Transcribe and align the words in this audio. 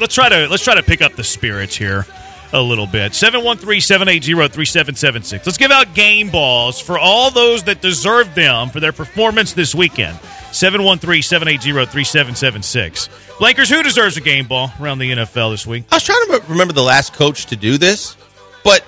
let's 0.00 0.14
try 0.14 0.28
to 0.28 0.48
let's 0.48 0.64
try 0.64 0.74
to 0.74 0.82
pick 0.82 1.00
up 1.02 1.14
the 1.14 1.24
spirits 1.24 1.76
here 1.76 2.06
a 2.52 2.62
little 2.62 2.86
bit. 2.86 3.12
713-780-3776. 3.12 5.44
Let's 5.44 5.58
give 5.58 5.72
out 5.72 5.92
game 5.94 6.30
balls 6.30 6.80
for 6.80 6.98
all 6.98 7.30
those 7.30 7.64
that 7.64 7.82
deserve 7.82 8.34
them 8.34 8.70
for 8.70 8.80
their 8.80 8.92
performance 8.92 9.52
this 9.54 9.74
weekend. 9.74 10.16
713-780-3776. 10.52 13.08
Blankers, 13.38 13.68
who 13.68 13.82
deserves 13.82 14.16
a 14.16 14.20
game 14.20 14.46
ball 14.46 14.72
around 14.80 15.00
the 15.00 15.10
NFL 15.10 15.50
this 15.52 15.66
week? 15.66 15.82
I 15.90 15.96
was 15.96 16.04
trying 16.04 16.24
to 16.26 16.40
remember 16.48 16.72
the 16.72 16.84
last 16.84 17.12
coach 17.12 17.46
to 17.46 17.56
do 17.56 17.76
this, 17.76 18.16
but 18.62 18.84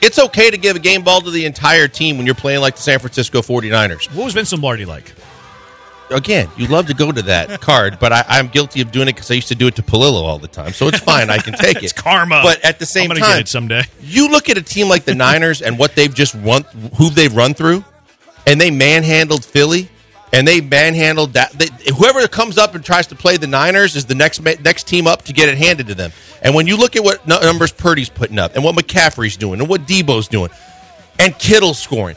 it's 0.00 0.20
okay 0.20 0.48
to 0.50 0.56
give 0.56 0.76
a 0.76 0.80
game 0.80 1.02
ball 1.02 1.20
to 1.20 1.32
the 1.32 1.44
entire 1.44 1.88
team 1.88 2.18
when 2.18 2.26
you're 2.26 2.36
playing 2.36 2.60
like 2.60 2.76
the 2.76 2.82
San 2.82 3.00
Francisco 3.00 3.42
49ers. 3.42 4.14
What 4.14 4.26
was 4.26 4.34
Vince 4.34 4.52
Lombardi 4.52 4.84
like? 4.84 5.12
Again, 6.14 6.48
you 6.56 6.66
love 6.66 6.86
to 6.86 6.94
go 6.94 7.10
to 7.12 7.22
that 7.22 7.60
card, 7.62 7.98
but 7.98 8.12
I, 8.12 8.24
I'm 8.28 8.48
guilty 8.48 8.80
of 8.80 8.92
doing 8.92 9.08
it 9.08 9.14
because 9.14 9.30
I 9.30 9.34
used 9.34 9.48
to 9.48 9.54
do 9.54 9.66
it 9.66 9.76
to 9.76 9.82
Palillo 9.82 10.22
all 10.22 10.38
the 10.38 10.48
time. 10.48 10.72
So 10.72 10.88
it's 10.88 10.98
fine. 11.00 11.30
I 11.30 11.38
can 11.38 11.54
take 11.54 11.76
it. 11.78 11.84
It's 11.84 11.92
karma. 11.92 12.40
But 12.42 12.64
at 12.64 12.78
the 12.78 12.86
same 12.86 13.04
I'm 13.04 13.08
gonna 13.16 13.20
time, 13.20 13.30
get 13.30 13.40
it 13.40 13.48
someday. 13.48 13.82
you 14.00 14.28
look 14.30 14.48
at 14.48 14.56
a 14.58 14.62
team 14.62 14.88
like 14.88 15.04
the 15.04 15.14
Niners 15.14 15.62
and 15.62 15.78
what 15.78 15.94
they've 15.94 16.14
just 16.14 16.34
run, 16.36 16.64
who 16.96 17.10
they've 17.10 17.34
run 17.34 17.54
through, 17.54 17.84
and 18.46 18.60
they 18.60 18.70
manhandled 18.70 19.44
Philly, 19.44 19.88
and 20.32 20.46
they 20.48 20.60
manhandled 20.60 21.34
that. 21.34 21.52
They, 21.52 21.68
whoever 21.92 22.26
comes 22.28 22.58
up 22.58 22.74
and 22.74 22.84
tries 22.84 23.06
to 23.08 23.14
play 23.14 23.36
the 23.36 23.46
Niners 23.46 23.96
is 23.96 24.04
the 24.06 24.14
next 24.14 24.40
next 24.42 24.86
team 24.88 25.06
up 25.06 25.22
to 25.22 25.32
get 25.32 25.48
it 25.48 25.58
handed 25.58 25.86
to 25.88 25.94
them. 25.94 26.10
And 26.42 26.54
when 26.54 26.66
you 26.66 26.76
look 26.76 26.96
at 26.96 27.04
what 27.04 27.26
numbers 27.26 27.70
Purdy's 27.72 28.08
putting 28.08 28.38
up, 28.38 28.54
and 28.54 28.64
what 28.64 28.74
McCaffrey's 28.74 29.36
doing, 29.36 29.60
and 29.60 29.68
what 29.68 29.82
Deebo's 29.82 30.28
doing, 30.28 30.50
and 31.18 31.38
Kittle's 31.38 31.78
scoring. 31.78 32.16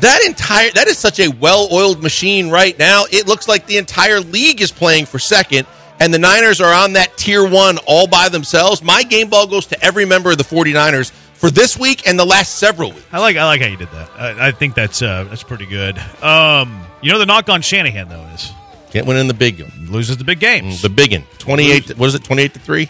That 0.00 0.22
entire 0.24 0.70
that 0.72 0.88
is 0.88 0.98
such 0.98 1.20
a 1.20 1.28
well-oiled 1.28 2.02
machine 2.02 2.50
right 2.50 2.76
now. 2.78 3.04
It 3.10 3.26
looks 3.26 3.46
like 3.48 3.66
the 3.66 3.78
entire 3.78 4.20
league 4.20 4.60
is 4.60 4.72
playing 4.72 5.06
for 5.06 5.18
second 5.18 5.66
and 6.00 6.12
the 6.12 6.18
Niners 6.18 6.60
are 6.60 6.74
on 6.74 6.94
that 6.94 7.16
tier 7.16 7.48
1 7.48 7.78
all 7.86 8.06
by 8.06 8.28
themselves. 8.28 8.82
My 8.82 9.04
game 9.04 9.28
ball 9.28 9.46
goes 9.46 9.66
to 9.68 9.84
every 9.84 10.04
member 10.04 10.32
of 10.32 10.38
the 10.38 10.44
49ers 10.44 11.12
for 11.34 11.50
this 11.50 11.78
week 11.78 12.08
and 12.08 12.18
the 12.18 12.24
last 12.24 12.56
several 12.56 12.90
weeks. 12.90 13.06
I 13.12 13.20
like 13.20 13.36
I 13.36 13.44
like 13.44 13.60
how 13.60 13.68
you 13.68 13.76
did 13.76 13.90
that. 13.90 14.10
I, 14.18 14.48
I 14.48 14.50
think 14.50 14.74
that's 14.74 15.00
uh, 15.02 15.24
that's 15.24 15.42
pretty 15.42 15.66
good. 15.66 15.96
Um, 16.22 16.84
you 17.02 17.12
know 17.12 17.18
the 17.18 17.26
knock 17.26 17.48
on 17.48 17.62
Shanahan 17.62 18.08
though 18.08 18.24
is 18.34 18.52
Can't 18.90 19.06
win 19.06 19.16
in 19.16 19.28
the 19.28 19.34
big 19.34 19.60
one. 19.60 19.90
loses 19.90 20.16
the 20.16 20.24
big 20.24 20.40
games. 20.40 20.82
The 20.82 20.88
big 20.88 21.12
one. 21.12 21.24
28 21.38 21.96
what 21.96 22.06
is 22.08 22.14
it? 22.14 22.24
28 22.24 22.54
to 22.54 22.60
3? 22.60 22.88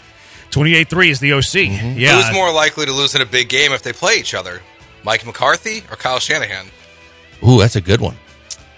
Twenty 0.55 0.77
eight 0.77 0.89
three 0.89 1.11
is 1.11 1.19
the 1.19 1.33
OC. 1.33 1.43
Mm-hmm. 1.43 1.99
Yeah, 1.99 2.15
Who's 2.23 2.33
more 2.33 2.53
likely 2.53 2.87
to 2.87 2.93
lose 2.93 3.17
in 3.17 3.21
a 3.21 3.27
big 3.27 3.49
game 3.49 3.73
if 3.73 3.83
they 3.83 3.93
play 3.93 4.19
each 4.19 4.35
other? 4.35 4.63
Mike 5.03 5.27
McCarthy 5.27 5.83
or 5.91 5.97
Kyle 5.97 6.21
Shanahan? 6.21 6.67
Ooh, 7.47 7.59
that's 7.59 7.77
a 7.77 7.81
good 7.81 8.01
one. 8.01 8.17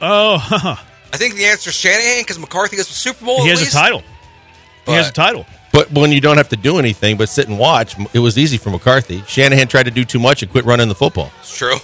Oh, 0.00 0.36
I 1.12 1.17
think 1.17 1.34
the 1.36 1.47
answer 1.47 1.70
is 1.70 1.77
Shanahan 1.77 2.22
because 2.22 2.39
McCarthy 2.39 2.77
has 2.77 2.89
a 2.91 2.92
Super 2.92 3.25
Bowl. 3.25 3.42
he 3.42 3.50
at 3.50 3.50
has 3.50 3.61
a 3.61 3.64
least. 3.64 3.73
title. 3.77 4.03
he 4.86 4.92
has 4.92 5.08
a 5.08 5.12
title. 5.12 5.47
But 5.73 5.91
when 5.92 6.11
you 6.11 6.20
don't 6.20 6.36
have 6.39 6.48
to 6.50 6.56
do 6.56 6.78
anything 6.78 7.17
but 7.17 7.28
sit 7.28 7.48
and 7.48 7.58
watch, 7.58 7.97
it 8.14 8.19
was 8.19 8.39
easy 8.39 8.56
for 8.56 8.70
McCarthy. 8.70 9.23
Shanahan 9.27 9.69
tried 9.69 9.84
to 9.84 9.91
do 9.91 10.05
too 10.05 10.19
much 10.19 10.42
and 10.42 10.50
quit 10.50 10.64
running 10.64 10.89
the 10.89 10.95
football. 10.95 11.31
It's 11.41 11.56
true. 11.56 11.75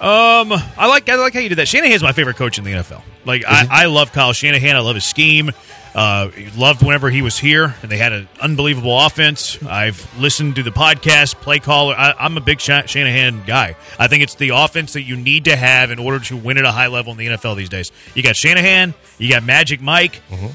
Um, 0.00 0.52
I 0.78 0.86
like 0.88 1.08
I 1.10 1.16
like 1.16 1.34
how 1.34 1.40
you 1.40 1.50
did 1.50 1.58
that. 1.58 1.68
Shanahan's 1.68 2.02
my 2.02 2.12
favorite 2.12 2.36
coach 2.36 2.56
in 2.58 2.64
the 2.64 2.72
NFL. 2.72 3.02
Like 3.26 3.44
I, 3.46 3.66
I 3.70 3.84
love 3.86 4.12
Kyle 4.12 4.32
Shanahan. 4.32 4.76
I 4.76 4.80
love 4.80 4.94
his 4.94 5.04
scheme. 5.04 5.50
Uh, 5.94 6.30
loved 6.56 6.82
whenever 6.82 7.10
he 7.10 7.20
was 7.20 7.36
here, 7.38 7.74
and 7.82 7.90
they 7.90 7.96
had 7.96 8.12
an 8.12 8.28
unbelievable 8.40 8.98
offense. 8.98 9.60
I've 9.64 10.08
listened 10.20 10.54
to 10.56 10.62
the 10.62 10.70
podcast, 10.70 11.34
play 11.36 11.58
caller. 11.58 11.94
I, 11.96 12.14
I'm 12.18 12.36
a 12.36 12.40
big 12.40 12.60
Shanahan 12.60 13.42
guy. 13.44 13.74
I 13.98 14.06
think 14.06 14.22
it's 14.22 14.36
the 14.36 14.50
offense 14.50 14.92
that 14.92 15.02
you 15.02 15.16
need 15.16 15.46
to 15.46 15.56
have 15.56 15.90
in 15.90 15.98
order 15.98 16.20
to 16.26 16.36
win 16.36 16.58
at 16.58 16.64
a 16.64 16.70
high 16.70 16.86
level 16.86 17.12
in 17.12 17.18
the 17.18 17.26
NFL 17.26 17.56
these 17.56 17.68
days. 17.68 17.90
You 18.14 18.22
got 18.22 18.36
Shanahan, 18.36 18.94
you 19.18 19.28
got 19.28 19.42
Magic 19.42 19.80
Mike. 19.80 20.20
Uh, 20.30 20.48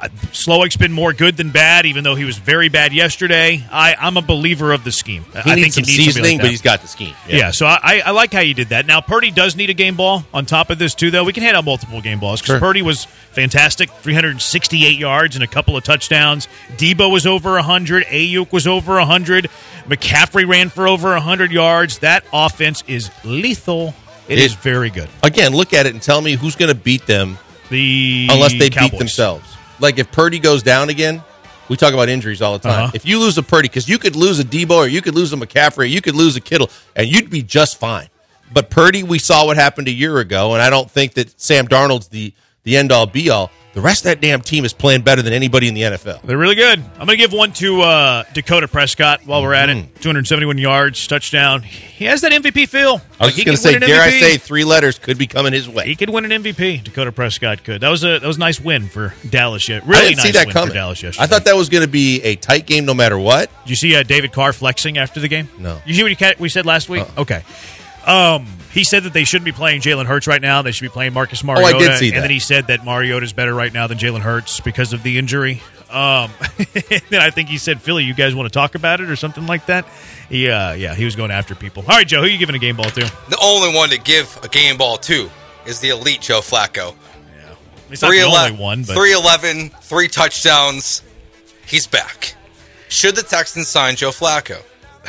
Uh, 0.00 0.08
Slowik's 0.32 0.76
been 0.76 0.92
more 0.92 1.12
good 1.12 1.36
than 1.36 1.50
bad, 1.50 1.84
even 1.84 2.04
though 2.04 2.14
he 2.14 2.24
was 2.24 2.38
very 2.38 2.68
bad 2.70 2.92
yesterday. 2.94 3.62
I, 3.70 3.94
I'm 3.98 4.16
a 4.16 4.22
believer 4.22 4.72
of 4.72 4.82
the 4.82 4.92
scheme. 4.92 5.24
He 5.44 5.50
I 5.50 5.54
needs 5.56 5.74
some 5.74 5.84
think 5.84 5.88
it 5.98 5.98
needs 5.98 5.98
to 5.98 5.98
be 5.98 6.04
seasoning, 6.04 6.32
like 6.38 6.40
but 6.42 6.50
he's 6.50 6.62
got 6.62 6.80
the 6.80 6.88
scheme. 6.88 7.14
Yeah, 7.28 7.50
so 7.50 7.66
I, 7.66 8.00
I 8.04 8.10
like 8.12 8.32
how 8.32 8.40
you 8.40 8.54
did 8.54 8.68
that. 8.70 8.86
Now 8.86 9.00
Purdy 9.00 9.30
does 9.30 9.56
need 9.56 9.68
a 9.70 9.74
game 9.74 9.96
ball 9.96 10.24
on 10.32 10.46
top 10.46 10.70
of 10.70 10.78
this 10.78 10.94
too, 10.94 11.10
though. 11.10 11.24
We 11.24 11.32
can 11.34 11.42
hand 11.42 11.56
out 11.56 11.64
multiple 11.64 12.00
game 12.00 12.18
balls 12.18 12.40
because 12.40 12.54
Sure. 12.54 12.60
Purdy 12.60 12.80
was 12.82 13.04
fantastic, 13.04 13.90
368 13.90 14.98
yards 14.98 15.34
and 15.36 15.44
a 15.44 15.46
couple 15.46 15.76
of 15.76 15.84
touchdowns. 15.84 16.48
Deebo 16.76 17.10
was 17.12 17.26
over 17.26 17.52
100. 17.54 18.04
Aiyuk 18.06 18.52
was 18.52 18.66
over 18.66 18.94
100. 18.94 19.48
McCaffrey 19.88 20.48
ran 20.48 20.70
for 20.70 20.88
over 20.88 21.10
100 21.10 21.52
yards. 21.52 21.98
That 21.98 22.24
offense 22.32 22.82
is 22.86 23.10
lethal. 23.24 23.94
It- 24.28 24.38
it 24.38 24.44
is 24.44 24.54
very 24.54 24.90
good. 24.90 25.08
Again, 25.24 25.52
look 25.52 25.72
at 25.72 25.86
it 25.86 25.92
and 25.92 26.00
tell 26.00 26.20
me 26.20 26.34
who's 26.36 26.54
going 26.54 26.68
to 26.68 26.74
beat 26.76 27.04
them 27.06 27.36
The 27.68 28.28
unless 28.30 28.52
they 28.56 28.70
Cowboys. 28.70 28.90
beat 28.92 28.98
themselves. 28.98 29.56
Like 29.80 29.98
if 29.98 30.10
Purdy 30.12 30.38
goes 30.38 30.62
down 30.62 30.90
again, 30.90 31.22
we 31.68 31.76
talk 31.76 31.94
about 31.94 32.08
injuries 32.08 32.42
all 32.42 32.54
the 32.58 32.68
time. 32.68 32.84
Uh-huh. 32.84 32.92
If 32.94 33.06
you 33.06 33.20
lose 33.20 33.38
a 33.38 33.42
Purdy, 33.42 33.68
because 33.68 33.88
you 33.88 33.98
could 33.98 34.16
lose 34.16 34.40
a 34.40 34.44
Deebo 34.44 34.72
or 34.72 34.86
you 34.88 35.00
could 35.02 35.14
lose 35.14 35.32
a 35.32 35.36
McCaffrey, 35.36 35.88
you 35.88 36.00
could 36.00 36.16
lose 36.16 36.36
a 36.36 36.40
Kittle, 36.40 36.68
and 36.96 37.06
you'd 37.06 37.30
be 37.30 37.42
just 37.42 37.78
fine. 37.78 38.08
But 38.52 38.70
Purdy, 38.70 39.02
we 39.02 39.18
saw 39.18 39.46
what 39.46 39.56
happened 39.56 39.86
a 39.86 39.92
year 39.92 40.18
ago, 40.18 40.54
and 40.54 40.62
I 40.62 40.70
don't 40.70 40.90
think 40.90 41.14
that 41.14 41.40
Sam 41.40 41.68
Darnold's 41.68 42.08
the 42.08 42.34
the 42.64 42.76
end 42.76 42.92
all 42.92 43.06
be 43.06 43.30
all. 43.30 43.50
The 43.72 43.80
rest 43.80 44.00
of 44.00 44.04
that 44.10 44.20
damn 44.20 44.40
team 44.40 44.64
is 44.64 44.72
playing 44.72 45.02
better 45.02 45.22
than 45.22 45.32
anybody 45.32 45.68
in 45.68 45.74
the 45.74 45.82
NFL. 45.82 46.22
They're 46.22 46.36
really 46.36 46.56
good. 46.56 46.80
I'm 46.80 47.06
going 47.06 47.10
to 47.10 47.16
give 47.16 47.32
one 47.32 47.52
to 47.54 47.82
uh, 47.82 48.24
Dakota 48.34 48.66
Prescott 48.66 49.20
while 49.26 49.42
we're 49.42 49.54
at 49.54 49.70
it. 49.70 49.86
271 50.00 50.58
yards, 50.58 51.06
touchdown. 51.06 51.62
He 51.62 52.06
has 52.06 52.20
that 52.22 52.32
MVP 52.32 52.68
feel. 52.68 53.00
I 53.20 53.26
was 53.26 53.36
Like, 53.36 53.46
going 53.46 53.56
to 53.56 53.62
say, 53.62 53.78
dare 53.78 54.00
I 54.02 54.10
say, 54.10 54.38
three 54.38 54.64
letters 54.64 54.98
could 54.98 55.18
be 55.18 55.28
coming 55.28 55.52
his 55.52 55.68
way. 55.68 55.86
He 55.86 55.94
could 55.94 56.10
win 56.10 56.24
an 56.30 56.42
MVP. 56.42 56.82
Dakota 56.82 57.12
Prescott 57.12 57.62
could. 57.62 57.80
That 57.82 57.90
was 57.90 58.02
a 58.02 58.18
that 58.18 58.26
was 58.26 58.38
a 58.38 58.40
nice 58.40 58.58
win 58.60 58.88
for 58.88 59.14
Dallas. 59.28 59.68
Yet 59.68 59.84
I 59.84 59.86
really 59.86 60.14
nice 60.16 60.34
win 60.34 60.50
coming. 60.50 60.68
for 60.70 60.74
Dallas 60.74 61.00
yesterday. 61.00 61.22
I 61.22 61.26
thought 61.28 61.44
that 61.44 61.54
was 61.54 61.68
going 61.68 61.84
to 61.84 61.90
be 61.90 62.20
a 62.22 62.34
tight 62.34 62.66
game 62.66 62.86
no 62.86 62.94
matter 62.94 63.18
what. 63.18 63.50
Did 63.62 63.70
you 63.70 63.76
see 63.76 63.94
uh, 63.94 64.02
David 64.02 64.32
Carr 64.32 64.52
flexing 64.52 64.98
after 64.98 65.20
the 65.20 65.28
game? 65.28 65.48
No. 65.58 65.74
Uh-uh. 65.74 65.80
You 65.86 65.94
see 65.94 66.02
what 66.02 66.12
he 66.12 66.34
we 66.40 66.48
said 66.48 66.66
last 66.66 66.88
week? 66.88 67.06
Okay. 67.16 67.44
Um, 68.04 68.46
he 68.72 68.84
said 68.84 69.02
that 69.02 69.12
they 69.12 69.24
shouldn't 69.24 69.44
be 69.44 69.52
playing 69.52 69.80
Jalen 69.80 70.06
Hurts 70.06 70.26
right 70.26 70.40
now. 70.40 70.62
They 70.62 70.72
should 70.72 70.84
be 70.84 70.88
playing 70.88 71.12
Marcus 71.12 71.42
Mariota. 71.42 71.74
Oh, 71.74 71.78
I 71.78 71.82
did 71.82 71.98
see 71.98 72.10
that. 72.10 72.16
And 72.16 72.24
then 72.24 72.30
he 72.30 72.38
said 72.38 72.68
that 72.68 72.84
Mariota 72.84 73.24
is 73.24 73.32
better 73.32 73.54
right 73.54 73.72
now 73.72 73.86
than 73.86 73.98
Jalen 73.98 74.20
Hurts 74.20 74.60
because 74.60 74.92
of 74.92 75.02
the 75.02 75.18
injury. 75.18 75.60
Um, 75.90 76.30
then 77.10 77.20
I 77.20 77.30
think 77.30 77.48
he 77.48 77.58
said, 77.58 77.82
Philly, 77.82 78.04
you 78.04 78.14
guys 78.14 78.34
want 78.34 78.46
to 78.46 78.56
talk 78.56 78.76
about 78.76 79.00
it 79.00 79.10
or 79.10 79.16
something 79.16 79.46
like 79.46 79.66
that? 79.66 79.86
Yeah, 80.28 80.74
yeah, 80.74 80.94
he 80.94 81.04
was 81.04 81.16
going 81.16 81.32
after 81.32 81.56
people. 81.56 81.82
All 81.82 81.88
right, 81.88 82.06
Joe, 82.06 82.18
who 82.18 82.26
are 82.26 82.28
you 82.28 82.38
giving 82.38 82.54
a 82.54 82.60
game 82.60 82.76
ball 82.76 82.90
to? 82.90 83.00
The 83.00 83.38
only 83.42 83.74
one 83.74 83.90
to 83.90 83.98
give 83.98 84.38
a 84.44 84.48
game 84.48 84.76
ball 84.76 84.98
to 84.98 85.28
is 85.66 85.80
the 85.80 85.88
elite 85.88 86.20
Joe 86.20 86.40
Flacco. 86.40 86.94
Yeah. 87.36 87.54
It's 87.90 88.02
not 88.02 88.12
the 88.12 88.22
only 88.22 88.56
one, 88.56 88.82
but 88.82 88.94
311, 88.94 89.70
three 89.82 90.06
touchdowns. 90.06 91.02
He's 91.66 91.88
back. 91.88 92.34
Should 92.88 93.16
the 93.16 93.22
Texans 93.22 93.68
sign 93.68 93.96
Joe 93.96 94.10
Flacco? 94.10 94.62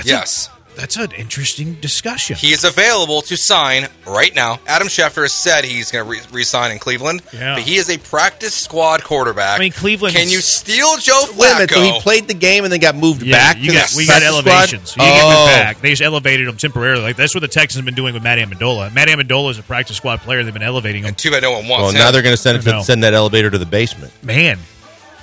yes. 0.03 0.49
That's 0.76 0.96
an 0.96 1.12
interesting 1.12 1.74
discussion. 1.76 2.36
He 2.38 2.54
is 2.54 2.64
available 2.64 3.22
to 3.24 3.36
sign 3.38 3.88
right 4.08 4.34
now. 4.34 4.59
Adam 4.66 4.88
Schefter 4.88 5.22
has 5.24 5.34
said 5.34 5.64
he's 5.66 5.92
going 5.92 6.06
to 6.06 6.09
re- 6.09 6.22
resign 6.32 6.72
in 6.72 6.80
Cleveland. 6.80 7.22
Yeah. 7.34 7.56
But 7.56 7.64
he 7.64 7.76
is 7.76 7.90
a 7.90 7.98
practice 8.00 8.54
squad 8.54 9.04
quarterback. 9.04 9.58
I 9.58 9.59
mean, 9.59 9.74
Cleveland. 9.74 10.16
Can 10.16 10.30
you 10.30 10.40
steal 10.40 10.98
Joe 10.98 11.24
Wait 11.38 11.52
a 11.52 11.54
minute, 11.56 11.72
so 11.72 11.82
he 11.82 12.00
played 12.00 12.28
the 12.28 12.34
game 12.34 12.64
and 12.64 12.72
then 12.72 12.80
got 12.80 12.96
moved 12.96 13.22
Yeah, 13.22 13.36
back 13.38 13.58
you 13.59 13.68
to 13.72 13.78
got, 13.78 13.90
the 13.90 13.98
we 13.98 14.08
got 14.08 14.22
practice 14.22 14.38
squad? 14.40 14.48
elevations. 14.48 14.96
You 14.96 15.02
get 15.04 15.24
Oh. 15.24 15.28
moved 15.30 15.52
back. 15.52 15.82
They 15.82 15.90
just 15.90 16.02
elevated 16.02 16.48
him 16.48 16.58
temporarily. 16.58 17.03
Like 17.03 17.16
that's 17.18 17.36
what 17.36 17.42
the 17.42 17.48
Texans 17.48 17.76
have 17.80 17.86
been 17.86 17.94
doing 17.96 18.14
with 18.14 18.24
Matt 18.24 18.40
Ammendola. 18.40 18.94
Matt 18.94 19.08
Ammendola 19.09 19.52
is 19.52 19.59
a 19.59 19.64
practice 19.64 19.98
squad 19.98 20.22
player. 20.22 20.44
They've 20.44 20.53
been 20.53 20.64
elevating 20.64 21.03
him. 21.03 21.09
And 21.09 21.18
too 21.18 21.32
bad 21.32 21.44
no 21.44 21.52
one 21.52 21.68
wants. 21.68 21.70
Well, 21.70 21.82
wants 21.88 22.00
now 22.00 22.12
they're 22.12 22.22
going 22.24 22.36
to 22.36 22.42
send 22.42 22.68
I 22.68 22.82
send 22.82 23.03
that 23.03 23.14
elevator 23.14 23.50
to 23.50 23.58
the 23.58 23.66
basement. 23.66 24.14
Man. 24.24 24.58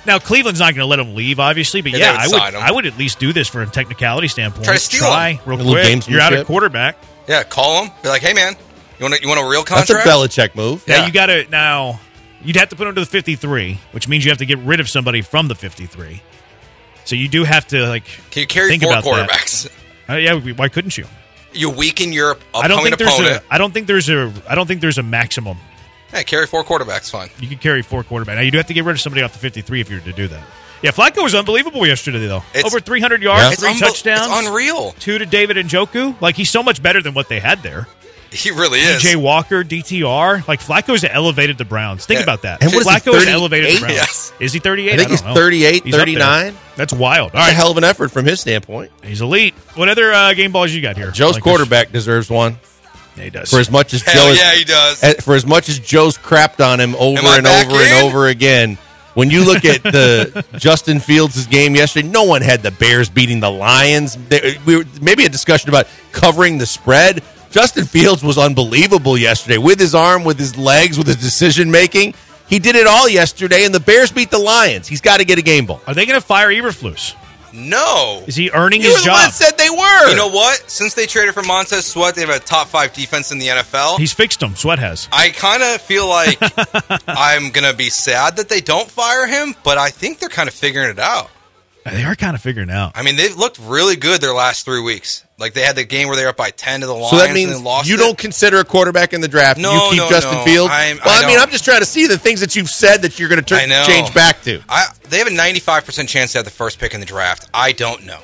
Now 0.05 0.17
Cleveland's 0.19 0.59
not 0.59 0.73
going 0.73 0.79
to 0.83 0.85
let 0.85 0.99
him 0.99 1.13
leave, 1.15 1.39
obviously, 1.39 1.81
but 1.81 1.91
Yeah, 1.91 1.97
yeah, 1.97 2.11
they 2.13 2.17
I 2.17 2.27
would 2.27 2.41
would. 2.41 2.53
him. 2.55 2.61
I 2.63 2.71
would 2.71 2.85
at 2.85 2.97
least 2.97 3.19
do 3.19 3.33
this 3.33 3.47
for 3.47 3.61
a 3.61 3.67
technicality 3.67 4.27
standpoint. 4.27 4.65
Try 4.65 4.73
to 4.75 4.79
steal 4.79 4.99
Try 5.01 5.31
him. 5.33 5.41
real 5.45 5.57
A 5.57 5.63
little 5.63 5.73
quick. 5.81 6.07
You're 6.07 6.21
out 6.21 6.33
of 6.33 6.45
quarterback. 6.47 6.97
Yeah, 7.27 7.43
call 7.43 7.83
him. 7.85 7.91
Be 8.01 8.09
like, 8.09 8.21
hey, 8.21 8.33
man, 8.33 8.53
you 8.97 9.03
want 9.03 9.13
a, 9.15 9.21
you 9.21 9.27
want 9.27 9.39
a 9.39 9.47
real 9.47 9.63
contract? 9.63 9.87
That's 9.89 10.05
a 10.05 10.09
contract? 10.09 10.53
Belichick 10.53 10.55
move. 10.55 10.87
Now 10.87 10.95
Yeah. 10.97 11.05
you 11.05 11.11
got 11.11 11.25
to 11.27 11.47
now. 11.49 11.99
You'd 12.41 12.55
have 12.55 12.69
to 12.69 12.75
put 12.77 12.87
him 12.87 12.95
to 12.95 13.01
the 13.01 13.05
53, 13.05 13.77
which 13.91 14.07
means 14.07 14.23
you 14.23 14.31
have 14.31 14.37
to 14.37 14.45
get 14.45 14.57
rid 14.59 14.79
of 14.79 14.89
somebody 14.89 15.21
from 15.21 15.49
the 15.49 15.55
53. 15.55 16.21
So 17.03 17.15
you 17.15 17.27
do 17.27 17.43
have 17.43 17.67
to 17.67 17.85
like. 17.87 18.05
Can 18.31 18.41
you 18.41 18.47
carry 18.47 18.69
Think 18.69 18.83
four 18.83 18.93
about 18.93 19.03
that. 19.03 19.29
quarterbacks? 19.29 19.69
Uh, 20.09 20.15
yeah, 20.15 20.35
why 20.53 20.69
couldn't 20.69 20.97
you? 20.97 21.05
You 21.51 21.69
weaken 21.69 22.13
your 22.13 22.31
upcoming 22.31 22.63
I 22.63 22.67
don't 22.69 22.83
think 22.83 22.97
there's 22.97 23.13
opponent. 23.13 23.43
a. 23.49 23.53
I 23.53 23.57
don't 23.57 23.73
think 23.73 23.87
there's 23.87 24.09
a. 24.09 24.31
I 24.47 24.55
don't 24.55 24.67
think 24.67 24.79
there's 24.81 24.97
a 24.97 25.03
maximum. 25.03 25.57
Hey, 26.11 26.23
carry 26.23 26.47
four 26.47 26.63
quarterbacks, 26.63 27.09
fine. 27.11 27.29
You 27.39 27.47
can 27.47 27.57
carry 27.59 27.81
four 27.81 28.03
quarterbacks. 28.03 28.35
Now 28.35 28.41
you 28.41 28.51
do 28.51 28.57
have 28.57 28.67
to 28.67 28.73
get 28.73 28.83
rid 28.83 28.93
of 28.93 28.99
somebody 29.01 29.21
off 29.21 29.33
the 29.33 29.39
53 29.39 29.81
if 29.81 29.89
you're 29.89 29.99
to 30.01 30.13
do 30.13 30.27
that. 30.27 30.43
Yeah, 30.81 30.91
Flacco 30.91 31.21
was 31.23 31.35
unbelievable 31.35 31.85
yesterday 31.85 32.25
though. 32.25 32.43
It's- 32.53 32.65
Over 32.65 32.79
300 32.79 33.21
yards, 33.21 33.53
It's 33.53 33.61
three 33.61 33.73
unbe- 33.73 33.79
touchdowns, 33.79 34.27
It's 34.31 34.47
unreal. 34.47 34.93
two 34.99 35.17
to 35.17 35.25
David 35.25 35.57
Njoku. 35.57 36.19
Like 36.21 36.35
he's 36.35 36.49
so 36.49 36.63
much 36.63 36.81
better 36.81 37.01
than 37.01 37.13
what 37.13 37.27
they 37.29 37.39
had 37.39 37.61
there. 37.63 37.87
He 38.31 38.51
really 38.51 38.79
is. 38.79 39.01
Jay 39.01 39.15
Walker, 39.15 39.63
DTR. 39.63 40.47
Like 40.47 40.61
Flacco's 40.61 41.03
elevated 41.03 41.57
the 41.57 41.65
Browns. 41.65 42.05
Think 42.05 42.19
Yeah. 42.19 42.23
about 42.23 42.43
that. 42.43 42.61
And 42.61 42.71
what 42.71 42.81
is 42.81 42.87
he, 42.87 43.09
Flacco 43.09 43.15
has 43.15 43.27
elevated 43.27 43.75
the 43.75 43.79
Browns. 43.79 43.95
Yes. 43.95 44.33
Is 44.39 44.53
he 44.53 44.59
38? 44.59 44.93
I 44.93 44.95
think 44.97 45.09
don't 45.09 45.11
he's 45.17 45.23
know. 45.25 45.33
38, 45.33 45.83
He's 45.83 45.95
39. 45.95 46.55
That's 46.75 46.93
wild. 46.93 47.31
All 47.31 47.39
right. 47.39 47.45
That's 47.47 47.51
a 47.53 47.55
hell 47.55 47.71
of 47.71 47.77
an 47.77 47.83
effort 47.83 48.09
from 48.11 48.25
his 48.25 48.39
standpoint. 48.39 48.91
he's 49.03 49.21
elite. 49.21 49.55
What 49.73 49.89
other 49.89 50.13
uh, 50.13 50.33
game 50.35 50.51
balls 50.51 50.71
you 50.71 50.81
got 50.81 50.95
here? 50.95 51.09
Joe's 51.11 51.33
Like, 51.33 51.43
quarterback 51.43 51.91
deserves 51.91 52.29
one 52.29 52.59
Yeah, 53.19 53.25
he 53.25 53.29
does. 53.29 53.49
for 53.49 53.59
as 53.59 53.69
much 53.69 53.93
as 53.93 54.01
Hell 54.01 54.33
Joe 54.33 54.39
yeah, 54.39 54.53
he 54.53 54.63
does. 54.63 55.03
eh, 55.03 55.13
for 55.15 55.35
as 55.35 55.45
much 55.45 55.69
as 55.69 55.77
Joe's 55.79 56.17
crapped 56.17 56.65
on 56.65 56.79
him 56.79 56.95
over 56.95 57.19
and 57.19 57.43
back 57.43 57.67
over 57.67 57.75
and 57.75 58.03
over 58.05 58.27
again. 58.27 58.77
When 59.13 59.29
you 59.29 59.43
look 59.43 59.65
at 59.65 59.83
the 59.83 60.45
Justin 60.57 60.99
Fields' 60.99 61.45
game 61.47 61.75
yesterday, 61.75 62.07
no 62.07 62.23
one 62.23 62.41
had 62.41 62.61
the 62.63 62.71
Bears 62.71 63.09
beating 63.09 63.39
the 63.39 63.51
Lions. 63.51 64.15
There, 64.29 64.53
we 64.65 64.77
were, 64.77 64.85
maybe 65.01 65.25
a 65.25 65.29
discussion 65.29 65.69
about 65.69 65.87
covering 66.11 66.57
the 66.57 66.65
spread. 66.65 67.21
Justin 67.51 67.85
Fields 67.85 68.23
was 68.23 68.37
unbelievable 68.37 69.17
yesterday 69.17 69.57
with 69.57 69.79
his 69.79 69.93
arm, 69.95 70.23
with 70.23 70.39
his 70.39 70.55
legs, 70.57 70.97
with 70.97 71.07
his 71.07 71.17
decision 71.17 71.69
making. 71.69 72.13
He 72.47 72.59
did 72.59 72.75
it 72.75 72.87
all 72.87 73.09
yesterday, 73.09 73.65
and 73.65 73.73
the 73.73 73.79
Bears 73.79 74.11
beat 74.11 74.31
the 74.31 74.39
Lions. 74.39 74.87
He's 74.87 75.01
got 75.01 75.17
to 75.17 75.25
get 75.25 75.37
a 75.37 75.41
game 75.41 75.65
ball. 75.65 75.81
Are 75.85 75.93
they 75.93 76.05
going 76.05 76.19
to 76.19 76.25
fire 76.25 76.49
Eberflus? 76.49 77.15
No. 77.53 78.23
Is 78.27 78.35
he 78.35 78.49
earning 78.51 78.81
You 78.81 78.87
his 78.89 78.97
were 78.99 79.03
the 79.05 79.09
one 79.11 79.19
job? 79.19 79.31
that 79.31 79.33
said 79.33 79.57
they 79.57 79.69
were. 79.69 80.09
You 80.09 80.15
know 80.15 80.27
what? 80.29 80.69
Since 80.69 80.93
they 80.93 81.05
traded 81.05 81.33
for 81.33 81.43
Montez 81.43 81.85
Sweat, 81.85 82.15
they 82.15 82.21
have 82.21 82.29
a 82.29 82.39
top 82.39 82.67
five 82.67 82.93
defense 82.93 83.31
in 83.31 83.39
the 83.39 83.47
NFL. 83.47 83.97
He's 83.97 84.13
fixed 84.13 84.39
them. 84.39 84.55
Sweat 84.55 84.79
has. 84.79 85.07
I 85.11 85.29
kind 85.29 85.63
of 85.63 85.81
feel 85.81 86.07
like 86.07 86.37
I'm 87.07 87.49
going 87.51 87.69
to 87.69 87.75
be 87.75 87.89
sad 87.89 88.37
that 88.37 88.49
they 88.49 88.61
don't 88.61 88.89
fire 88.89 89.27
him, 89.27 89.55
but 89.63 89.77
I 89.77 89.89
think 89.89 90.19
they're 90.19 90.29
kind 90.29 90.47
of 90.47 90.53
figuring 90.55 90.89
it 90.89 90.99
out. 90.99 91.29
They 91.93 92.03
are 92.03 92.15
kind 92.15 92.35
of 92.35 92.41
figuring 92.41 92.69
out. 92.69 92.91
I 92.95 93.03
mean, 93.03 93.15
they've 93.15 93.35
looked 93.35 93.59
really 93.59 93.95
good 93.95 94.21
their 94.21 94.33
last 94.33 94.65
three 94.65 94.81
weeks. 94.81 95.23
Like 95.37 95.53
they 95.53 95.61
had 95.61 95.75
the 95.75 95.85
game 95.85 96.07
where 96.07 96.17
they 96.17 96.23
were 96.23 96.29
up 96.29 96.37
by 96.37 96.51
ten 96.51 96.81
to 96.81 96.85
the 96.85 96.93
Lions 96.93 97.09
So 97.11 97.17
that 97.17 97.33
means 97.33 97.51
then 97.51 97.63
lost. 97.63 97.87
you 97.87 97.95
it. 97.95 97.99
don't 97.99 98.17
consider 98.17 98.59
a 98.59 98.65
quarterback 98.65 99.13
in 99.13 99.21
the 99.21 99.27
draft. 99.27 99.59
No, 99.59 99.73
you 99.85 99.89
keep 99.91 99.97
no, 99.99 100.09
Justin 100.09 100.35
no. 100.35 100.43
Fields. 100.43 100.71
I'm- 100.73 100.99
well, 101.05 101.21
I 101.21 101.25
I, 101.25 101.27
mean. 101.27 101.39
I'm 101.39 101.49
just 101.49 101.63
trying 101.65 101.79
to 101.79 101.85
see 101.85 102.07
the 102.07 102.17
things 102.17 102.41
that 102.41 102.55
you've 102.55 102.69
said 102.69 103.01
that 103.03 103.19
you're 103.19 103.29
going 103.29 103.43
to 103.43 103.55
I 103.55 103.65
know. 103.65 103.83
change 103.87 104.13
back 104.13 104.41
to. 104.43 104.61
I, 104.67 104.87
they 105.09 105.17
have 105.19 105.27
a 105.27 105.31
95 105.33 105.85
percent 105.85 106.09
chance 106.09 106.33
to 106.33 106.39
have 106.39 106.45
the 106.45 106.51
first 106.51 106.77
pick 106.79 106.93
in 106.93 106.99
the 106.99 107.05
draft. 107.05 107.49
I 107.53 107.71
don't 107.71 108.05
know. 108.05 108.19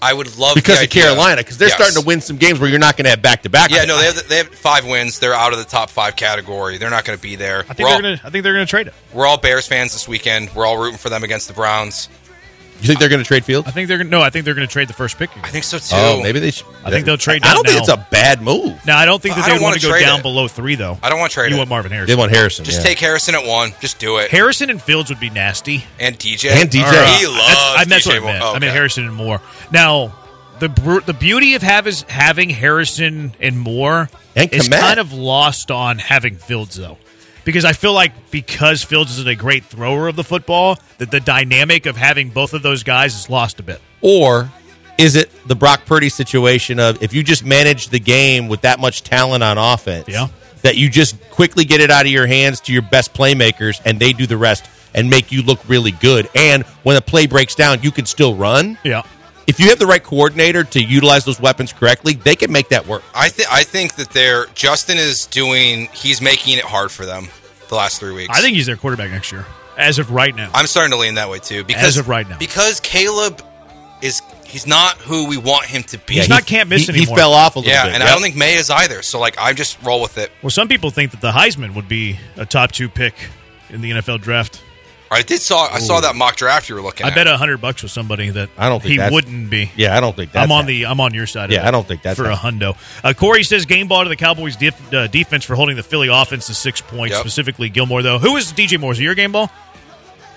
I 0.00 0.12
would 0.14 0.38
love 0.38 0.54
because 0.54 0.76
the 0.76 0.84
of 0.84 0.90
idea. 0.90 1.02
Carolina, 1.02 1.36
because 1.40 1.58
they're 1.58 1.66
Yes. 1.68 1.76
starting 1.76 2.00
to 2.00 2.06
win 2.06 2.20
some 2.20 2.36
games 2.36 2.60
where 2.60 2.70
you're 2.70 2.78
not 2.78 2.96
going 2.96 3.02
to 3.06 3.10
have 3.10 3.20
back 3.20 3.42
to 3.42 3.50
back. 3.50 3.70
Yeah, 3.72 3.84
no, 3.84 3.98
they 3.98 4.04
have 4.04 4.28
they 4.28 4.36
have 4.36 4.48
five 4.54 4.86
wins. 4.86 5.18
They're 5.18 5.34
out 5.34 5.52
of 5.52 5.58
the 5.58 5.64
top 5.64 5.90
five 5.90 6.14
category. 6.14 6.78
They're 6.78 6.88
not 6.88 7.04
going 7.04 7.18
to 7.18 7.22
be 7.22 7.34
there. 7.34 7.60
I 7.68 7.72
think 7.74 7.78
we're, 7.80 7.86
they're 7.94 8.02
going 8.02 8.18
to. 8.18 8.26
I 8.26 8.30
think 8.30 8.44
they're 8.44 8.52
going 8.54 8.64
to 8.64 8.70
trade 8.70 8.86
it. 8.86 8.94
we're 9.12 9.26
all 9.26 9.38
Bears 9.38 9.66
fans 9.66 9.94
this 9.94 10.06
weekend. 10.06 10.54
We're 10.54 10.66
all 10.66 10.78
rooting 10.78 10.98
for 10.98 11.08
them 11.08 11.24
against 11.24 11.48
the 11.48 11.54
Browns. 11.54 12.08
You 12.80 12.86
think 12.86 13.00
they're 13.00 13.08
going 13.08 13.22
to 13.22 13.26
trade 13.26 13.44
Fields? 13.44 13.66
I 13.66 13.70
think 13.72 13.88
they're 13.88 13.98
going. 13.98 14.08
No, 14.10 14.20
I 14.22 14.30
think 14.30 14.44
they're 14.44 14.54
going 14.54 14.66
to 14.66 14.72
trade 14.72 14.88
the 14.88 14.92
first 14.94 15.18
pick. 15.18 15.30
I 15.42 15.48
think 15.48 15.64
so 15.64 15.78
too. 15.78 15.96
Oh, 15.96 16.20
maybe 16.22 16.38
they. 16.38 16.50
Should, 16.52 16.66
I 16.84 16.90
think 16.90 17.06
they'll 17.06 17.16
trade 17.18 17.42
I 17.44 17.52
don't 17.54 17.64
down 17.66 17.74
think 17.74 17.88
it's 17.88 17.92
a 17.92 18.06
bad 18.10 18.40
move. 18.40 18.78
Now 18.86 18.98
I 18.98 19.04
don't 19.04 19.20
think 19.20 19.34
that 19.34 19.44
I 19.44 19.48
they 19.48 19.52
want 19.62 19.80
wanna 19.82 19.94
go 19.94 20.00
down 20.00 20.20
it. 20.20 20.22
below 20.22 20.46
three 20.48 20.74
though. 20.76 20.96
I 21.02 21.08
don't 21.10 21.18
want 21.18 21.32
to 21.32 21.34
trade 21.34 21.50
You 21.50 21.56
it. 21.56 21.58
want 21.58 21.70
Marvin 21.70 21.90
Harrison? 21.92 22.06
They 22.06 22.12
Harrison? 22.14 22.18
want 22.20 22.32
Harrison. 22.36 22.64
Just 22.64 22.78
yeah. 22.78 22.84
take 22.84 22.98
Harrison 22.98 23.34
at 23.34 23.44
one. 23.44 23.72
Just 23.80 23.98
do 23.98 24.18
it. 24.18 24.30
Harrison 24.30 24.70
and 24.70 24.80
Fields 24.80 25.10
would 25.10 25.18
be 25.20 25.30
nasty. 25.30 25.84
and 25.98 26.16
DJ 26.18 26.50
And 26.50 26.70
DJ. 26.70 26.82
Or, 26.84 26.86
uh, 26.86 27.18
He 27.18 27.26
loves 27.26 27.40
I, 27.78 27.84
that's 27.86 28.06
what 28.06 28.14
DJ 28.14 28.18
I 28.18 28.24
meant. 28.24 28.38
Moore. 28.38 28.48
I 28.48 28.52
meant 28.54 28.64
Okay. 28.64 28.72
Harrison 28.72 29.06
and 29.06 29.14
Moore. 29.14 29.40
Now, 29.72 30.14
the 30.60 30.68
br- 30.68 31.00
the 31.00 31.14
beauty 31.14 31.54
of 31.54 31.62
have 31.62 31.86
is 31.86 32.02
having 32.02 32.48
Harrison 32.50 33.34
and 33.40 33.58
Moore 33.58 34.08
And 34.36 34.52
is 34.52 34.68
Kmet. 34.68 34.80
kind 34.80 35.00
of 35.00 35.12
lost 35.12 35.70
on 35.72 35.98
having 35.98 36.36
Fields 36.36 36.76
though. 36.76 36.96
Because 37.48 37.64
I 37.64 37.72
feel 37.72 37.94
like 37.94 38.12
because 38.30 38.84
Fields 38.84 39.12
isn't 39.12 39.26
a 39.26 39.34
great 39.34 39.64
thrower 39.64 40.06
of 40.06 40.16
the 40.16 40.22
football, 40.22 40.78
that 40.98 41.10
the 41.10 41.18
dynamic 41.18 41.86
of 41.86 41.96
having 41.96 42.28
both 42.28 42.52
of 42.52 42.60
those 42.60 42.82
guys 42.82 43.14
is 43.14 43.30
lost 43.30 43.58
a 43.58 43.62
bit. 43.62 43.80
Or 44.02 44.52
is 44.98 45.16
it 45.16 45.30
the 45.48 45.54
Brock 45.54 45.86
Purdy 45.86 46.10
situation 46.10 46.78
of 46.78 47.02
if 47.02 47.14
you 47.14 47.22
just 47.22 47.46
manage 47.46 47.88
the 47.88 48.00
game 48.00 48.48
with 48.48 48.60
that 48.60 48.78
much 48.80 49.02
talent 49.02 49.42
on 49.42 49.56
offense, 49.56 50.08
Yeah. 50.08 50.28
that 50.60 50.76
you 50.76 50.90
just 50.90 51.16
quickly 51.30 51.64
get 51.64 51.80
it 51.80 51.90
out 51.90 52.04
of 52.04 52.12
your 52.12 52.26
hands 52.26 52.60
to 52.60 52.72
your 52.74 52.82
best 52.82 53.14
playmakers 53.14 53.80
and 53.82 53.98
they 53.98 54.12
do 54.12 54.26
the 54.26 54.36
rest 54.36 54.66
and 54.94 55.08
make 55.08 55.32
you 55.32 55.40
look 55.40 55.60
really 55.66 55.92
good. 55.92 56.28
And 56.34 56.64
when 56.82 56.98
a 56.98 57.00
play 57.00 57.26
breaks 57.26 57.54
down, 57.54 57.78
you 57.80 57.90
can 57.90 58.04
still 58.04 58.34
run. 58.34 58.76
Yeah. 58.84 59.04
If 59.46 59.58
you 59.58 59.70
have 59.70 59.78
the 59.78 59.86
right 59.86 60.04
coordinator 60.04 60.64
to 60.64 60.82
utilize 60.84 61.24
those 61.24 61.40
weapons 61.40 61.72
correctly, 61.72 62.12
they 62.12 62.36
can 62.36 62.52
make 62.52 62.68
that 62.68 62.86
work. 62.86 63.02
I 63.14 63.30
think 63.30 63.50
I 63.50 63.62
think 63.62 63.94
that 63.94 64.10
they're 64.10 64.44
Justin 64.54 64.98
is 64.98 65.24
doing. 65.24 65.88
He's 65.94 66.20
making 66.20 66.58
it 66.58 66.64
hard 66.64 66.90
for 66.90 67.06
them 67.06 67.28
the 67.68 67.74
last 67.74 68.00
three 68.00 68.12
weeks. 68.12 68.36
I 68.36 68.40
think 68.40 68.56
he's 68.56 68.66
their 68.66 68.76
quarterback 68.76 69.10
next 69.10 69.32
year, 69.32 69.44
as 69.76 69.98
of 69.98 70.10
right 70.10 70.34
now. 70.34 70.50
I'm 70.54 70.66
starting 70.66 70.92
to 70.92 70.98
lean 70.98 71.14
that 71.14 71.28
way 71.28 71.38
too. 71.38 71.64
Because 71.64 71.84
As 71.84 71.96
of 71.96 72.08
right 72.08 72.28
now. 72.28 72.38
because 72.38 72.80
Caleb 72.80 73.42
is 74.02 74.22
he's 74.44 74.66
not 74.66 74.96
who 74.98 75.26
we 75.26 75.36
want 75.36 75.66
him 75.66 75.82
to 75.84 75.98
be. 75.98 76.14
He's 76.14 76.28
not 76.28 76.46
can't 76.46 76.68
miss 76.68 76.86
he, 76.86 76.92
anymore. 76.92 77.16
He 77.16 77.20
fell 77.20 77.32
off 77.32 77.56
a 77.56 77.60
little 77.60 77.72
yeah, 77.72 77.84
bit. 77.86 77.94
and 77.94 78.02
I 78.02 78.12
don't 78.12 78.22
think 78.22 78.36
Maye 78.36 78.54
is 78.54 78.70
either. 78.70 79.02
So 79.02 79.20
like, 79.20 79.38
I 79.38 79.52
just 79.52 79.82
roll 79.82 80.00
with 80.00 80.18
it. 80.18 80.30
well, 80.42 80.50
some 80.50 80.68
people 80.68 80.90
think 80.90 81.10
that 81.12 81.20
the 81.20 81.32
Heisman 81.32 81.74
would 81.74 81.88
be 81.88 82.18
a 82.36 82.46
top 82.46 82.72
two 82.72 82.88
pick 82.88 83.14
in 83.70 83.80
the 83.80 83.90
NFL 83.92 84.20
draft. 84.20 84.62
I 85.10 85.22
did 85.22 85.40
saw 85.40 85.66
I 85.72 85.78
saw 85.78 86.00
that 86.00 86.14
mock 86.16 86.36
draft 86.36 86.68
you 86.68 86.74
were 86.74 86.82
looking 86.82 87.06
I 87.06 87.08
at. 87.10 87.14
bet 87.14 87.26
a 87.26 87.36
hundred 87.36 87.60
bucks 87.62 87.82
with 87.82 87.90
somebody 87.92 88.28
that 88.30 88.50
I 88.58 88.68
don't 88.68 88.80
think 88.80 88.90
he 88.92 88.96
that's- 88.98 89.12
wouldn't 89.12 89.48
be. 89.50 89.70
Yeah, 89.76 89.96
I 89.96 90.00
don't 90.00 90.14
think 90.14 90.32
that's 90.32 90.44
I'm 90.44 90.52
on 90.52 90.64
happening. 90.64 90.80
the 90.82 90.86
I'm 90.86 91.00
on 91.00 91.14
your 91.14 91.26
side. 91.26 91.46
Of 91.46 91.52
Yeah, 91.52 91.60
that 91.62 91.68
I 91.68 91.70
don't 91.70 91.86
think 91.88 92.02
that's 92.02 92.18
for 92.18 92.26
a 92.30 92.36
hundo. 92.36 92.76
Uh, 93.02 93.14
Corey 93.14 93.42
says 93.42 93.64
game 93.64 93.88
ball 93.88 94.02
to 94.02 94.08
the 94.10 94.16
Cowboys 94.16 94.56
def- 94.56 94.92
uh, 94.92 95.06
defense 95.06 95.44
for 95.44 95.54
holding 95.54 95.76
the 95.76 95.82
Philly 95.82 96.08
offense 96.08 96.46
to 96.48 96.54
six 96.54 96.80
points. 96.80 97.12
Yep. 97.14 97.20
Specifically, 97.20 97.68
Gilmore 97.70 98.02
though. 98.02 98.18
who 98.18 98.36
is 98.36 98.52
DJ 98.52 98.78
Moore? 98.78 98.92
Is 98.92 99.00
it 99.00 99.04
your 99.04 99.14
game 99.14 99.32
ball? 99.32 99.50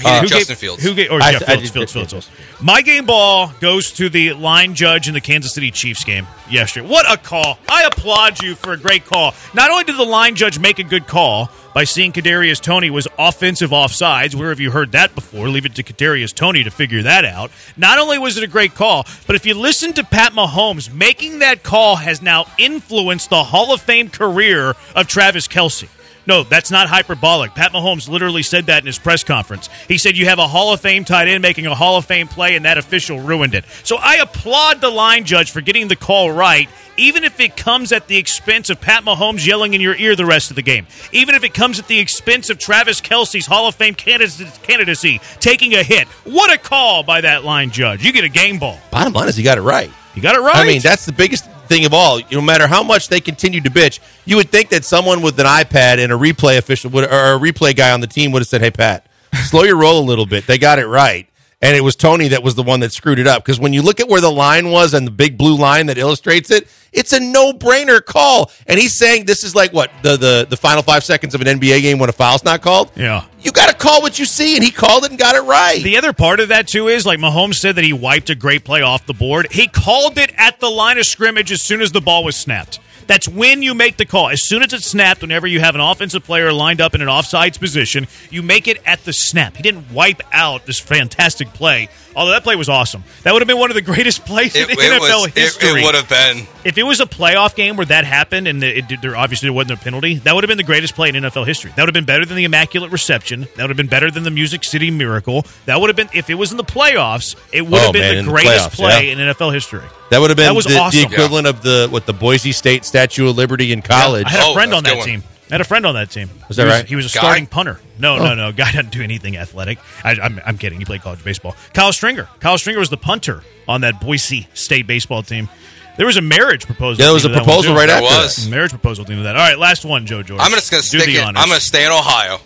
He 0.01 0.07
did 0.07 0.13
uh, 0.17 0.21
Who 0.21 0.27
Justin 0.27 0.47
gave- 0.53 0.57
Fields. 0.57 0.83
Who 0.83 0.93
gave, 0.95 1.11
or 1.11 1.21
I- 1.21 1.31
yeah, 1.31 1.39
Fields, 1.39 1.61
did- 1.61 1.73
Fields, 1.73 1.75
yeah, 1.75 2.01
Fields, 2.01 2.11
Fields. 2.11 2.27
Fields. 2.27 2.61
My 2.61 2.81
game 2.81 3.05
ball 3.05 3.53
goes 3.59 3.91
to 3.93 4.09
the 4.09 4.33
line 4.33 4.75
judge 4.75 5.07
in 5.07 5.13
the 5.13 5.21
Kansas 5.21 5.53
City 5.53 5.71
Chiefs 5.71 6.03
game 6.03 6.27
yesterday. 6.49 6.87
What 6.87 7.11
a 7.11 7.17
call! 7.17 7.57
I 7.69 7.83
applaud 7.83 8.41
you 8.43 8.55
for 8.55 8.73
a 8.73 8.77
great 8.77 9.05
call. 9.05 9.33
Not 9.53 9.71
only 9.71 9.83
did 9.83 9.97
the 9.97 10.03
line 10.05 10.35
judge 10.35 10.59
make 10.59 10.79
a 10.79 10.83
good 10.83 11.07
call 11.07 11.49
by 11.73 11.85
seeing 11.85 12.11
Kadarius 12.11 12.59
Toney 12.61 12.89
was 12.89 13.07
offensive 13.17 13.71
offsides. 13.71 14.35
Where 14.35 14.49
have 14.49 14.59
you 14.59 14.71
heard 14.71 14.91
that 14.91 15.15
before? 15.15 15.47
Leave 15.49 15.65
it 15.65 15.73
to 15.75 15.83
Kadarius 15.83 16.33
Toney 16.35 16.63
to 16.65 16.69
figure 16.71 17.01
that 17.03 17.23
out. 17.25 17.49
Not 17.77 17.97
only 17.97 18.17
was 18.19 18.37
it 18.37 18.43
a 18.43 18.47
great 18.47 18.75
call, 18.75 19.05
but 19.25 19.35
if 19.35 19.45
you 19.45 19.53
listen 19.53 19.93
to 19.93 20.03
Pat 20.03 20.33
Mahomes, 20.33 20.93
making 20.93 21.39
that 21.39 21.63
call 21.63 21.95
has 21.95 22.21
now 22.21 22.45
influenced 22.57 23.29
the 23.29 23.43
Hall 23.45 23.73
of 23.73 23.81
Fame 23.81 24.09
career 24.09 24.75
of 24.95 25.07
Travis 25.07 25.47
Kelce. 25.47 25.87
No, 26.27 26.43
that's 26.43 26.69
not 26.69 26.87
hyperbolic. 26.87 27.55
Pat 27.55 27.71
Mahomes 27.71 28.07
literally 28.07 28.43
said 28.43 28.67
that 28.67 28.83
in 28.83 28.85
his 28.85 28.99
press 28.99 29.23
conference. 29.23 29.69
He 29.87 29.97
said, 29.97 30.17
You 30.17 30.27
have 30.27 30.39
a 30.39 30.47
Hall 30.47 30.73
of 30.73 30.79
Fame 30.79 31.03
tight 31.03 31.27
end 31.27 31.41
making 31.41 31.65
a 31.65 31.75
Hall 31.75 31.97
of 31.97 32.05
Fame 32.05 32.27
play, 32.27 32.55
and 32.55 32.65
that 32.65 32.77
official 32.77 33.19
ruined 33.19 33.55
it. 33.55 33.65
So 33.83 33.97
I 33.97 34.15
applaud 34.17 34.81
the 34.81 34.89
line 34.89 35.25
judge 35.25 35.51
for 35.51 35.61
getting 35.61 35.87
the 35.87 35.95
call 35.95 36.31
right, 36.31 36.69
even 36.97 37.23
if 37.23 37.39
it 37.39 37.57
comes 37.57 37.91
at 37.91 38.07
the 38.07 38.17
expense 38.17 38.69
of 38.69 38.79
Pat 38.79 39.03
Mahomes 39.03 39.45
yelling 39.45 39.73
in 39.73 39.81
your 39.81 39.95
ear 39.95 40.15
the 40.15 40.25
rest 40.25 40.51
of 40.51 40.55
the 40.55 40.61
game. 40.61 40.85
Even 41.11 41.33
if 41.35 41.43
it 41.43 41.53
comes 41.53 41.79
at 41.79 41.87
the 41.87 41.99
expense 41.99 42.49
of 42.49 42.59
Travis 42.59 43.01
Kelce's 43.01 43.45
Hall 43.45 43.67
of 43.67 43.75
Fame 43.75 43.95
candidacy, 43.95 45.21
taking 45.39 45.73
a 45.73 45.83
hit. 45.83 46.07
What 46.25 46.53
a 46.53 46.57
call 46.57 47.03
by 47.03 47.21
that 47.21 47.43
line 47.43 47.71
judge. 47.71 48.03
You 48.03 48.13
get 48.13 48.23
a 48.23 48.29
game 48.29 48.59
ball. 48.59 48.79
Bottom 48.91 49.13
line 49.13 49.27
is 49.27 49.35
he 49.35 49.43
got 49.43 49.57
it 49.57 49.61
right. 49.61 49.91
You 50.15 50.21
got 50.21 50.35
it 50.35 50.41
right. 50.41 50.57
I 50.57 50.65
mean, 50.65 50.81
that's 50.81 51.05
the 51.05 51.13
biggest 51.13 51.49
thing 51.71 51.85
of 51.85 51.93
all. 51.93 52.19
No 52.31 52.41
matter 52.41 52.67
how 52.67 52.83
much 52.83 53.07
they 53.07 53.21
continue 53.21 53.61
to 53.61 53.69
bitch, 53.69 53.99
you 54.25 54.35
would 54.35 54.49
think 54.49 54.69
that 54.69 54.83
someone 54.83 55.21
with 55.21 55.39
an 55.39 55.45
iPad 55.45 56.03
and 56.03 56.11
a 56.11 56.17
replay 56.17 56.57
official 56.57 56.91
would, 56.91 57.05
or 57.05 57.35
a 57.35 57.39
replay 57.39 57.75
guy 57.75 57.91
on 57.91 58.01
the 58.01 58.07
team 58.07 58.31
would 58.31 58.41
have 58.41 58.47
said, 58.47 58.61
"Hey, 58.61 58.71
Pat, 58.71 59.05
slow 59.45 59.63
your 59.63 59.77
roll 59.77 59.99
a 59.99 60.05
little 60.05 60.25
bit." 60.25 60.45
They 60.47 60.57
got 60.57 60.79
it 60.79 60.87
right, 60.87 61.27
and 61.61 61.75
it 61.75 61.81
was 61.81 61.95
Toney 61.95 62.29
that 62.29 62.41
was 62.43 62.55
the 62.55 62.63
one 62.63 62.79
that 62.79 62.91
screwed 62.91 63.19
it 63.19 63.27
up. 63.27 63.43
Because 63.43 63.59
when 63.59 63.71
you 63.73 63.81
look 63.81 63.99
at 63.99 64.09
where 64.09 64.21
the 64.21 64.31
line 64.31 64.71
was 64.71 64.93
and 64.93 65.05
the 65.05 65.11
big 65.11 65.37
blue 65.37 65.55
line 65.55 65.85
that 65.87 65.97
illustrates 65.97 66.49
it, 66.49 66.67
it's 66.91 67.13
a 67.13 67.19
no-brainer 67.19 68.03
call. 68.03 68.51
And 68.67 68.79
he's 68.79 68.97
saying 68.97 69.25
this 69.25 69.43
is 69.43 69.55
like 69.55 69.71
what 69.71 69.91
the 70.01 70.17
the 70.17 70.47
the 70.49 70.57
final 70.57 70.81
five 70.81 71.03
seconds 71.03 71.35
of 71.35 71.41
an 71.41 71.59
NBA 71.59 71.81
game 71.81 71.99
when 71.99 72.09
a 72.09 72.13
foul's 72.13 72.43
not 72.43 72.61
called. 72.61 72.91
Yeah. 72.95 73.25
you 73.41 73.51
got 73.51 73.69
to 73.69 73.75
call 73.75 74.01
what 74.01 74.17
you 74.19 74.25
see, 74.25 74.55
and 74.55 74.63
he 74.63 74.71
called 74.71 75.05
it 75.05 75.11
and 75.11 75.19
got 75.19 75.35
it 75.35 75.41
right. 75.41 75.81
The 75.81 75.97
other 75.97 76.13
part 76.13 76.39
of 76.39 76.49
that 76.49 76.67
too 76.67 76.87
is 76.87 77.05
like 77.05 77.19
Mahomes 77.19 77.55
said 77.55 77.75
that 77.75 77.83
he 77.83 77.93
wiped 77.93 78.29
a 78.29 78.35
great 78.35 78.63
play 78.63 78.81
off 78.81 79.05
the 79.05 79.13
board. 79.13 79.51
He 79.51 79.67
called 79.67 80.17
it 80.17 80.33
at 80.37 80.59
the 80.59 80.69
line 80.69 80.97
of 80.97 81.05
scrimmage 81.05 81.51
as 81.51 81.61
soon 81.61 81.81
as 81.81 81.91
the 81.91 82.01
ball 82.01 82.23
was 82.23 82.35
snapped. 82.35 82.79
That's 83.07 83.27
when 83.27 83.61
you 83.61 83.73
make 83.73 83.97
the 83.97 84.05
call. 84.05 84.29
As 84.29 84.45
soon 84.47 84.63
as 84.63 84.73
it's 84.73 84.85
snapped, 84.85 85.21
whenever 85.21 85.47
you 85.47 85.59
have 85.59 85.75
an 85.75 85.81
offensive 85.81 86.23
player 86.23 86.51
lined 86.53 86.81
up 86.81 86.95
in 86.95 87.01
an 87.01 87.07
offsides 87.07 87.59
position, 87.59 88.07
you 88.29 88.41
make 88.41 88.67
it 88.67 88.81
at 88.85 89.03
the 89.03 89.13
snap. 89.13 89.55
He 89.57 89.63
didn't 89.63 89.91
wipe 89.91 90.21
out 90.31 90.65
this 90.65 90.79
fantastic 90.79 91.53
play. 91.53 91.89
Although 92.15 92.31
that 92.31 92.43
play 92.43 92.55
was 92.57 92.67
awesome. 92.67 93.03
That 93.23 93.31
would 93.33 93.41
have 93.41 93.47
been 93.47 93.57
one 93.57 93.71
of 93.71 93.75
the 93.75 93.81
greatest 93.93 94.25
plays 94.25 94.55
it, 94.55 94.69
in 94.69 94.71
it 94.71 94.77
NFL 94.79 95.21
was, 95.23 95.33
history. 95.33 95.81
it 95.81 95.85
would 95.85 95.95
have 95.95 96.09
been. 96.09 96.45
if 96.65 96.77
it 96.77 96.83
was 96.83 96.99
a 96.99 97.05
playoff 97.05 97.55
game 97.55 97.77
where 97.77 97.85
that 97.85 98.03
happened 98.05 98.47
and 98.49 98.61
it, 98.63 98.91
it, 98.91 99.01
there 99.01 99.15
obviously 99.15 99.47
there 99.47 99.53
wasn't 99.53 99.79
a 99.79 99.83
penalty, 99.83 100.15
that 100.19 100.35
would 100.35 100.43
have 100.43 100.49
been 100.49 100.57
the 100.57 100.63
greatest 100.63 100.93
play 100.95 101.07
in 101.09 101.15
NFL 101.15 101.47
history. 101.47 101.71
That 101.75 101.83
would 101.83 101.89
have 101.89 101.93
been 101.93 102.05
better 102.05 102.25
than 102.25 102.35
the 102.35 102.43
Immaculate 102.43 102.91
Reception. 102.91 103.41
That 103.55 103.59
would 103.63 103.69
have 103.69 103.77
been 103.77 103.87
better 103.87 104.11
than 104.11 104.23
the 104.23 104.31
Music 104.31 104.63
City 104.65 104.91
Miracle. 104.91 105.45
That 105.65 105.79
would 105.79 105.87
have 105.89 105.95
been, 105.95 106.09
if 106.13 106.29
it 106.29 106.35
was 106.35 106.51
in 106.51 106.57
the 106.57 106.63
playoffs, 106.65 107.35
it 107.53 107.61
would 107.61 107.73
Oh, 107.79 107.83
have 107.85 107.93
been 107.93 108.01
man, 108.01 108.17
in 108.17 108.25
the 108.25 108.31
the 108.31 108.35
greatest 108.37 108.69
playoffs, 108.71 108.75
play 108.75 109.07
yeah. 109.07 109.13
in 109.13 109.33
NFL 109.33 109.53
history. 109.53 109.83
That 110.11 110.19
would 110.21 110.29
have 110.29 110.37
been 110.37 110.45
That 110.45 110.55
was 110.55 110.65
the, 110.65 110.73
the 110.73 110.79
awesome. 110.79 111.11
equivalent 111.11 111.47
of 111.47 111.61
the 111.63 111.87
what 111.89 112.05
the 112.05 112.13
Boise 112.13 112.51
State 112.51 112.85
Statue 112.85 113.27
of 113.29 113.35
Liberty 113.37 113.71
in 113.73 113.81
college. 113.81 114.25
I 114.27 114.29
had 114.29 114.41
a 114.41 114.45
Oh, 114.47 114.53
friend 114.53 114.71
that's 114.71 114.77
on 114.77 114.83
that 114.97 115.03
team. 115.03 115.23
I 115.49 115.55
had 115.55 115.61
a 115.61 115.65
friend 115.65 115.85
on 115.85 115.95
that 115.95 116.09
team. 116.11 116.29
Was 116.47 116.57
that 116.57 116.67
he 116.67 116.71
right? 116.73 116.85
He 116.85 116.95
was 116.95 117.05
a 117.05 117.15
Guy? 117.15 117.19
starting 117.21 117.45
punter. 117.47 117.79
No, 117.99 118.15
Oh. 118.17 118.23
no, 118.25 118.35
no. 118.35 118.51
Guy 118.53 118.71
doesn't 118.71 118.91
do 118.91 119.01
anything 119.01 119.35
athletic. 119.37 119.79
I, 120.03 120.11
I'm, 120.21 120.39
I'm 120.45 120.57
kidding. 120.57 120.79
He 120.79 120.85
played 120.85 121.01
college 121.01 121.23
baseball. 121.23 121.55
Kyle 121.73 121.91
Stringer. 121.91 122.29
Kyle 122.39 122.57
Stringer 122.57 122.79
was 122.79 122.89
the 122.89 122.97
punter 122.97 123.43
on 123.67 123.81
that 123.81 123.99
Boise 123.99 124.47
State 124.53 124.85
baseball 124.87 125.23
team. 125.23 125.49
There 125.97 126.05
was 126.05 126.15
a 126.17 126.21
marriage 126.21 126.65
proposal. 126.65 127.01
Yeah, 127.01 127.07
there 127.07 127.13
was 127.13 127.25
a 127.25 127.27
to 127.27 127.33
that 127.33 127.39
one, 127.39 127.45
proposal 127.45 127.75
right 127.75 127.87
There 127.87 127.97
after. 127.97 128.05
was. 128.23 128.35
that. 128.45 128.49
Marriage 128.49 128.71
proposal 128.71 129.03
team 129.05 129.17
to 129.17 129.23
that. 129.23 129.35
All 129.35 129.41
right, 129.41 129.59
last 129.59 129.83
one, 129.83 130.05
Joe 130.05 130.23
George. 130.23 130.39
I'm 130.41 130.51
just 130.51 130.71
gonna 130.71 130.83
stick 130.83 131.03
the 131.05 131.17
it. 131.17 131.23
honors. 131.23 131.41
I'm 131.41 131.49
gonna 131.49 131.59
stay 131.59 131.85
in 131.85 131.91
Ohio. 131.91 132.39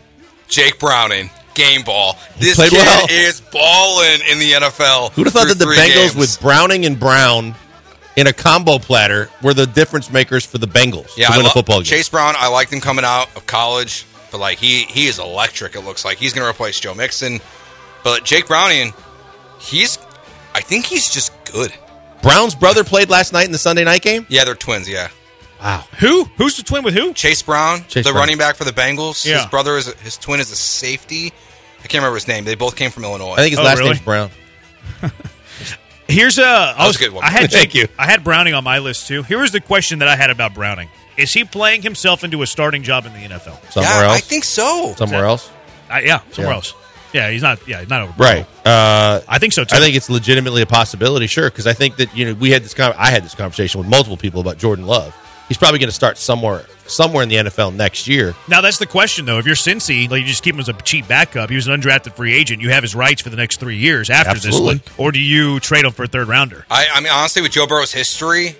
Jake 0.47 0.79
Browning, 0.79 1.29
game 1.55 1.83
ball. 1.83 2.17
This 2.37 2.57
kid 2.57 2.71
well. 2.73 3.07
is 3.09 3.41
balling 3.41 4.21
in 4.29 4.39
the 4.39 4.51
NFL. 4.51 5.11
Who'd 5.13 5.27
have 5.27 5.33
thought 5.33 5.47
that 5.47 5.57
the 5.57 5.65
Bengals 5.65 5.93
games. 5.93 6.15
with 6.15 6.39
Browning 6.41 6.85
and 6.85 6.99
Brown 6.99 7.55
in 8.15 8.27
a 8.27 8.33
combo 8.33 8.77
platter 8.77 9.29
were 9.41 9.53
the 9.53 9.65
difference 9.65 10.11
makers 10.11 10.45
for 10.45 10.57
the 10.57 10.67
Bengals 10.67 11.17
yeah, 11.17 11.27
to 11.27 11.33
I 11.33 11.37
win 11.37 11.45
lo- 11.45 11.49
a 11.49 11.53
football 11.53 11.77
game? 11.77 11.85
Chase 11.85 12.09
Brown. 12.09 12.35
I 12.37 12.47
liked 12.47 12.71
him 12.71 12.81
coming 12.81 13.05
out 13.05 13.35
of 13.35 13.45
college, 13.47 14.05
but 14.31 14.37
like 14.39 14.57
he 14.57 14.83
he 14.83 15.07
is 15.07 15.17
electric. 15.19 15.75
It 15.75 15.81
looks 15.81 16.05
like 16.05 16.17
he's 16.17 16.33
going 16.33 16.45
to 16.45 16.49
replace 16.49 16.79
Joe 16.79 16.93
Mixon. 16.93 17.39
But 18.03 18.23
Jake 18.23 18.47
Browning, 18.47 18.93
he's 19.59 19.97
I 20.53 20.61
think 20.61 20.85
he's 20.85 21.09
just 21.09 21.31
good. 21.51 21.73
Brown's 22.21 22.55
brother 22.55 22.83
played 22.83 23.09
last 23.09 23.33
night 23.33 23.45
in 23.45 23.51
the 23.51 23.57
Sunday 23.57 23.83
night 23.83 24.01
game. 24.01 24.25
Yeah, 24.29 24.45
they're 24.45 24.55
twins. 24.55 24.89
Yeah, 24.89 25.09
Wow. 25.65 25.83
Who? 25.99 26.25
Who's 26.37 26.57
the 26.57 26.63
twin 26.63 26.83
with 26.83 26.93
who? 26.93 27.11
Chase 27.13 27.41
Brown, 27.41 27.79
Chase 27.87 28.05
the 28.05 28.11
Brown. 28.11 28.21
running 28.21 28.37
back 28.37 28.55
for 28.55 28.65
the 28.65 28.71
Bengals. 28.71 29.25
Yeah. 29.25 29.37
His 29.37 29.45
brother 29.47 29.77
is 29.77 29.87
his 30.01 30.15
twin 30.15 30.39
is 30.39 30.51
a 30.51 30.55
safety. 30.55 31.33
I 31.83 31.87
can't 31.87 32.01
remember 32.03 32.15
his 32.15 32.27
name. 32.27 32.45
They 32.45 32.53
both 32.55 32.75
came 32.75 32.91
from 32.91 33.03
Illinois. 33.03 33.33
I 33.33 33.37
think 33.37 33.49
his 33.51 33.59
Oh, 33.59 33.63
last 33.63 33.79
really? 33.79 33.89
name's 33.91 34.01
Brown. 34.01 34.29
Here's 36.07 36.37
a. 36.37 36.43
I 36.45 36.85
was 36.85 36.97
a 36.97 36.99
good 36.99 37.11
one. 37.13 37.23
I 37.23 37.29
had 37.31 37.39
Thank 37.51 37.71
Jake- 37.71 37.73
you. 37.75 37.87
I 37.97 38.05
had 38.05 38.23
Browning 38.23 38.53
on 38.53 38.63
my 38.63 38.77
list 38.79 39.07
too. 39.07 39.23
Here 39.23 39.39
was 39.39 39.51
the 39.51 39.59
question 39.59 39.99
that 39.99 40.07
I 40.07 40.15
had 40.15 40.29
about 40.29 40.53
Browning: 40.53 40.87
Is 41.17 41.33
he 41.33 41.43
playing 41.43 41.81
himself 41.81 42.23
into 42.23 42.43
a 42.43 42.47
starting 42.47 42.83
job 42.83 43.05
in 43.07 43.13
the 43.13 43.19
NFL? 43.19 43.71
Somewhere 43.71 43.91
yeah, 43.91 44.03
else. 44.03 44.17
I 44.17 44.19
think 44.19 44.43
so. 44.43 44.93
Somewhere 44.97 45.25
else. 45.25 45.49
Uh, 45.89 45.97
yeah, 46.03 46.19
somewhere 46.31 46.51
Yeah. 46.51 46.55
else. 46.55 46.73
Yeah, 47.13 47.29
he's 47.31 47.41
not. 47.41 47.67
Yeah, 47.67 47.79
he's 47.79 47.89
not 47.89 48.01
over. 48.03 48.13
Right. 48.17 48.45
Uh, 48.65 49.21
I 49.27 49.39
think 49.39 49.53
so 49.53 49.63
too. 49.63 49.75
I 49.75 49.79
think 49.79 49.95
it's 49.95 50.09
legitimately 50.09 50.61
a 50.61 50.65
possibility, 50.67 51.25
sure, 51.27 51.49
because 51.49 51.65
I 51.65 51.73
think 51.73 51.95
that 51.95 52.15
you 52.15 52.25
know 52.25 52.33
we 52.35 52.51
had 52.51 52.61
this. 52.63 52.73
Con- 52.75 52.93
I 52.97 53.09
had 53.09 53.23
this 53.23 53.33
conversation 53.33 53.79
with 53.79 53.87
multiple 53.89 54.17
people 54.17 54.41
about 54.41 54.57
Jordan 54.59 54.85
Love. 54.85 55.15
He's 55.47 55.57
probably 55.57 55.77
going 55.79 55.89
to 55.89 55.95
start 55.95 56.17
somewhere, 56.17 56.65
somewhere 56.87 57.21
in 57.21 57.29
the 57.29 57.35
NFL 57.35 57.75
next 57.75 58.07
year. 58.07 58.33
Now 58.47 58.61
that's 58.61 58.79
the 58.79 58.87
question, 58.87 59.25
though. 59.25 59.37
If 59.37 59.45
you're 59.45 59.55
Cincy, 59.55 60.09
like 60.09 60.21
you 60.21 60.27
just 60.27 60.43
keep 60.43 60.55
him 60.55 60.59
as 60.61 60.69
a 60.69 60.73
cheap 60.73 61.07
backup. 61.07 61.49
He 61.51 61.55
was 61.55 61.67
an 61.67 61.79
undrafted 61.79 62.15
free 62.15 62.33
agent. 62.33 62.61
You 62.63 62.71
have 62.71 62.81
his 62.83 62.95
rights 62.95 63.21
for 63.21 63.29
the 63.29 63.37
next 63.37 63.59
three 63.59 63.77
years 63.77 64.09
after 64.09 64.31
Absolutely. 64.31 64.75
this 64.79 64.97
one, 64.97 65.05
or 65.05 65.11
do 65.11 65.19
you 65.19 65.59
trade 65.59 65.85
him 65.85 65.91
for 65.91 66.03
a 66.03 66.07
third 66.07 66.27
rounder? 66.27 66.65
I, 66.71 66.87
I 66.93 66.99
mean, 67.01 67.11
honestly, 67.13 67.41
with 67.43 67.51
Joe 67.51 67.67
Burrow's 67.67 67.93
history, 67.93 68.55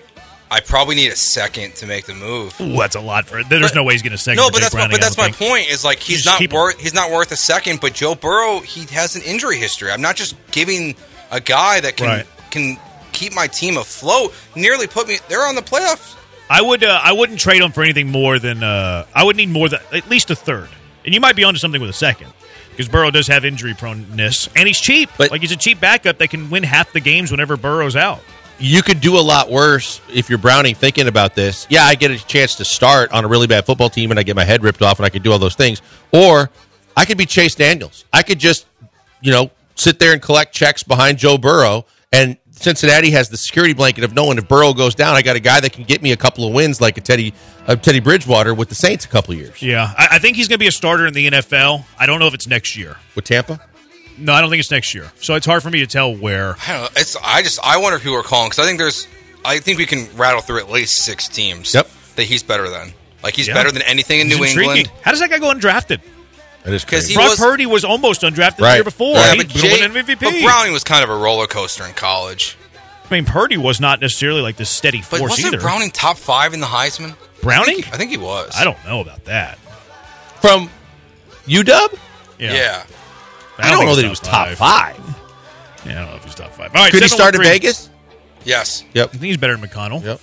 I 0.48 0.60
probably 0.60 0.94
need 0.94 1.10
a 1.10 1.16
second 1.16 1.74
to 1.76 1.86
make 1.88 2.06
the 2.06 2.14
move. 2.14 2.54
Ooh, 2.60 2.76
that's 2.76 2.94
a 2.94 3.00
lot 3.00 3.26
for 3.26 3.40
it. 3.40 3.48
There's 3.48 3.62
But- 3.62 3.74
no 3.74 3.82
way 3.82 3.94
he's 3.94 4.02
going 4.02 4.12
to 4.12 4.18
second. 4.18 4.36
No, 4.36 4.46
but 4.48 4.54
Jake 4.60 4.62
that's 4.70 4.74
my, 4.76 4.86
but 4.88 5.00
that's 5.00 5.16
my 5.18 5.30
think. 5.32 5.50
point. 5.50 5.68
Is 5.70 5.84
like 5.84 5.98
he's 5.98 6.24
not 6.24 6.40
worth 6.52 6.78
he's 6.78 6.94
not 6.94 7.10
worth 7.10 7.32
a 7.32 7.36
second. 7.36 7.80
But 7.80 7.94
Joe 7.94 8.14
Burrow, 8.14 8.60
he 8.60 8.84
has 8.94 9.16
an 9.16 9.22
injury 9.22 9.56
history. 9.56 9.90
I'm 9.90 10.00
not 10.02 10.14
just 10.14 10.36
giving 10.52 10.94
a 11.32 11.40
guy 11.40 11.80
that 11.80 11.96
can 11.96 12.06
Right. 12.06 12.26
can 12.52 12.78
keep 13.12 13.34
my 13.34 13.48
team 13.48 13.76
afloat. 13.76 14.32
Nearly 14.54 14.86
put 14.86 15.08
me. 15.08 15.18
They're 15.28 15.44
on 15.44 15.56
the 15.56 15.62
playoffs. 15.62 16.12
I 16.48 16.62
would. 16.62 16.84
Uh, 16.84 17.00
I 17.02 17.12
wouldn't 17.12 17.40
trade 17.40 17.60
him 17.62 17.72
for 17.72 17.82
anything 17.82 18.08
more 18.10 18.38
than. 18.38 18.62
Uh, 18.62 19.06
I 19.14 19.24
would 19.24 19.36
need 19.36 19.48
more 19.48 19.68
than 19.68 19.80
at 19.92 20.08
least 20.08 20.30
a 20.30 20.36
third, 20.36 20.68
and 21.04 21.12
you 21.14 21.20
might 21.20 21.36
be 21.36 21.44
onto 21.44 21.58
something 21.58 21.80
with 21.80 21.90
a 21.90 21.94
second. 21.94 22.32
Because 22.70 22.88
Burrow 22.90 23.10
does 23.10 23.26
have 23.28 23.46
injury 23.46 23.72
proneness, 23.72 24.48
and 24.54 24.68
he's 24.68 24.78
cheap. 24.78 25.08
But- 25.16 25.30
like 25.30 25.40
he's 25.40 25.50
a 25.52 25.56
cheap 25.56 25.80
backup 25.80 26.18
that 26.18 26.28
can 26.28 26.50
win 26.50 26.62
half 26.62 26.92
the 26.92 27.00
games 27.00 27.30
whenever 27.30 27.56
Burrow's 27.56 27.96
out. 27.96 28.20
You 28.58 28.82
could 28.82 29.00
do 29.00 29.18
a 29.18 29.20
lot 29.20 29.50
worse 29.50 30.00
if 30.12 30.28
you're 30.28 30.38
Browning 30.38 30.74
thinking 30.74 31.08
about 31.08 31.34
this. 31.34 31.66
Yeah, 31.70 31.84
I 31.84 31.94
get 31.94 32.10
a 32.10 32.18
chance 32.26 32.54
to 32.56 32.64
start 32.64 33.12
on 33.12 33.24
a 33.24 33.28
really 33.28 33.46
bad 33.46 33.66
football 33.66 33.90
team 33.90 34.10
and 34.10 34.18
I 34.20 34.22
get 34.22 34.34
my 34.36 34.44
head 34.44 34.62
ripped 34.62 34.80
off 34.80 34.98
and 34.98 35.04
I 35.04 35.10
could 35.10 35.22
do 35.22 35.30
all 35.32 35.38
those 35.38 35.54
things. 35.54 35.82
Or 36.12 36.50
I 36.96 37.04
could 37.04 37.18
be 37.18 37.26
Chase 37.26 37.54
Daniels. 37.54 38.06
I 38.14 38.22
could 38.22 38.38
just, 38.38 38.64
you 39.20 39.30
know, 39.30 39.50
sit 39.74 39.98
there 39.98 40.12
and 40.14 40.22
collect 40.22 40.54
checks 40.54 40.82
behind 40.82 41.18
Joe 41.18 41.36
Burrow. 41.36 41.84
And 42.12 42.38
Cincinnati 42.56 43.10
has 43.10 43.28
the 43.28 43.36
security 43.36 43.74
blanket 43.74 44.02
of 44.04 44.14
knowing 44.14 44.38
if 44.38 44.48
Burrow 44.48 44.72
goes 44.72 44.94
down, 44.94 45.14
I 45.14 45.22
got 45.22 45.36
a 45.36 45.40
guy 45.40 45.60
that 45.60 45.72
can 45.72 45.84
get 45.84 46.02
me 46.02 46.12
a 46.12 46.16
couple 46.16 46.46
of 46.46 46.52
wins 46.54 46.80
like 46.80 46.96
a 46.98 47.00
Teddy 47.00 47.32
uh, 47.66 47.76
Teddy 47.76 48.00
Bridgewater 48.00 48.54
with 48.54 48.68
the 48.68 48.74
Saints 48.74 49.04
a 49.04 49.08
couple 49.08 49.34
of 49.34 49.40
years 49.40 49.60
Yeah, 49.62 49.92
I, 49.96 50.08
I 50.12 50.18
think 50.18 50.36
he's 50.36 50.48
going 50.48 50.56
to 50.58 50.62
be 50.62 50.66
a 50.68 50.72
starter 50.72 51.06
in 51.06 51.14
the 51.14 51.28
NFL. 51.30 51.84
I 51.98 52.06
don't 52.06 52.18
know 52.20 52.26
if 52.26 52.34
it's 52.34 52.46
next 52.46 52.76
year. 52.76 52.96
with 53.14 53.24
Tampa. 53.24 53.60
No, 54.18 54.32
I 54.32 54.40
don't 54.40 54.48
think 54.48 54.60
it's 54.60 54.70
next 54.70 54.94
year. 54.94 55.10
So 55.20 55.34
it's 55.34 55.44
hard 55.44 55.62
for 55.62 55.68
me 55.70 55.80
to 55.80 55.86
tell 55.86 56.14
where. 56.16 56.56
I 56.66 56.72
don't 56.72 56.82
know. 56.82 56.88
It's 56.96 57.16
I 57.22 57.42
just 57.42 57.60
I 57.62 57.76
wonder 57.78 57.98
who 57.98 58.14
are 58.14 58.22
calling 58.22 58.48
because 58.48 58.60
I 58.64 58.66
think 58.66 58.78
there's 58.78 59.06
I 59.44 59.58
think 59.58 59.76
we 59.78 59.84
can 59.86 60.08
rattle 60.16 60.40
through 60.40 60.58
at 60.60 60.70
least 60.70 61.04
six 61.04 61.28
teams. 61.28 61.74
Yep. 61.74 61.88
That 62.16 62.22
he's 62.24 62.42
better 62.42 62.68
than. 62.70 62.94
Like 63.22 63.34
he's 63.36 63.48
Yeah. 63.48 63.54
better 63.54 63.70
than 63.70 63.82
anything 63.82 64.20
in 64.20 64.28
He's 64.28 64.38
New 64.38 64.44
intriguing. 64.44 64.76
England. 64.86 65.00
How 65.02 65.10
does 65.10 65.20
that 65.20 65.28
guy 65.28 65.38
go 65.38 65.52
undrafted? 65.52 66.00
That 66.66 66.74
is 66.74 66.82
'Cause 66.84 66.90
crazy. 66.90 67.08
he 67.10 67.14
Brock 67.14 67.30
was- 67.30 67.38
Purdy 67.38 67.64
was 67.66 67.84
almost 67.84 68.22
undrafted 68.22 68.56
the 68.56 68.74
year 68.74 68.84
before. 68.84 69.14
Yeah, 69.14 69.32
He's 69.34 69.44
but, 69.44 69.52
been 69.54 69.62
Jay, 69.62 69.70
winning 69.80 69.96
MVP. 69.96 70.24
but 70.24 70.42
Browning 70.42 70.72
was 70.72 70.84
kind 70.84 71.02
of 71.04 71.08
a 71.10 71.14
roller 71.16 71.46
coaster 71.46 71.86
in 71.86 71.94
college. 71.94 72.56
I 73.08 73.14
mean, 73.14 73.24
Purdy 73.24 73.56
was 73.56 73.80
not 73.80 74.00
necessarily 74.00 74.42
like 74.42 74.56
this 74.56 74.68
steady 74.68 75.02
But 75.08 75.20
force 75.20 75.30
wasn't 75.30 75.54
either. 75.54 75.60
Browning 75.62 75.92
top 75.92 76.18
five 76.18 76.52
in 76.54 76.60
the 76.60 76.66
Heisman? 76.66 77.14
Browning? 77.40 77.84
I 77.92 77.96
think 77.96 78.10
he 78.10 78.16
was. 78.16 78.52
I 78.56 78.64
don't 78.64 78.84
know 78.84 78.98
about 79.00 79.24
that. 79.26 79.58
From 80.40 80.68
UW? 81.46 81.88
Yeah. 82.38 82.52
Yeah. 82.52 82.82
I 83.58 83.68
don't 83.70 83.78
think 83.78 83.88
know 83.90 83.94
that 83.96 84.02
he 84.02 84.08
was 84.10 84.18
top 84.20 84.48
five. 84.50 84.98
Yeah, 85.84 85.92
I 85.92 85.94
don't 85.94 86.10
know 86.10 86.16
if 86.16 86.24
he's 86.24 86.34
top 86.34 86.52
five. 86.52 86.74
All 86.74 86.82
right, 86.82 86.90
Could 86.92 87.02
he 87.02 87.08
start 87.08 87.34
at 87.36 87.40
713. 87.40 87.52
Vegas? 87.52 87.90
Yes. 88.44 88.82
Yep. 88.92 89.08
I 89.08 89.12
think 89.12 89.22
he's 89.22 89.36
better 89.36 89.56
than 89.56 89.68
McConnell. 89.68 90.04
Yep. 90.04 90.20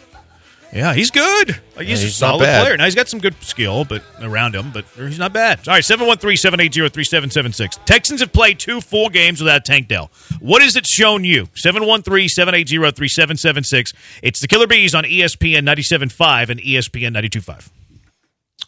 Yeah, 0.73 0.93
he's 0.95 1.11
good. 1.11 1.49
Like 1.75 1.85
he's, 1.87 1.99
Yeah, 1.99 2.05
a 2.05 2.09
he's 2.09 2.21
not 2.21 2.27
solid 2.29 2.43
bad. 2.45 2.63
player. 2.63 2.77
Now 2.77 2.85
he's 2.85 2.95
got 2.95 3.07
some 3.07 3.19
good 3.19 3.35
skill, 3.43 3.85
but 3.85 4.01
around 4.21 4.55
him, 4.55 4.71
but 4.71 4.85
he's 4.95 5.19
not 5.19 5.31
bad. 5.31 5.59
All 5.67 5.73
right, 5.75 5.83
713-780-3776. 5.83 7.85
Texans 7.85 8.19
have 8.21 8.33
played 8.33 8.57
two 8.59 8.81
full 8.81 9.09
games 9.09 9.39
without 9.39 9.63
Tank 9.65 9.87
Dell. 9.87 10.09
What 10.39 10.63
has 10.63 10.75
it 10.75 10.87
shown 10.87 11.23
you? 11.23 11.45
713-780-3776. 11.55 13.93
It's 14.23 14.39
the 14.39 14.47
Killer 14.47 14.65
Bees 14.67 14.95
on 14.95 15.03
ESPN 15.03 15.63
97.5 15.67 16.49
and 16.49 16.59
ESPN 16.59 17.15
92.5. 17.15 17.69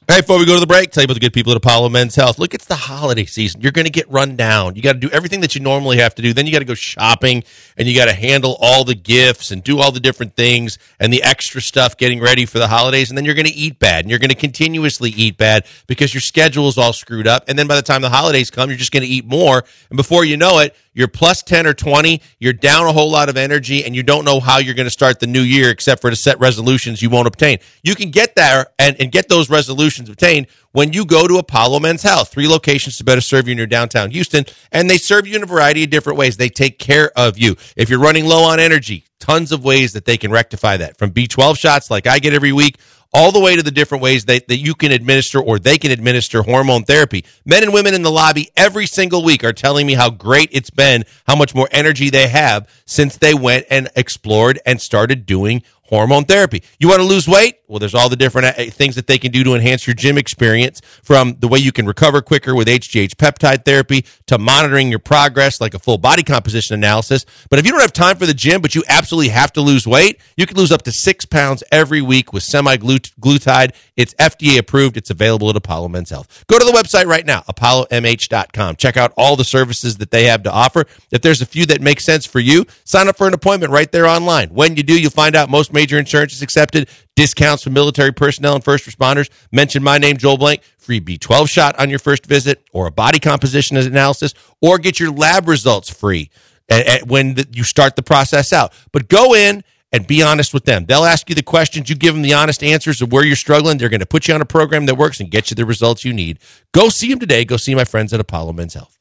Hey, 0.07 0.21
before 0.21 0.37
we 0.37 0.45
go 0.45 0.53
to 0.53 0.59
the 0.59 0.67
break, 0.67 0.91
tell 0.91 1.01
you 1.01 1.05
about 1.05 1.15
the 1.15 1.19
good 1.19 1.33
people 1.33 1.51
at 1.51 1.57
Apollo 1.57 1.89
Men's 1.89 2.15
Health. 2.15 2.37
Look, 2.37 2.53
it's 2.53 2.65
the 2.65 2.75
holiday 2.75 3.25
season. 3.25 3.61
You're 3.61 3.71
going 3.71 3.85
to 3.85 3.91
get 3.91 4.07
run 4.07 4.35
down. 4.35 4.75
You 4.75 4.83
got 4.83 4.93
to 4.93 4.99
do 4.99 5.09
everything 5.09 5.41
that 5.41 5.55
you 5.55 5.61
normally 5.61 5.97
have 5.97 6.13
to 6.15 6.21
do. 6.21 6.31
Then 6.31 6.45
you 6.45 6.51
got 6.51 6.59
to 6.59 6.65
go 6.65 6.75
shopping 6.75 7.43
and 7.75 7.87
you 7.87 7.95
got 7.95 8.05
to 8.05 8.13
handle 8.13 8.55
all 8.61 8.83
the 8.83 8.93
gifts 8.93 9.49
and 9.49 9.63
do 9.63 9.79
all 9.79 9.91
the 9.91 9.99
different 9.99 10.35
things 10.35 10.77
and 10.99 11.11
the 11.11 11.23
extra 11.23 11.59
stuff 11.59 11.97
getting 11.97 12.21
ready 12.21 12.45
for 12.45 12.59
the 12.59 12.67
holidays. 12.67 13.09
And 13.09 13.17
then 13.17 13.25
you're 13.25 13.33
going 13.33 13.47
to 13.47 13.53
eat 13.53 13.79
bad 13.79 14.05
and 14.05 14.11
you're 14.11 14.19
going 14.19 14.29
to 14.29 14.35
continuously 14.35 15.09
eat 15.09 15.37
bad 15.37 15.65
because 15.87 16.13
your 16.13 16.21
schedule 16.21 16.67
is 16.67 16.77
all 16.77 16.93
screwed 16.93 17.25
up. 17.25 17.45
And 17.47 17.57
then 17.57 17.65
by 17.65 17.75
the 17.75 17.81
time 17.81 18.03
the 18.03 18.09
holidays 18.11 18.51
come, 18.51 18.69
you're 18.69 18.77
just 18.77 18.91
going 18.91 19.03
to 19.03 19.09
eat 19.09 19.25
more. 19.25 19.63
And 19.89 19.97
before 19.97 20.23
you 20.23 20.37
know 20.37 20.59
it, 20.59 20.75
you're 20.95 21.07
plus 21.07 21.43
10 21.43 21.67
or 21.67 21.75
20, 21.75 22.21
you're 22.39 22.53
down 22.53 22.87
a 22.87 22.93
whole 22.93 23.11
lot 23.11 23.29
of 23.29 23.37
energy, 23.37 23.85
and 23.85 23.95
you 23.95 24.01
don't 24.01 24.25
know 24.25 24.39
how 24.39 24.57
you're 24.57 24.73
going 24.73 24.87
to 24.87 24.91
start 24.91 25.19
the 25.19 25.27
new 25.27 25.41
year 25.41 25.69
except 25.69 26.01
for 26.01 26.09
to 26.09 26.15
set 26.15 26.39
resolutions 26.39 27.01
you 27.01 27.11
won't 27.11 27.27
obtain. 27.27 27.59
You 27.83 27.93
can 27.93 28.09
get 28.09 28.35
there 28.35 28.67
and, 28.79 28.95
and 28.99 29.11
get 29.11 29.29
those 29.29 29.49
resolutions 29.49 30.09
obtained 30.09 30.47
when 30.71 30.93
you 30.93 31.05
go 31.05 31.27
to 31.27 31.37
Apollo 31.37 31.81
Men's 31.81 32.01
Health. 32.01 32.29
Three 32.29 32.47
locations 32.47 32.97
to 32.97 33.03
better 33.03 33.21
serve 33.21 33.47
you 33.47 33.51
in 33.51 33.57
your 33.57 33.67
downtown 33.67 34.09
Houston, 34.09 34.45
and 34.71 34.89
they 34.89 34.97
serve 34.97 35.27
you 35.27 35.35
in 35.35 35.43
a 35.43 35.45
variety 35.45 35.83
of 35.83 35.89
different 35.89 36.17
ways. 36.17 36.37
They 36.37 36.49
take 36.49 36.79
care 36.79 37.11
of 37.15 37.37
you. 37.37 37.55
If 37.75 37.89
you're 37.89 37.99
running 37.99 38.25
low 38.25 38.43
on 38.43 38.59
energy, 38.59 39.05
tons 39.19 39.51
of 39.51 39.63
ways 39.63 39.93
that 39.93 40.05
they 40.05 40.17
can 40.17 40.31
rectify 40.31 40.77
that. 40.77 40.97
From 40.97 41.11
B12 41.11 41.57
shots 41.57 41.91
like 41.91 42.07
I 42.07 42.19
get 42.19 42.33
every 42.33 42.51
week, 42.51 42.77
all 43.15 43.31
the 43.31 43.39
way 43.39 43.55
to 43.55 43.63
the 43.63 43.71
different 43.71 44.03
ways 44.03 44.25
that, 44.25 44.45
that 44.49 44.57
you 44.57 44.75
can 44.75 44.91
administer 44.91 45.39
or 45.39 45.57
they 45.57 45.77
can 45.77 45.89
administer 45.89 46.41
hormone 46.43 46.83
therapy. 46.83 47.23
Men 47.45 47.63
and 47.63 47.73
women 47.73 47.93
in 47.93 48.01
the 48.01 48.11
lobby 48.11 48.49
every 48.57 48.85
single 48.85 49.23
week 49.23 49.41
are 49.45 49.53
telling 49.53 49.87
me 49.87 49.93
how 49.93 50.09
great 50.09 50.49
it's 50.51 50.69
been, 50.69 51.05
how 51.25 51.35
much 51.37 51.55
more 51.55 51.69
energy 51.71 52.09
they 52.09 52.27
have 52.27 52.67
since 52.85 53.15
they 53.15 53.33
went 53.33 53.67
and 53.69 53.89
explored 53.95 54.59
and 54.65 54.81
started 54.81 55.25
doing 55.25 55.63
hormone 55.85 56.25
therapy. 56.25 56.63
You 56.79 56.87
want 56.87 56.99
to 56.99 57.05
lose 57.05 57.27
weight? 57.27 57.59
Well, 57.67 57.79
there's 57.79 57.95
all 57.95 58.09
the 58.09 58.15
different 58.15 58.47
uh, 58.47 58.71
things 58.71 58.95
that 58.95 59.07
they 59.07 59.17
can 59.17 59.31
do 59.31 59.43
to 59.43 59.55
enhance 59.55 59.87
your 59.87 59.95
gym 59.95 60.17
experience 60.17 60.81
from 61.03 61.37
the 61.39 61.47
way 61.47 61.59
you 61.59 61.71
can 61.71 61.87
recover 61.87 62.21
quicker 62.21 62.55
with 62.55 62.67
HGH 62.67 63.15
peptide 63.15 63.65
therapy 63.65 64.05
to 64.27 64.37
monitoring 64.37 64.89
your 64.89 64.99
progress 64.99 65.59
like 65.59 65.73
a 65.73 65.79
full 65.79 65.97
body 65.97 66.23
composition 66.23 66.75
analysis. 66.75 67.25
But 67.49 67.59
if 67.59 67.65
you 67.65 67.71
don't 67.71 67.81
have 67.81 67.93
time 67.93 68.17
for 68.17 68.25
the 68.25 68.33
gym, 68.33 68.61
but 68.61 68.75
you 68.75 68.83
absolutely 68.87 69.29
have 69.29 69.51
to 69.53 69.61
lose 69.61 69.87
weight, 69.87 70.19
you 70.37 70.45
can 70.45 70.57
lose 70.57 70.71
up 70.71 70.83
to 70.83 70.91
six 70.91 71.25
pounds 71.25 71.63
every 71.71 72.01
week 72.01 72.33
with 72.33 72.43
semaglutide. 72.43 73.73
It's 73.95 74.13
FDA 74.15 74.57
approved. 74.59 74.97
It's 74.97 75.09
available 75.09 75.49
at 75.49 75.55
Apollo 75.55 75.89
Men's 75.89 76.09
Health. 76.09 76.45
Go 76.47 76.59
to 76.59 76.65
the 76.65 76.71
website 76.71 77.05
right 77.05 77.25
now, 77.25 77.41
apollomh.com. 77.41 78.75
Check 78.75 78.97
out 78.97 79.13
all 79.17 79.35
the 79.35 79.43
services 79.43 79.97
that 79.97 80.11
they 80.11 80.25
have 80.25 80.43
to 80.43 80.51
offer. 80.51 80.85
If 81.11 81.21
there's 81.21 81.41
a 81.41 81.45
few 81.45 81.65
that 81.67 81.81
make 81.81 81.99
sense 81.99 82.25
for 82.25 82.39
you, 82.39 82.65
sign 82.83 83.07
up 83.07 83.17
for 83.17 83.27
an 83.27 83.33
appointment 83.33 83.71
right 83.71 83.91
there 83.91 84.05
online. 84.05 84.49
When 84.49 84.75
you 84.75 84.83
do, 84.83 84.99
you'll 84.99 85.11
find 85.11 85.35
out 85.35 85.49
most 85.49 85.73
major 85.75 85.99
insurance 85.99 86.33
is 86.33 86.41
accepted, 86.41 86.89
discounts 87.15 87.63
for 87.63 87.69
military 87.69 88.11
personnel 88.11 88.55
and 88.55 88.63
first 88.63 88.85
responders. 88.85 89.29
Mention 89.51 89.83
my 89.83 89.99
name, 89.99 90.17
Joel 90.17 90.37
Blank, 90.37 90.61
free 90.77 90.99
B12 90.99 91.47
shot 91.47 91.79
on 91.79 91.89
your 91.91 91.99
first 91.99 92.25
visit, 92.25 92.63
or 92.73 92.87
a 92.87 92.91
body 92.91 93.19
composition 93.19 93.77
analysis, 93.77 94.33
or 94.61 94.79
get 94.79 94.99
your 94.99 95.11
lab 95.11 95.47
results 95.47 95.89
free 95.89 96.31
at, 96.69 96.87
at- 96.87 97.07
when 97.07 97.35
the, 97.35 97.47
you 97.51 97.63
start 97.63 97.95
the 97.95 98.03
process 98.03 98.51
out. 98.51 98.73
But 98.91 99.07
go 99.07 99.35
in 99.35 99.63
and 99.91 100.07
be 100.07 100.21
honest 100.21 100.53
with 100.53 100.65
them. 100.65 100.85
They'll 100.85 101.05
ask 101.05 101.29
you 101.29 101.35
the 101.35 101.43
questions, 101.43 101.89
you 101.89 101.95
give 101.95 102.13
them 102.13 102.23
the 102.23 102.33
honest 102.33 102.63
answers 102.63 103.01
of 103.01 103.11
where 103.11 103.23
you're 103.23 103.35
struggling. 103.35 103.77
They're 103.77 103.89
going 103.89 103.99
to 104.01 104.05
put 104.05 104.27
you 104.27 104.33
on 104.33 104.41
a 104.41 104.45
program 104.45 104.87
that 104.87 104.95
works 104.95 105.19
and 105.19 105.29
get 105.31 105.49
you 105.49 105.55
the 105.55 105.65
results 105.65 106.03
you 106.03 106.11
need. 106.11 106.39
Go 106.73 106.89
see 106.89 107.09
them 107.09 107.19
today. 107.19 107.45
Go 107.45 107.55
see 107.57 107.75
my 107.75 107.85
friends 107.85 108.11
at 108.11 108.19
Apollo 108.19 108.53
Men's 108.53 108.73
Health. 108.73 108.94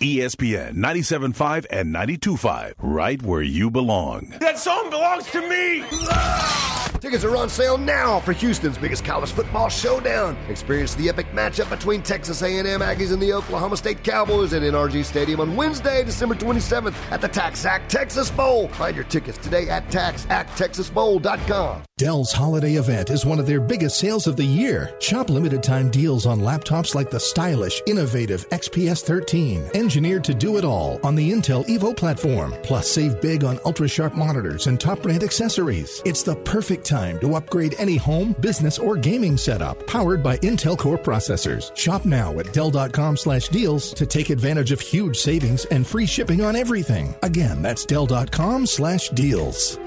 ESPN 0.00 0.74
97.5 0.74 1.66
and 1.70 1.92
92.5, 1.92 2.74
right 2.78 3.20
where 3.20 3.42
you 3.42 3.68
belong. 3.68 4.32
That 4.38 4.56
song 4.56 4.90
belongs 4.90 5.28
to 5.32 5.40
me. 5.48 6.77
Tickets 7.00 7.22
are 7.22 7.36
on 7.36 7.48
sale 7.48 7.78
now 7.78 8.18
for 8.18 8.32
Houston's 8.32 8.76
biggest 8.76 9.04
college 9.04 9.30
football 9.30 9.68
showdown. 9.68 10.36
Experience 10.48 10.96
the 10.96 11.08
epic 11.08 11.30
matchup 11.32 11.70
between 11.70 12.02
Texas 12.02 12.42
A&M 12.42 12.80
Aggies 12.80 13.12
and 13.12 13.22
the 13.22 13.32
Oklahoma 13.32 13.76
State 13.76 14.02
Cowboys 14.02 14.52
at 14.52 14.62
NRG 14.62 15.04
Stadium 15.04 15.40
on 15.40 15.54
Wednesday, 15.54 16.02
December 16.02 16.34
27th 16.34 16.94
at 17.12 17.20
the 17.20 17.28
TaxAct 17.28 17.86
Texas 17.86 18.32
Bowl. 18.32 18.66
Find 18.68 18.96
your 18.96 19.04
tickets 19.04 19.38
today 19.38 19.68
at 19.68 19.86
taxacttexasbowl.com. 19.90 21.84
Dell's 21.98 22.32
holiday 22.32 22.74
event 22.74 23.10
is 23.10 23.26
one 23.26 23.40
of 23.40 23.46
their 23.46 23.60
biggest 23.60 23.98
sales 23.98 24.28
of 24.28 24.36
the 24.36 24.44
year. 24.44 24.94
Shop 25.00 25.30
limited 25.30 25.64
time 25.64 25.90
deals 25.90 26.26
on 26.26 26.38
laptops 26.38 26.94
like 26.94 27.10
the 27.10 27.18
stylish, 27.18 27.82
innovative 27.88 28.48
XPS 28.50 29.02
13, 29.02 29.68
engineered 29.74 30.22
to 30.22 30.32
do 30.32 30.58
it 30.58 30.64
all 30.64 31.00
on 31.04 31.16
the 31.16 31.32
Intel 31.32 31.66
Evo 31.66 31.96
platform. 31.96 32.54
Plus, 32.62 32.88
save 32.88 33.20
big 33.20 33.42
on 33.42 33.58
ultra 33.64 33.88
sharp 33.88 34.14
monitors 34.14 34.68
and 34.68 34.80
top 34.80 35.02
brand 35.02 35.24
accessories. 35.24 36.00
It's 36.04 36.22
the 36.22 36.36
perfect 36.36 36.87
time 36.88 37.20
to 37.20 37.36
upgrade 37.36 37.74
any 37.78 37.96
home, 37.96 38.34
business, 38.40 38.78
or 38.78 38.96
gaming 38.96 39.36
setup 39.36 39.86
powered 39.86 40.22
by 40.22 40.38
Intel 40.38 40.76
Core 40.76 40.98
processors. 40.98 41.76
Shop 41.76 42.04
now 42.04 42.38
at 42.38 42.52
Dell.com 42.52 43.16
slash 43.16 43.48
deals 43.48 43.92
to 43.92 44.06
take 44.06 44.30
advantage 44.30 44.72
of 44.72 44.80
huge 44.80 45.16
savings 45.16 45.66
and 45.66 45.86
free 45.86 46.06
shipping 46.06 46.40
on 46.42 46.56
everything. 46.56 47.14
Again, 47.22 47.62
that's 47.62 47.84
Dell.com 47.84 48.66
slash 48.66 49.10
deals. 49.10 49.78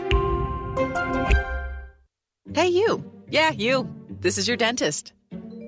Hey, 2.53 2.67
you. 2.67 3.03
Yeah, 3.29 3.51
you. 3.51 3.93
This 4.19 4.37
is 4.37 4.47
your 4.47 4.57
dentist. 4.57 5.13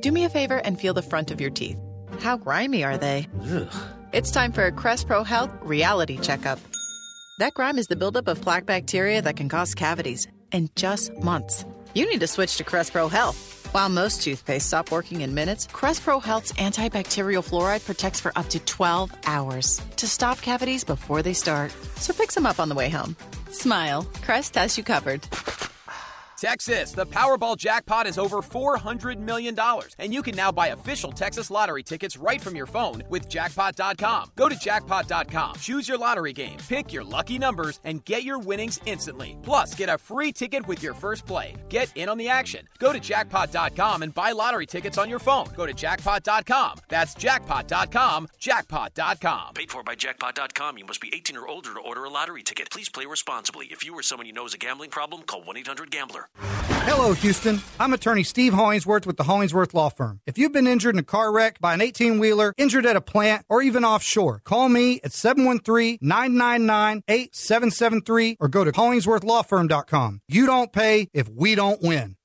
Do 0.01 0.11
me 0.11 0.25
a 0.25 0.29
favor 0.29 0.57
and 0.57 0.79
feel 0.79 0.93
the 0.93 1.01
front 1.01 1.31
of 1.31 1.41
your 1.41 1.49
teeth. 1.49 1.77
How 2.19 2.37
grimy 2.37 2.83
are 2.83 2.97
they? 2.97 3.27
Ugh. 3.49 3.73
It's 4.11 4.31
time 4.31 4.51
for 4.51 4.65
a 4.65 4.71
Crest 4.71 5.07
Pro 5.07 5.23
Health 5.23 5.49
reality 5.61 6.17
checkup. 6.19 6.59
That 7.39 7.53
grime 7.55 7.79
is 7.79 7.87
the 7.87 7.95
buildup 7.95 8.27
of 8.27 8.41
plaque 8.41 8.67
bacteria 8.67 9.21
that 9.23 9.37
can 9.37 9.49
cause 9.49 9.73
cavities 9.73 10.27
in 10.53 10.69
just 10.75 11.11
months. 11.21 11.65
You 11.93 12.09
need 12.09 12.21
to 12.21 12.27
switch 12.27 12.57
to 12.57 12.63
Crest 12.63 12.93
Pro 12.93 13.09
Health. 13.09 13.67
While 13.73 13.89
most 13.89 14.21
toothpaste 14.21 14.67
stop 14.67 14.91
working 14.91 15.21
in 15.21 15.33
minutes, 15.33 15.67
Crest 15.67 16.03
Pro 16.03 16.19
Health's 16.19 16.53
antibacterial 16.53 17.43
fluoride 17.43 17.83
protects 17.83 18.19
for 18.19 18.31
up 18.37 18.47
to 18.49 18.59
12 18.59 19.11
hours 19.25 19.81
to 19.97 20.07
stop 20.07 20.41
cavities 20.41 20.83
before 20.83 21.21
they 21.21 21.33
start. 21.33 21.71
So 21.95 22.13
pick 22.13 22.31
some 22.31 22.45
up 22.45 22.59
on 22.59 22.69
the 22.69 22.75
way 22.75 22.89
home. 22.89 23.17
Smile. 23.49 24.03
Crest 24.21 24.55
has 24.55 24.77
you 24.77 24.83
covered. 24.83 25.27
Texas, 26.43 26.91
the 26.91 27.05
Powerball 27.05 27.55
jackpot 27.55 28.05
is 28.05 28.17
over 28.17 28.39
$400 28.41 29.17
million, 29.17 29.57
and 29.97 30.13
you 30.13 30.21
can 30.21 30.35
now 30.35 30.51
buy 30.51 30.67
official 30.75 31.09
Texas 31.09 31.49
lottery 31.49 31.83
tickets 31.83 32.17
right 32.17 32.41
from 32.41 32.53
your 32.53 32.65
phone 32.65 33.01
with 33.07 33.29
jackpot.com. 33.29 34.31
Go 34.35 34.49
to 34.49 34.59
jackpot.com, 34.59 35.55
choose 35.61 35.87
your 35.87 35.97
lottery 35.97 36.33
game, 36.33 36.57
pick 36.67 36.91
your 36.91 37.05
lucky 37.05 37.39
numbers, 37.39 37.79
and 37.85 38.03
get 38.03 38.25
your 38.25 38.39
winnings 38.39 38.77
instantly. 38.85 39.37
Plus, 39.41 39.73
get 39.73 39.87
a 39.87 39.97
free 39.97 40.33
ticket 40.33 40.67
with 40.67 40.83
your 40.83 40.93
first 40.93 41.25
play. 41.25 41.55
Get 41.69 41.89
in 41.95 42.09
on 42.09 42.17
the 42.17 42.27
action. 42.27 42.67
Go 42.77 42.91
to 42.91 42.99
jackpot.com 42.99 44.03
and 44.03 44.13
buy 44.13 44.33
lottery 44.33 44.65
tickets 44.65 44.97
on 44.97 45.09
your 45.09 45.19
phone. 45.19 45.47
Go 45.55 45.65
to 45.65 45.73
jackpot.com. 45.73 46.79
That's 46.89 47.13
jackpot.com, 47.13 48.27
jackpot.com. 48.37 49.53
Paid 49.53 49.71
for 49.71 49.81
by 49.81 49.95
jackpot.com. 49.95 50.77
You 50.77 50.83
must 50.83 50.99
be 50.99 51.09
18 51.15 51.37
or 51.37 51.47
older 51.47 51.73
to 51.73 51.79
order 51.79 52.03
a 52.03 52.09
lottery 52.09 52.43
ticket. 52.43 52.69
Please 52.69 52.89
play 52.89 53.05
responsibly. 53.05 53.67
If 53.67 53.85
you 53.85 53.97
or 53.97 54.03
someone 54.03 54.27
you 54.27 54.33
know 54.33 54.43
has 54.43 54.53
a 54.53 54.57
gambling 54.57 54.89
problem, 54.89 55.21
call 55.21 55.41
1 55.41 55.55
800 55.55 55.89
Gambler. 55.89 56.27
Hello, 56.37 57.13
Houston. 57.13 57.61
I'm 57.79 57.93
attorney 57.93 58.23
Steve 58.23 58.53
Hollingsworth 58.53 59.05
with 59.05 59.17
the 59.17 59.23
Hollingsworth 59.23 59.73
Law 59.73 59.89
Firm. 59.89 60.21
If 60.25 60.37
you've 60.37 60.51
been 60.51 60.67
injured 60.67 60.95
in 60.95 60.99
a 60.99 61.03
car 61.03 61.33
wreck 61.33 61.59
by 61.59 61.73
an 61.73 61.81
18 61.81 62.19
wheeler, 62.19 62.53
injured 62.57 62.85
at 62.85 62.95
a 62.95 63.01
plant, 63.01 63.45
or 63.49 63.61
even 63.61 63.83
offshore, 63.83 64.41
call 64.43 64.69
me 64.69 65.01
at 65.03 65.11
713 65.11 65.97
999 66.01 67.03
8773 67.07 68.37
or 68.39 68.47
go 68.47 68.63
to 68.63 68.71
HollingsworthLawFirm.com. 68.71 70.21
You 70.27 70.45
don't 70.45 70.71
pay 70.71 71.09
if 71.13 71.27
we 71.29 71.55
don't 71.55 71.81
win. 71.81 72.15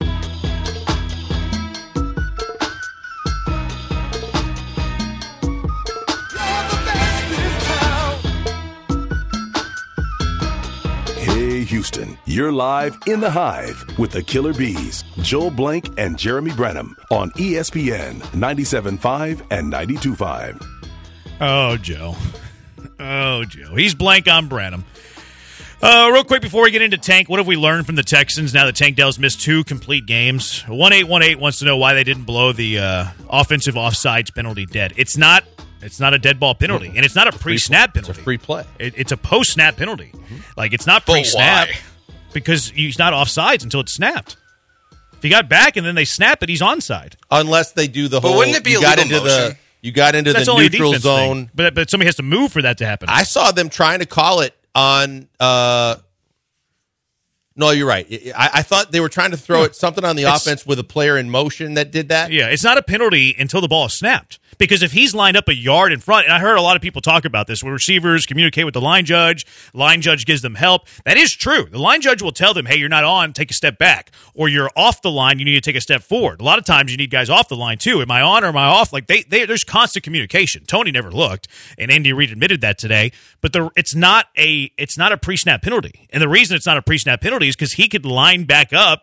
Houston, 11.68 12.18
you're 12.25 12.50
live 12.52 12.96
in 13.06 13.20
the 13.20 13.30
hive 13.30 13.84
with 13.98 14.10
the 14.10 14.22
Killer 14.22 14.52
Bees, 14.54 15.04
Joel 15.18 15.50
Blank 15.50 15.90
and 15.98 16.18
Jeremy 16.18 16.52
Branham 16.52 16.96
on 17.10 17.30
ESPN 17.32 18.20
97.5 18.32 19.46
and 19.50 19.72
92.5. 19.72 20.66
Oh, 21.40 21.76
Joe. 21.76 22.16
Oh, 23.00 23.44
Joe. 23.44 23.76
He's 23.76 23.94
blank 23.94 24.26
on 24.26 24.48
Branham. 24.48 24.84
Uh, 25.80 26.10
real 26.12 26.25
quick 26.25 26.42
before 26.42 26.64
we 26.64 26.72
get 26.72 26.82
into 26.82 26.98
Tank, 26.98 27.28
what 27.28 27.38
have 27.38 27.46
we 27.46 27.54
learned 27.56 27.87
from 27.87 27.94
the 27.94 28.02
Texans 28.02 28.52
now 28.52 28.66
that 28.66 28.75
Tank 28.75 28.97
Dell's 28.97 29.21
missed 29.21 29.40
two 29.40 29.62
complete 29.62 30.04
games? 30.04 30.62
1818 30.62 31.38
wants 31.38 31.60
to 31.60 31.64
know 31.64 31.76
why 31.76 31.95
they 31.95 32.02
didn't 32.02 32.25
blow 32.25 32.52
the 32.52 32.80
uh, 32.80 33.06
offensive 33.30 33.76
offsides 33.76 34.34
penalty 34.34 34.66
dead. 34.66 34.95
It's 34.97 35.16
not 35.16 35.45
it's 35.82 36.00
not 36.00 36.14
a 36.14 36.19
dead 36.19 36.38
ball 36.41 36.54
penalty, 36.54 36.88
and 36.95 37.04
it's 37.04 37.14
not 37.14 37.28
a 37.32 37.38
pre-snap 37.38 37.95
penalty. 37.95 38.10
It's 38.12 38.19
a 38.19 38.23
free 38.23 38.38
play. 38.38 38.64
It, 38.78 38.95
it's 38.97 39.12
a 39.12 39.17
post-snap 39.17 39.76
penalty. 39.76 40.12
Like 40.56 40.73
it's 40.73 40.86
not 40.86 41.04
pre-snap 41.06 41.69
why? 41.69 41.75
because 42.32 42.69
he's 42.71 42.99
not 42.99 43.12
offsides 43.12 43.62
until 43.64 43.80
it's 43.80 43.93
snapped. 43.93 44.36
If 45.14 45.23
he 45.23 45.28
got 45.30 45.49
back 45.49 45.76
and 45.76 45.84
then 45.86 45.95
they 45.97 46.04
snap 46.04 46.43
it, 46.43 46.49
he's 46.49 46.60
onside. 46.62 47.14
Unless 47.30 47.73
they 47.73 47.88
do 47.88 48.06
the 48.08 48.21
But 48.21 48.28
whole. 48.28 48.38
wouldn't 48.38 48.56
it 48.56 48.62
be 48.64 48.71
you 48.73 48.78
a 48.78 48.82
got 48.82 48.99
legal 48.99 49.17
into 49.19 49.28
the 49.28 49.41
motion? 49.41 49.58
you 49.82 49.93
got 49.93 50.14
into 50.14 50.32
That's 50.32 50.47
the 50.47 50.52
only 50.52 50.67
a 50.67 50.71
neutral 50.71 50.91
defense 50.93 51.02
zone. 51.04 51.36
thing. 51.47 51.50
But 51.54 51.75
but 51.75 51.91
somebody 51.91 52.06
has 52.06 52.14
to 52.17 52.23
move 52.23 52.52
for 52.52 52.62
that 52.62 52.78
to 52.78 52.86
happen. 52.86 53.08
I 53.08 53.23
saw 53.25 53.50
them 53.52 53.69
trying 53.69 53.99
to 54.00 54.06
call 54.06 54.41
it 54.41 54.54
on. 54.75 55.28
uh 55.41 55.97
No, 57.58 57.71
you're 57.71 57.88
right. 57.88 58.06
I, 58.36 58.50
I 58.54 58.62
thought 58.62 58.92
they 58.92 59.00
were 59.00 59.08
trying 59.08 59.32
to 59.32 59.36
throw 59.36 59.64
it 59.64 59.75
something 59.76 60.04
on 60.04 60.16
the 60.16 60.23
It's- 60.23 60.47
offense 60.47 60.64
with 60.64 60.78
a 60.78 60.84
player 60.84 61.18
in 61.18 61.28
motion 61.28 61.75
that 61.75 61.90
did 61.90 62.08
that. 62.08 62.30
Yeah, 62.32 62.47
it's 62.47 62.64
not 62.64 62.78
a 62.78 62.82
penalty 62.82 63.34
until 63.38 63.60
the 63.60 63.68
ball 63.68 63.86
is 63.86 63.94
snapped. 63.94 64.38
Because 64.56 64.82
if 64.82 64.90
he's 64.90 65.14
lined 65.14 65.36
up 65.36 65.47
a 65.47 65.54
yard 65.54 65.92
in 65.92 66.00
front, 66.00 66.25
and 66.26 66.32
I 66.34 66.40
heard 66.40 66.56
a 66.56 66.62
lot 66.62 66.75
of 66.75 66.82
people 66.82 67.00
talk 67.00 67.25
about 67.25 67.47
this, 67.47 67.62
where 67.62 67.73
receivers 67.73 68.26
communicate 68.26 68.64
with 68.64 68.75
the 68.75 68.80
line 68.80 69.04
judge, 69.04 69.47
line 69.73 70.00
judge 70.00 70.26
gives 70.26 70.42
them 70.42 70.56
help. 70.56 70.88
That 71.04 71.16
is 71.16 71.32
true. 71.32 71.66
The 71.71 71.78
line 71.78 72.00
judge 72.00 72.23
will 72.23 72.32
tell 72.32 72.54
them, 72.54 72.66
hey, 72.66 72.76
you're 72.76 72.88
not 72.88 73.04
on, 73.04 73.32
take 73.32 73.52
a 73.52 73.54
step 73.54 73.78
back. 73.78 74.10
Or 74.34 74.49
you're 74.49 74.71
off 74.75 75.00
the 75.02 75.12
line, 75.12 75.38
you 75.38 75.44
need 75.44 75.54
to 75.54 75.60
take 75.60 75.76
a 75.76 75.80
step 75.80 76.02
forward. 76.02 76.40
A 76.40 76.44
lot 76.44 76.58
of 76.58 76.64
times 76.64 76.90
you 76.90 76.97
need 76.97 77.10
guys 77.10 77.30
off 77.30 77.49
the 77.49 77.56
line 77.56 77.78
too. 77.78 78.00
Am 78.02 78.10
I 78.10 78.21
on 78.21 78.42
or 78.42 78.49
am 78.49 78.56
I 78.56 78.64
off? 78.66 78.92
Like 78.92 79.06
they, 79.06 79.23
they 79.23 79.44
there's 79.44 79.62
constant 79.64 80.02
communication. 80.04 80.64
Toney 80.64 80.90
never 80.90 81.10
looked, 81.12 81.47
and 81.76 81.90
Andy 81.92 82.12
Reid 82.12 82.30
admitted 82.32 82.60
that 82.62 82.78
today. 82.78 83.12
But 83.40 83.52
the 83.52 83.71
it's 83.76 83.94
not 83.94 84.26
a 84.36 84.73
it's 84.76 84.99
not 84.99 85.12
a 85.12 85.16
pre-snap 85.18 85.62
penalty. 85.62 86.08
And 86.12 86.21
the 86.21 86.28
reason 86.28 86.56
it's 86.56 86.66
not 86.66 86.76
a 86.76 86.82
pre-snap 86.82 87.21
penalty 87.21 87.48
is 87.49 87.56
because 87.56 87.73
he 87.73 87.89
could 87.89 88.04
line 88.06 88.45
back 88.45 88.73
up 88.73 89.02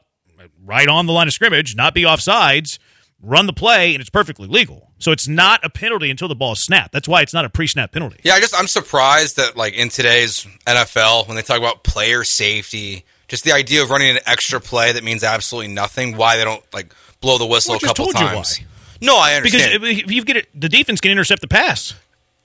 right 0.63 0.87
on 0.87 1.05
the 1.05 1.13
line 1.13 1.27
of 1.27 1.33
scrimmage, 1.33 1.75
not 1.75 1.93
be 1.93 2.03
offsides, 2.03 2.79
run 3.21 3.45
the 3.47 3.53
play, 3.53 3.93
and 3.93 4.01
it's 4.01 4.09
perfectly 4.09 4.47
legal. 4.47 4.91
So 4.97 5.11
it's 5.11 5.27
not 5.27 5.63
a 5.63 5.69
penalty 5.69 6.09
until 6.09 6.27
the 6.27 6.35
ball 6.35 6.53
is 6.53 6.63
snapped. 6.63 6.91
That's 6.93 7.07
why 7.07 7.21
it's 7.21 7.33
not 7.33 7.45
a 7.45 7.49
pre-snap 7.49 7.91
penalty. 7.91 8.17
Yeah, 8.23 8.33
I 8.33 8.39
just 8.39 8.55
I'm 8.57 8.67
surprised 8.67 9.37
that 9.37 9.57
like 9.57 9.73
in 9.73 9.89
today's 9.89 10.47
NFL 10.65 11.27
when 11.27 11.35
they 11.35 11.41
talk 11.41 11.57
about 11.57 11.83
player 11.83 12.23
safety, 12.23 13.03
just 13.27 13.43
the 13.43 13.51
idea 13.51 13.83
of 13.83 13.89
running 13.89 14.11
an 14.11 14.19
extra 14.25 14.59
play 14.59 14.91
that 14.93 15.03
means 15.03 15.23
absolutely 15.23 15.73
nothing, 15.73 16.15
why 16.15 16.37
they 16.37 16.43
don't 16.43 16.63
like 16.73 16.93
blow 17.21 17.37
the 17.37 17.45
whistle 17.45 17.73
Well, 17.73 17.79
a 17.83 17.87
couple 17.87 18.07
times. 18.07 18.59
No, 19.01 19.17
I 19.17 19.35
understand 19.35 19.81
Because 19.81 20.03
if 20.03 20.11
you 20.11 20.23
get 20.23 20.37
it, 20.37 20.47
the 20.59 20.69
defense 20.69 21.01
can 21.01 21.11
intercept 21.11 21.41
the 21.41 21.47
pass, 21.47 21.93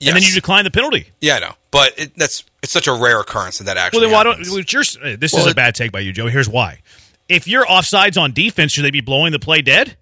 and 0.01 0.17
then 0.17 0.23
you 0.23 0.33
decline 0.33 0.65
the 0.65 0.71
penalty. 0.71 1.07
yeah, 1.21 1.37
I 1.37 1.39
know, 1.41 1.53
but 1.71 1.99
it, 1.99 2.17
that's 2.17 2.45
it's 2.63 2.73
such 2.73 2.87
a 2.87 2.93
rare 2.93 3.21
occurrence 3.21 3.59
that 3.59 3.65
that 3.65 3.77
Well, 3.77 3.85
actually. 3.87 4.01
then 4.03 4.11
why 4.13 4.25
happens. 4.25 4.49
don't? 4.49 4.55
Well, 4.57 4.65
you're, 4.69 5.17
this 5.17 5.33
Well, 5.33 5.47
is 5.47 5.53
a 5.53 5.55
bad 5.55 5.75
take 5.75 5.93
by 5.93 6.01
you, 6.01 6.13
Joe. 6.13 6.27
Here's 6.29 6.49
why: 6.49 6.81
if 7.29 7.47
you're 7.49 7.65
offsides 7.67 8.21
on 8.21 8.33
defense, 8.33 8.73
should 8.73 8.85
they 8.85 8.91
be 8.91 9.01
blowing 9.01 9.33
the 9.33 9.39
play 9.39 9.63
dead? 9.63 9.97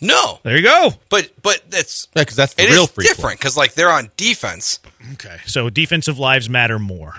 No, 0.00 0.40
There 0.42 0.56
you 0.56 0.62
go. 0.62 0.92
but 1.08 1.30
but 1.40 1.62
that's 1.70 2.08
Yeah, 2.14 2.22
because 2.22 2.36
that's 2.36 2.54
the 2.54 2.64
it 2.64 2.70
real 2.70 2.84
is 2.84 2.90
free 2.90 3.06
different 3.06 3.38
because 3.38 3.56
like 3.56 3.74
they're 3.74 3.88
on 3.90 4.10
defense. 4.16 4.80
Okay, 5.14 5.36
so 5.46 5.70
defensive 5.70 6.18
lives 6.18 6.50
matter 6.50 6.78
more. 6.78 7.14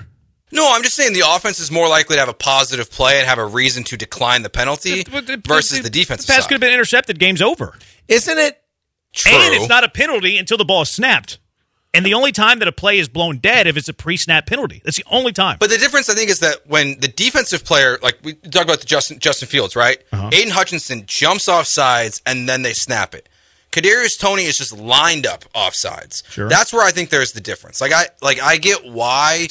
No, 0.51 0.71
I'm 0.71 0.83
just 0.83 0.95
saying 0.95 1.13
the 1.13 1.23
offense 1.25 1.59
is 1.59 1.71
more 1.71 1.87
likely 1.89 2.15
to 2.15 2.19
have 2.19 2.29
a 2.29 2.33
positive 2.33 2.91
play 2.91 3.17
and 3.17 3.27
have 3.27 3.39
a 3.39 3.45
reason 3.45 3.83
to 3.85 3.97
decline 3.97 4.43
the 4.43 4.49
penalty 4.49 5.03
But 5.03 5.25
the- 5.25 5.41
versus 5.45 5.81
the, 5.81 5.89
defense. 5.89 6.25
The 6.25 6.31
pass 6.33 6.43
side. 6.43 6.49
could 6.49 6.53
have 6.55 6.61
been 6.61 6.73
intercepted. 6.73 7.17
Game's 7.17 7.41
over. 7.41 7.75
Isn't 8.07 8.37
it? 8.37 8.61
True. 9.13 9.31
And 9.33 9.55
it's 9.55 9.67
not 9.69 9.83
a 9.83 9.89
penalty 9.89 10.37
until 10.37 10.57
the 10.57 10.65
ball 10.65 10.83
is 10.83 10.89
snapped. 10.89 11.39
And 11.95 12.05
the 12.05 12.13
only 12.13 12.31
time 12.31 12.59
that 12.59 12.67
a 12.67 12.71
play 12.71 12.99
is 12.99 13.07
blown 13.07 13.37
dead 13.37 13.67
if 13.67 13.77
it's 13.77 13.89
a 13.89 13.93
pre-snap 13.93 14.45
penalty. 14.45 14.81
That's 14.83 14.97
the 14.97 15.05
only 15.09 15.31
time. 15.31 15.57
But 15.59 15.69
the 15.69 15.77
difference, 15.77 16.09
I 16.09 16.13
think, 16.13 16.29
is 16.29 16.39
that 16.39 16.67
when 16.67 16.99
the 16.99 17.07
defensive 17.07 17.63
player, 17.63 17.97
like 18.01 18.17
we 18.23 18.33
talk 18.33 18.63
about 18.63 18.79
the 18.79 18.85
Justin 18.85 19.19
Justin 19.19 19.47
Fields, 19.47 19.75
right? 19.75 20.01
Uh-huh. 20.11 20.29
Aidan 20.33 20.51
Hutchinson 20.51 21.03
jumps 21.05 21.47
off 21.47 21.67
sides 21.67 22.21
and 22.25 22.47
then 22.47 22.61
they 22.61 22.73
snap 22.73 23.15
it. 23.15 23.29
Kadarius 23.71 24.17
Toney 24.17 24.45
is 24.45 24.55
just 24.55 24.77
lined 24.77 25.25
up 25.25 25.43
off 25.53 25.75
sides. 25.75 26.23
Sure. 26.29 26.47
That's 26.47 26.71
where 26.71 26.83
I 26.85 26.91
think 26.91 27.09
there's 27.09 27.33
the 27.33 27.41
difference. 27.41 27.81
Like 27.81 27.91
I 27.91 28.07
like 28.21 28.41
I 28.41 28.57
get 28.57 28.85
why 28.85 29.47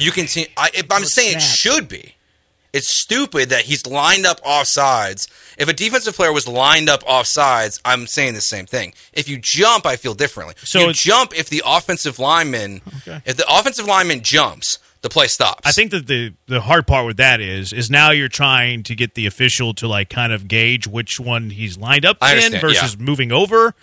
you 0.00 0.10
can 0.10 0.26
see. 0.26 0.48
I, 0.56 0.70
I'm 0.90 1.04
saying 1.04 1.36
it 1.36 1.42
should 1.42 1.88
be. 1.88 2.14
It's 2.72 3.00
stupid 3.00 3.48
that 3.48 3.62
he's 3.62 3.86
lined 3.86 4.26
up 4.26 4.40
off 4.44 4.66
sides. 4.66 5.26
If 5.56 5.68
a 5.68 5.72
defensive 5.72 6.14
player 6.14 6.32
was 6.32 6.46
lined 6.46 6.88
up 6.88 7.02
off 7.06 7.26
sides, 7.26 7.80
I'm 7.84 8.06
saying 8.06 8.34
the 8.34 8.40
same 8.40 8.66
thing. 8.66 8.92
If 9.12 9.28
you 9.28 9.38
jump, 9.40 9.86
I 9.86 9.96
feel 9.96 10.14
differently. 10.14 10.54
So 10.58 10.80
you 10.80 10.92
jump 10.92 11.36
if 11.36 11.48
the 11.48 11.62
offensive 11.64 12.18
lineman, 12.18 12.82
Okay. 12.98 13.22
if 13.24 13.36
the 13.36 13.46
offensive 13.48 13.86
lineman 13.86 14.22
jumps, 14.22 14.78
the 15.00 15.08
play 15.08 15.28
stops. 15.28 15.62
I 15.64 15.72
think 15.72 15.92
that 15.92 16.06
the 16.08 16.34
the 16.46 16.60
hard 16.60 16.86
part 16.86 17.06
with 17.06 17.18
that 17.18 17.40
is 17.40 17.72
is 17.72 17.88
now 17.88 18.10
you're 18.10 18.28
trying 18.28 18.82
to 18.82 18.94
get 18.96 19.14
the 19.14 19.26
official 19.26 19.72
to 19.74 19.86
like 19.88 20.10
kind 20.10 20.32
of 20.32 20.48
gauge 20.48 20.86
which 20.86 21.20
one 21.20 21.50
he's 21.50 21.78
lined 21.78 22.04
up 22.04 22.18
I 22.20 22.34
in 22.34 22.52
versus 22.60 22.96
yeah. 22.98 23.04
moving 23.04 23.30
over, 23.30 23.74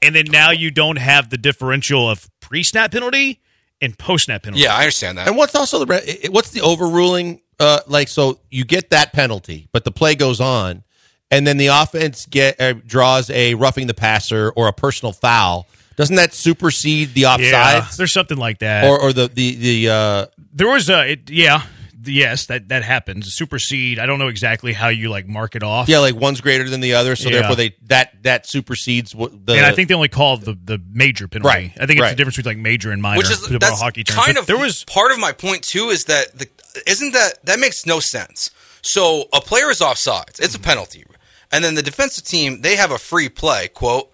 and 0.00 0.14
then 0.14 0.24
now 0.30 0.50
you 0.50 0.70
don't 0.70 0.96
have 0.96 1.28
the 1.30 1.36
differential 1.36 2.08
of 2.08 2.28
pre 2.40 2.62
snap 2.62 2.90
penalty 2.90 3.40
and 3.82 3.98
post 3.98 4.24
snap 4.24 4.44
penalty. 4.44 4.62
Yeah, 4.62 4.74
I 4.74 4.80
understand 4.80 5.18
that. 5.18 5.28
And 5.28 5.36
what's 5.36 5.54
also 5.54 5.84
the 5.84 6.28
what's 6.30 6.50
the 6.50 6.62
overruling? 6.62 7.41
Uh, 7.62 7.80
like 7.86 8.08
so, 8.08 8.40
you 8.50 8.64
get 8.64 8.90
that 8.90 9.12
penalty, 9.12 9.68
but 9.70 9.84
the 9.84 9.92
play 9.92 10.16
goes 10.16 10.40
on, 10.40 10.82
and 11.30 11.46
then 11.46 11.58
the 11.58 11.68
offense 11.68 12.26
get 12.26 12.60
uh, 12.60 12.72
draws 12.72 13.30
a 13.30 13.54
roughing 13.54 13.86
the 13.86 13.94
passer 13.94 14.50
or 14.56 14.66
a 14.66 14.72
personal 14.72 15.12
foul. 15.12 15.68
Doesn't 15.94 16.16
that 16.16 16.34
supersede 16.34 17.14
the 17.14 17.20
yeah, 17.20 17.36
offsides 17.36 17.96
there's 17.96 18.12
something 18.12 18.38
like 18.38 18.58
that. 18.58 18.84
or 18.84 18.98
or 19.00 19.12
the 19.12 19.28
the 19.28 19.54
the? 19.54 19.88
Uh, 19.90 20.26
there 20.52 20.68
was 20.68 20.90
a 20.90 21.12
it, 21.12 21.30
yeah. 21.30 21.62
Yes, 22.04 22.46
that 22.46 22.68
that 22.68 22.82
happens. 22.82 23.32
Supersede. 23.34 23.98
I 23.98 24.06
don't 24.06 24.18
know 24.18 24.28
exactly 24.28 24.72
how 24.72 24.88
you 24.88 25.08
like 25.08 25.26
mark 25.26 25.54
it 25.54 25.62
off. 25.62 25.88
yeah, 25.88 25.98
like 25.98 26.14
one's 26.14 26.40
greater 26.40 26.68
than 26.68 26.80
the 26.80 26.94
other, 26.94 27.16
so 27.16 27.28
Yeah. 27.28 27.38
therefore 27.40 27.56
they 27.56 27.76
that 27.86 28.22
that 28.22 28.46
supersedes 28.46 29.14
what 29.14 29.46
the. 29.46 29.54
and 29.54 29.66
I 29.66 29.72
think 29.72 29.88
they 29.88 29.94
only 29.94 30.08
called 30.08 30.42
the 30.42 30.58
the 30.64 30.80
major 30.92 31.28
penalty. 31.28 31.48
Right, 31.48 31.72
I 31.76 31.86
think 31.86 31.92
it's 31.92 32.00
right. 32.00 32.10
the 32.10 32.16
difference 32.16 32.36
between 32.36 32.56
like 32.56 32.62
major 32.62 32.90
and 32.90 33.00
minor. 33.00 33.18
Which 33.18 33.30
is 33.30 33.38
football 33.38 33.58
that's 33.58 33.80
hockey 33.80 34.04
terms. 34.04 34.18
kind 34.18 34.34
But 34.34 34.42
of 34.42 34.46
there 34.46 34.58
was 34.58 34.84
part 34.84 35.12
of 35.12 35.18
my 35.18 35.32
point 35.32 35.62
too. 35.62 35.90
Is 35.90 36.04
that 36.06 36.36
the 36.38 36.48
isn't 36.86 37.12
that 37.12 37.44
that 37.44 37.58
makes 37.58 37.86
no 37.86 38.00
sense. 38.00 38.50
So 38.82 39.28
a 39.32 39.40
player 39.40 39.70
is 39.70 39.80
offsides. 39.80 40.40
It's 40.40 40.54
a 40.54 40.58
mm-hmm. 40.58 40.64
penalty, 40.64 41.04
and 41.52 41.62
then 41.64 41.74
the 41.74 41.82
defensive 41.82 42.24
team 42.24 42.62
they 42.62 42.76
have 42.76 42.90
a 42.90 42.98
free 42.98 43.28
play 43.28 43.68
quote. 43.68 44.10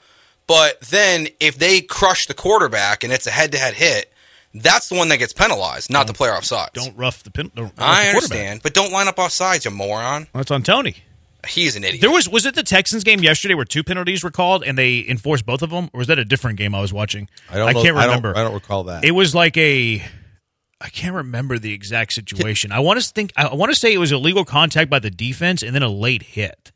But 0.47 0.81
then 0.81 1.29
if 1.41 1.59
they 1.59 1.83
crush 1.83 2.27
the 2.27 2.35
quarterback 2.35 3.05
and 3.05 3.13
it's 3.13 3.27
a 3.27 3.31
head 3.31 3.53
to 3.53 3.59
head 3.59 3.75
hit, 3.75 4.13
that's 4.63 4.89
the 4.89 4.95
one 4.97 5.09
that 5.09 5.19
gets 5.19 5.33
penalized, 5.33 5.91
not 5.91 6.07
the 6.07 6.13
player 6.13 6.33
offsides. 6.33 6.73
don't 6.73 6.97
rough 6.97 7.23
the 7.23 7.31
pin. 7.31 7.51
Don't 7.55 7.65
rough 7.67 7.73
I 7.79 8.05
the 8.05 8.09
understand, 8.11 8.61
but 8.63 8.75
don't 8.75 8.93
line 8.93 9.09
up 9.09 9.17
offsides, 9.17 9.65
you 9.65 9.71
moron. 9.71 10.27
That's 10.35 10.51
on 10.51 10.63
Toney. 10.63 10.97
He's 11.47 11.77
an 11.77 11.85
idiot. 11.85 12.01
There 12.01 12.11
was 12.11 12.29
was 12.29 12.45
it 12.47 12.55
the 12.57 12.63
Texans 12.65 13.05
game 13.05 13.21
yesterday 13.21 13.55
where 13.55 13.65
two 13.65 13.85
penalties 13.85 14.25
were 14.25 14.31
called 14.31 14.65
and 14.65 14.77
they 14.77 15.05
enforced 15.09 15.47
both 15.47 15.63
of 15.63 15.71
them, 15.71 15.89
or 15.93 15.99
was 15.99 16.09
that 16.09 16.19
a 16.19 16.25
different 16.25 16.59
game 16.59 16.75
I 16.75 16.81
was 16.81 16.93
watching? 16.93 17.29
I 17.51 17.57
don't. 17.59 17.73
know, 17.73 17.83
can't 17.83 17.97
I 17.97 18.01
don't- 18.03 18.09
remember. 18.17 18.37
I 18.37 18.43
don't, 18.43 18.55
recall 18.55 18.85
that. 18.85 19.05
It 19.05 19.13
was 19.13 19.35
like 19.35 19.57
a. 19.57 20.05
I 20.81 20.89
can't 20.91 21.15
remember 21.15 21.59
the 21.59 21.73
exact 21.73 22.13
situation. 22.13 22.71
I 22.73 22.81
want 22.81 23.01
to 23.01 23.09
think. 23.09 23.33
I 23.37 23.53
want 23.55 23.73
to 23.73 23.79
say 23.79 23.93
it 23.93 23.99
was 23.99 24.13
illegal 24.13 24.45
contact 24.45 24.91
by 24.91 24.99
the 24.99 25.11
defense 25.11 25.63
and 25.63 25.75
then 25.75 25.83
a 25.83 25.89
late 25.89 26.23
hit. 26.23 26.73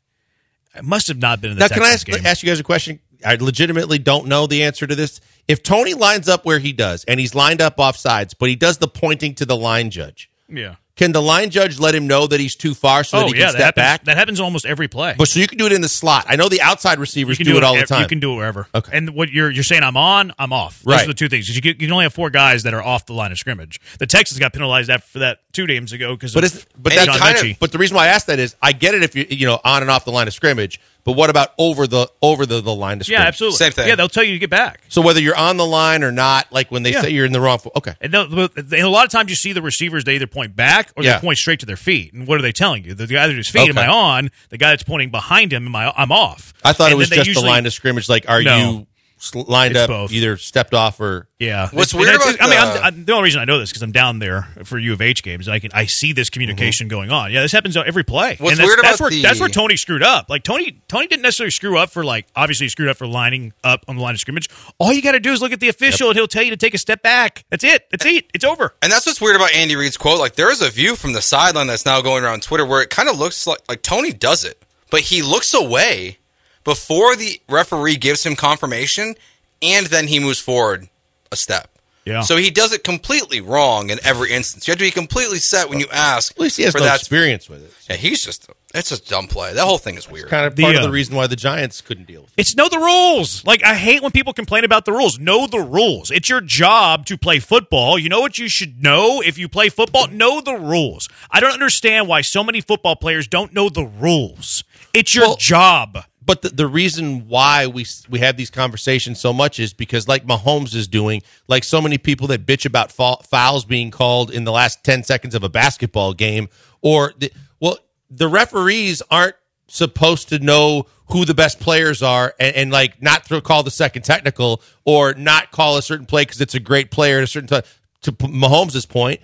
It 0.75 0.83
must 0.83 1.07
have 1.07 1.17
not 1.17 1.39
been 1.39 1.51
in 1.51 1.57
the 1.57 1.61
now, 1.61 1.67
can 1.67 1.83
I 1.83 1.91
ask, 1.91 2.07
game. 2.07 2.25
ask 2.25 2.41
you 2.41 2.49
guys 2.49 2.59
a 2.59 2.63
question? 2.63 2.99
I 3.25 3.35
legitimately 3.35 3.99
don't 3.99 4.27
know 4.27 4.47
the 4.47 4.63
answer 4.63 4.85
to 4.87 4.95
this. 4.95 5.21
If 5.47 5.61
Toney 5.63 5.93
lines 5.93 6.29
up 6.29 6.45
where 6.45 6.59
he 6.59 6.71
does, 6.73 7.03
and 7.05 7.19
he's 7.19 7.35
lined 7.35 7.61
up 7.61 7.79
off 7.79 7.97
sides, 7.97 8.33
but 8.33 8.49
he 8.49 8.55
does 8.55 8.77
the 8.77 8.87
pointing 8.87 9.35
to 9.35 9.45
the 9.45 9.57
line 9.57 9.89
judge, 9.89 10.29
yeah. 10.47 10.75
can 10.95 11.11
the 11.11 11.21
line 11.21 11.49
judge 11.49 11.79
let 11.79 11.93
him 11.93 12.07
know 12.07 12.27
that 12.27 12.39
he's 12.39 12.55
too 12.55 12.73
far 12.73 13.03
so 13.03 13.17
that 13.17 13.23
oh 13.25 13.27
he 13.27 13.33
yeah, 13.39 13.47
can 13.47 13.53
that 13.53 13.57
step 13.57 13.65
happens. 13.65 13.83
back? 13.83 14.03
That 14.05 14.15
happens 14.17 14.39
almost 14.39 14.65
every 14.65 14.87
play. 14.87 15.15
But 15.17 15.27
so 15.27 15.41
you 15.41 15.47
can 15.47 15.57
do 15.57 15.65
it 15.65 15.73
in 15.73 15.81
the 15.81 15.89
slot. 15.89 16.25
I 16.29 16.37
know 16.37 16.47
the 16.47 16.61
outside 16.61 16.97
receivers 16.99 17.37
do, 17.37 17.43
can 17.43 17.55
it 17.57 17.63
all 17.63 17.75
the 17.75 17.83
time. 17.85 18.03
You 18.03 18.07
can 18.07 18.21
do 18.21 18.31
it 18.31 18.35
wherever. 18.37 18.67
Okay. 18.73 18.95
And 18.95 19.09
what 19.09 19.31
you're 19.31 19.49
you're 19.51 19.63
saying, 19.65 19.83
I'm 19.83 19.97
on, 19.97 20.31
I'm 20.39 20.53
off. 20.53 20.81
Those 20.83 20.93
Right. 20.95 21.03
are 21.03 21.07
the 21.07 21.13
two 21.13 21.27
things. 21.27 21.53
You, 21.53 21.61
can, 21.61 21.71
you 21.71 21.87
can 21.87 21.91
only 21.91 22.03
have 22.05 22.13
four 22.13 22.29
guys 22.29 22.63
that 22.63 22.73
are 22.73 22.83
off 22.83 23.05
the 23.05 23.13
line 23.13 23.33
of 23.33 23.37
scrimmage. 23.37 23.81
The 23.99 24.07
Texans 24.07 24.39
got 24.39 24.53
penalized 24.53 24.89
after 24.89 25.07
for 25.07 25.19
that 25.19 25.39
two 25.51 25.67
games 25.67 25.91
ago 25.91 26.15
because 26.15 26.33
but 26.33 26.45
of 26.45 26.55
it's, 26.55 26.65
but 26.77 26.93
And 26.93 26.99
that's 26.99 27.17
he 27.17 27.19
kind 27.19 27.37
kind 27.37 27.51
of. 27.51 27.59
But 27.59 27.73
the 27.73 27.79
reason 27.79 27.97
why 27.97 28.05
I 28.05 28.07
asked 28.07 28.27
that 28.27 28.39
is 28.39 28.55
I 28.61 28.71
get 28.71 28.95
it 28.95 29.03
if 29.03 29.13
you 29.13 29.25
you 29.29 29.45
know 29.45 29.59
on 29.65 29.81
and 29.81 29.91
off 29.91 30.05
the 30.05 30.11
line 30.11 30.27
of 30.29 30.33
scrimmage. 30.33 30.79
But 31.05 31.13
what 31.13 31.29
about 31.29 31.49
over 31.57 31.85
the 31.85 32.09
over 32.21 32.45
the, 32.45 32.61
the 32.61 32.73
line 32.73 32.99
of 33.01 33.05
scrimmage? 33.05 33.21
yeah, 33.21 33.27
absolutely. 33.27 33.57
Same 33.57 33.71
thing. 33.73 33.87
Yeah, 33.89 33.95
they'll 33.95 34.07
tell 34.07 34.23
you 34.23 34.31
to 34.33 34.39
get 34.39 34.49
back. 34.49 34.81
So 34.87 35.01
whether 35.01 35.19
you're 35.21 35.35
on 35.35 35.57
the 35.57 35.65
line 35.65 36.01
or 36.03 36.11
not, 36.13 36.51
like 36.51 36.71
when 36.71 36.83
they 36.83 36.93
Yeah. 36.93 37.01
say 37.01 37.09
you're 37.09 37.25
in 37.25 37.33
the 37.33 37.41
wrong, 37.41 37.59
okay. 37.75 37.93
And, 37.99 38.15
and 38.15 38.71
a 38.73 38.87
lot 38.89 39.05
of 39.05 39.11
times 39.11 39.29
you 39.29 39.35
see 39.35 39.51
the 39.51 39.61
receivers, 39.61 40.05
they 40.05 40.15
either 40.15 40.27
point 40.27 40.55
back 40.55 40.91
or 40.95 41.03
Yeah. 41.03 41.15
they 41.15 41.21
point 41.25 41.37
straight 41.39 41.59
to 41.59 41.65
their 41.65 41.75
feet. 41.75 42.13
And 42.13 42.25
what 42.25 42.39
are 42.39 42.41
they 42.41 42.53
telling 42.53 42.85
you? 42.85 42.93
The 42.93 43.07
guy 43.07 43.27
that 43.27 43.35
his 43.35 43.49
feet, 43.49 43.67
am 43.69 43.77
I 43.77 43.87
on? 43.87 44.31
The 44.49 44.57
guy 44.57 44.69
that's 44.69 44.83
pointing 44.83 45.11
behind 45.11 45.51
him, 45.51 45.65
am 45.67 45.75
I, 45.75 45.91
I'm 45.97 46.11
off. 46.11 46.53
I 46.63 46.71
thought 46.71 46.85
And 46.85 46.93
it 46.93 46.95
was 46.97 47.09
just 47.09 47.27
usually- 47.27 47.43
the 47.43 47.49
line 47.49 47.65
of 47.65 47.73
scrimmage. 47.73 48.07
Like, 48.07 48.29
are 48.29 48.41
No. 48.41 48.57
you 48.71 48.87
lined 49.33 49.71
It's 49.71 49.81
up, 49.81 49.89
both. 49.89 50.11
either 50.11 50.37
stepped 50.37 50.73
off 50.73 50.99
or? 50.99 51.27
Yeah. 51.39 51.69
What's 51.71 51.91
And 51.93 52.01
weird 52.01 52.13
that's- 52.13 52.35
about 52.35 52.45
I 52.45 52.49
mean, 52.49 52.73
the- 52.75 52.83
I'm, 52.85 53.01
i 53.01 53.03
the 53.03 53.11
only 53.13 53.23
reason 53.25 53.41
I 53.41 53.45
know 53.45 53.59
this 53.59 53.69
because 53.69 53.81
I'm 53.81 53.91
down 53.91 54.19
there 54.19 54.47
for 54.63 54.77
U 54.79 54.93
of 54.93 55.01
H 55.01 55.23
games. 55.23 55.47
I 55.49 55.59
can 55.59 55.71
I 55.73 55.85
see 55.85 56.13
this 56.13 56.29
communication 56.29 56.87
going 56.87 57.11
on. 57.11 57.31
Yeah, 57.31 57.41
this 57.41 57.51
happens 57.51 57.75
every 57.75 58.03
play. 58.03 58.35
What's 58.39 58.51
and 58.51 58.59
that's, 58.59 58.67
weird 58.67 58.79
that's 58.81 58.99
about 58.99 59.11
where 59.11 59.21
that's 59.21 59.39
where 59.39 59.49
Toney 59.49 59.75
screwed 59.75 60.03
up. 60.03 60.29
Like 60.29 60.43
Toney 60.43 60.79
Toney 60.87 61.07
didn't 61.07 61.23
necessarily 61.23 61.51
screw 61.51 61.77
up 61.77 61.89
for 61.91 62.03
like 62.05 62.27
obviously 62.35 62.65
he 62.65 62.69
screwed 62.69 62.89
up 62.89 62.97
for 62.97 63.07
lining 63.07 63.53
up 63.63 63.83
on 63.87 63.95
the 63.97 64.01
line 64.01 64.13
of 64.13 64.19
scrimmage. 64.19 64.47
All 64.79 64.93
you 64.93 65.01
got 65.01 65.13
to 65.13 65.19
do 65.19 65.31
is 65.31 65.41
look 65.41 65.51
at 65.51 65.59
the 65.59 65.69
official 65.69 66.07
and 66.09 66.15
he'll 66.17 66.27
tell 66.27 66.43
you 66.43 66.51
to 66.51 66.57
take 66.57 66.73
a 66.73 66.77
step 66.77 67.01
back. 67.01 67.43
That's 67.49 67.63
it. 67.63 67.89
That's 67.91 68.05
it. 68.05 68.29
It's 68.33 68.45
over. 68.45 68.73
And 68.81 68.91
that's 68.91 69.05
what's 69.05 69.19
weird 69.21 69.35
about 69.35 69.53
Andy 69.53 69.75
Reid's 69.75 69.97
quote. 69.97 70.19
Like 70.19 70.35
there 70.35 70.51
is 70.51 70.61
a 70.61 70.69
view 70.69 70.95
from 70.95 71.13
the 71.13 71.21
sideline 71.21 71.67
that's 71.67 71.85
now 71.85 72.01
going 72.01 72.23
around 72.23 72.43
Twitter 72.43 72.65
where 72.65 72.81
it 72.81 72.89
kind 72.89 73.09
of 73.09 73.17
looks 73.17 73.45
like 73.47 73.59
like 73.67 73.81
Toney 73.81 74.13
does 74.13 74.45
it, 74.45 74.63
but 74.89 75.01
he 75.01 75.21
looks 75.21 75.53
away 75.53 76.17
before 76.63 77.15
the 77.15 77.41
referee 77.49 77.95
gives 77.97 78.25
him 78.25 78.35
confirmation, 78.35 79.15
and 79.61 79.85
then 79.87 80.07
he 80.07 80.19
moves 80.19 80.39
forward 80.39 80.89
a 81.31 81.35
step. 81.35 81.69
Yeah. 82.05 82.19
So 82.19 82.35
he 82.35 82.49
does 82.51 82.73
it 82.73 82.83
completely 82.83 83.39
wrong 83.39 83.89
in 83.89 83.97
every 84.03 84.31
instance. 84.33 84.67
You 84.67 84.71
have 84.73 84.77
to 84.79 84.83
be 84.83 84.91
completely 84.91 85.37
set 85.37 85.69
when 85.69 85.79
you 85.79 85.87
ask. 85.89 86.33
At 86.33 86.39
least 86.39 86.57
he 86.57 86.63
has 86.63 86.73
for 86.73 86.79
no 86.79 86.83
that. 86.83 86.99
experience 86.99 87.49
with 87.49 87.63
it. 87.63 87.71
Yeah, 87.89 87.95
he's 87.95 88.21
just 88.25 88.49
it's 88.75 88.91
a 88.91 89.01
dumb 89.01 89.27
play. 89.27 89.53
That 89.53 89.63
whole 89.63 89.77
thing 89.77 89.95
is 89.95 90.09
weird. 90.11 90.27
Kind 90.27 90.45
of 90.45 90.53
The, 90.57 90.63
part 90.63 90.75
of 90.75 90.81
uh, 90.81 90.85
the 90.87 90.91
reason 90.91 91.15
why 91.15 91.27
the 91.27 91.37
Giants 91.37 91.79
couldn't 91.79 92.07
deal 92.07 92.23
with 92.23 92.31
it. 92.31 92.41
It's 92.41 92.57
know 92.57 92.67
the 92.67 92.77
rules. 92.79 93.45
Like 93.45 93.63
I 93.63 93.75
hate 93.75 94.01
when 94.03 94.11
people 94.11 94.33
complain 94.33 94.65
about 94.65 94.83
the 94.83 94.91
rules. 94.91 95.17
Know 95.17 95.47
the 95.47 95.59
rules. 95.61 96.11
It's 96.11 96.27
your 96.29 96.41
job 96.41 97.05
to 97.05 97.17
play 97.17 97.39
football. 97.39 97.97
You 97.97 98.09
know 98.09 98.19
what 98.19 98.37
you 98.37 98.49
should 98.49 98.83
know 98.83 99.21
if 99.21 99.37
you 99.37 99.47
play 99.47 99.69
football? 99.69 100.07
Know 100.09 100.41
the 100.41 100.55
rules. 100.55 101.07
I 101.31 101.39
don't 101.39 101.53
understand 101.53 102.09
why 102.09 102.19
so 102.19 102.43
many 102.43 102.59
football 102.59 102.97
players 102.97 103.29
don't 103.29 103.53
know 103.53 103.69
the 103.69 103.85
rules. 103.85 104.65
It's 104.93 105.15
your 105.15 105.27
Well- 105.27 105.37
job. 105.37 106.03
But 106.25 106.41
the, 106.41 106.49
the 106.49 106.67
reason 106.67 107.27
why 107.27 107.67
we 107.67 107.85
we 108.09 108.19
have 108.19 108.37
these 108.37 108.49
conversations 108.49 109.19
so 109.19 109.33
much 109.33 109.59
is 109.59 109.73
because, 109.73 110.07
like 110.07 110.25
Mahomes 110.25 110.75
is 110.75 110.87
doing, 110.87 111.21
like 111.47 111.63
so 111.63 111.81
many 111.81 111.97
people 111.97 112.27
that 112.27 112.45
bitch 112.45 112.65
about 112.65 112.91
fouls 112.91 113.65
being 113.65 113.91
called 113.91 114.31
in 114.31 114.43
the 114.43 114.51
last 114.51 114.83
ten 114.83 115.03
seconds 115.03 115.35
of 115.35 115.43
a 115.43 115.49
basketball 115.49 116.13
game, 116.13 116.49
or 116.81 117.13
the, 117.17 117.31
well, 117.59 117.79
the 118.09 118.27
referees 118.27 119.01
aren't 119.09 119.35
supposed 119.67 120.29
to 120.29 120.39
know 120.39 120.85
who 121.07 121.25
the 121.25 121.33
best 121.33 121.59
players 121.59 122.03
are 122.03 122.33
and, 122.39 122.55
and 122.55 122.71
like 122.71 123.01
not 123.01 123.25
throw, 123.25 123.41
call 123.41 123.63
the 123.63 123.71
second 123.71 124.03
technical 124.03 124.61
or 124.85 125.13
not 125.15 125.51
call 125.51 125.77
a 125.77 125.81
certain 125.81 126.05
play 126.05 126.21
because 126.21 126.39
it's 126.41 126.55
a 126.55 126.59
great 126.59 126.91
player 126.91 127.17
at 127.17 127.23
a 127.23 127.27
certain 127.27 127.47
time. 127.47 127.63
To 128.03 128.11
Mahomes' 128.11 128.87
point, 128.87 129.21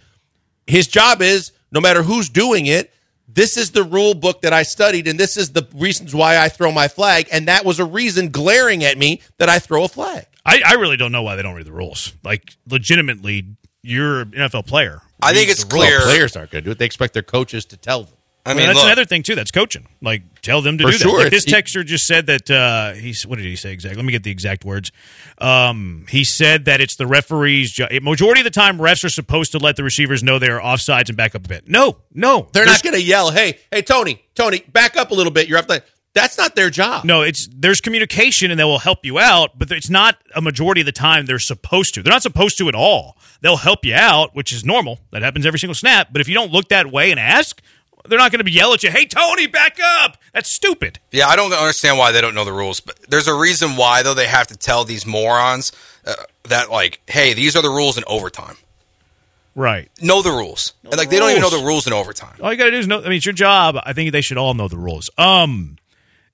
his 0.65 0.87
job 0.87 1.21
is 1.21 1.51
no 1.71 1.81
matter 1.81 2.01
who's 2.01 2.29
doing 2.29 2.65
it 2.65 2.91
this 3.31 3.57
is 3.57 3.71
the 3.71 3.83
rule 3.83 4.13
book 4.13 4.41
that 4.41 4.53
i 4.53 4.63
studied 4.63 5.07
and 5.07 5.19
this 5.19 5.37
is 5.37 5.51
the 5.51 5.67
reasons 5.75 6.13
why 6.15 6.37
i 6.37 6.49
throw 6.49 6.71
my 6.71 6.87
flag 6.87 7.27
and 7.31 7.47
that 7.47 7.63
was 7.63 7.79
a 7.79 7.85
reason 7.85 8.29
glaring 8.29 8.83
at 8.83 8.97
me 8.97 9.21
that 9.37 9.49
i 9.49 9.59
throw 9.59 9.83
a 9.83 9.87
flag 9.87 10.25
I, 10.45 10.61
I 10.65 10.73
really 10.75 10.97
don't 10.97 11.11
know 11.11 11.21
why 11.21 11.35
they 11.35 11.43
don't 11.43 11.53
read 11.53 11.67
the 11.67 11.71
rules. 11.71 12.13
Like 12.23 12.55
legitimately, 12.67 13.45
you're 13.83 14.21
an 14.21 14.31
NFL 14.31 14.65
player. 14.65 15.01
I 15.21 15.33
think 15.33 15.49
it's 15.49 15.63
the 15.63 15.75
rules. 15.75 15.85
clear. 15.85 16.01
players 16.01 16.35
aren't 16.35 16.51
going 16.51 16.63
to 16.63 16.65
do 16.65 16.71
it 16.71 16.79
they 16.79 16.85
expect 16.85 17.13
their 17.13 17.23
coaches 17.23 17.65
to 17.65 17.77
tell 17.77 18.03
them 18.03 18.13
I 18.45 18.53
mean, 18.53 18.57
mean, 18.57 18.67
that's 18.67 18.77
look, 18.77 18.85
another 18.85 19.05
thing 19.05 19.23
too. 19.23 19.35
That's 19.35 19.51
coaching. 19.51 19.87
Like, 20.01 20.41
tell 20.41 20.61
them 20.61 20.77
to 20.77 20.85
do 20.85 20.91
sure, 20.91 21.17
that. 21.17 21.23
Like, 21.25 21.31
this 21.31 21.45
texter 21.45 21.85
just 21.85 22.05
said 22.05 22.27
that 22.27 22.49
uh, 22.49 22.93
he's. 22.93 23.27
What 23.27 23.37
did 23.37 23.45
he 23.45 23.55
say 23.55 23.71
exactly? 23.73 23.97
Let 23.97 24.05
me 24.05 24.11
get 24.11 24.23
the 24.23 24.31
exact 24.31 24.65
words. 24.65 24.91
Um, 25.37 26.05
he 26.09 26.23
said 26.23 26.65
that 26.65 26.81
it's 26.81 26.95
the 26.95 27.05
referees. 27.05 27.71
Jo- 27.71 27.87
majority 28.01 28.41
of 28.41 28.45
the 28.45 28.51
time, 28.51 28.77
refs 28.77 29.03
are 29.03 29.09
supposed 29.09 29.51
to 29.51 29.59
let 29.59 29.75
the 29.75 29.83
receivers 29.83 30.23
know 30.23 30.39
they 30.39 30.49
are 30.49 30.61
offsides 30.61 31.09
and 31.09 31.17
back 31.17 31.35
up 31.35 31.45
a 31.45 31.49
bit. 31.49 31.67
No, 31.67 31.97
no, 32.13 32.47
they're 32.53 32.65
not 32.65 32.81
going 32.81 32.95
to 32.95 33.01
yell 33.01 33.31
hey 33.31 33.59
hey 33.71 33.81
toney 33.81 34.23
toney 34.35 34.63
back 34.71 34.95
up 34.95 35.11
a 35.11 35.13
little 35.13 35.31
bit 35.31 35.47
you're 35.47 35.57
up 35.57 35.67
there 35.67 35.83
that's 36.13 36.37
not 36.37 36.55
their 36.55 36.69
job 36.69 37.05
No, 37.05 37.21
it's 37.21 37.47
there's 37.55 37.81
communication 37.81 38.51
and 38.51 38.59
they 38.59 38.63
will 38.63 38.79
help 38.79 39.05
you 39.05 39.19
out, 39.19 39.57
but 39.57 39.71
it's 39.71 39.89
not 39.89 40.17
a 40.35 40.41
majority 40.41 40.81
of 40.81 40.85
the 40.85 40.91
time 40.91 41.25
they're 41.25 41.39
supposed 41.39 41.93
to. 41.93 42.03
They're 42.03 42.11
not 42.11 42.23
supposed 42.23 42.57
to 42.57 42.67
at 42.67 42.75
all. 42.75 43.15
They'll 43.41 43.57
help 43.57 43.85
you 43.85 43.93
out, 43.93 44.35
which 44.35 44.51
is 44.51 44.65
normal. 44.65 44.99
That 45.11 45.21
happens 45.21 45.45
every 45.45 45.59
single 45.59 45.75
snap. 45.75 46.09
But 46.11 46.21
if 46.21 46.27
you 46.27 46.33
don't 46.33 46.51
look 46.51 46.69
that 46.69 46.91
way 46.91 47.11
and 47.11 47.19
ask, 47.19 47.61
they're 48.07 48.17
not 48.17 48.31
going 48.31 48.39
to 48.39 48.45
be 48.45 48.51
yell 48.51 48.73
at 48.73 48.83
you. 48.83 48.91
Hey, 48.91 49.05
Toney, 49.05 49.47
back 49.47 49.77
up. 50.01 50.17
That's 50.33 50.53
stupid. 50.53 50.99
Yeah, 51.11 51.27
I 51.27 51.35
don't 51.35 51.51
understand 51.53 51.97
why 51.97 52.11
they 52.11 52.21
don't 52.21 52.35
know 52.35 52.45
the 52.45 52.53
rules, 52.53 52.79
but 52.79 52.99
there's 53.09 53.27
a 53.27 53.35
reason 53.35 53.75
why 53.75 54.03
though 54.03 54.13
they 54.13 54.27
have 54.27 54.47
to 54.47 54.57
tell 54.57 54.83
these 54.85 55.05
morons 55.05 55.71
uh, 56.05 56.13
that 56.43 56.69
like, 56.69 57.01
hey, 57.07 57.33
these 57.33 57.55
are 57.55 57.61
the 57.61 57.69
rules 57.69 57.97
in 57.97 58.03
overtime. 58.07 58.55
Right. 59.55 59.89
Know 60.01 60.21
the 60.21 60.31
rules, 60.31 60.73
and 60.83 60.95
like 60.95 61.09
they 61.09 61.19
don't 61.19 61.31
even 61.31 61.41
know 61.41 61.49
the 61.49 61.65
rules 61.65 61.85
in 61.85 61.91
overtime. 61.91 62.37
All 62.41 62.51
you 62.51 62.57
got 62.57 62.65
to 62.65 62.71
do 62.71 62.77
is 62.77 62.87
know. 62.87 62.99
I 62.99 63.03
mean, 63.03 63.13
it's 63.13 63.25
your 63.25 63.33
job. 63.33 63.75
I 63.83 63.91
think 63.93 64.11
they 64.11 64.21
should 64.21 64.37
all 64.37 64.53
know 64.53 64.69
the 64.69 64.77
rules. 64.77 65.09
Um, 65.17 65.75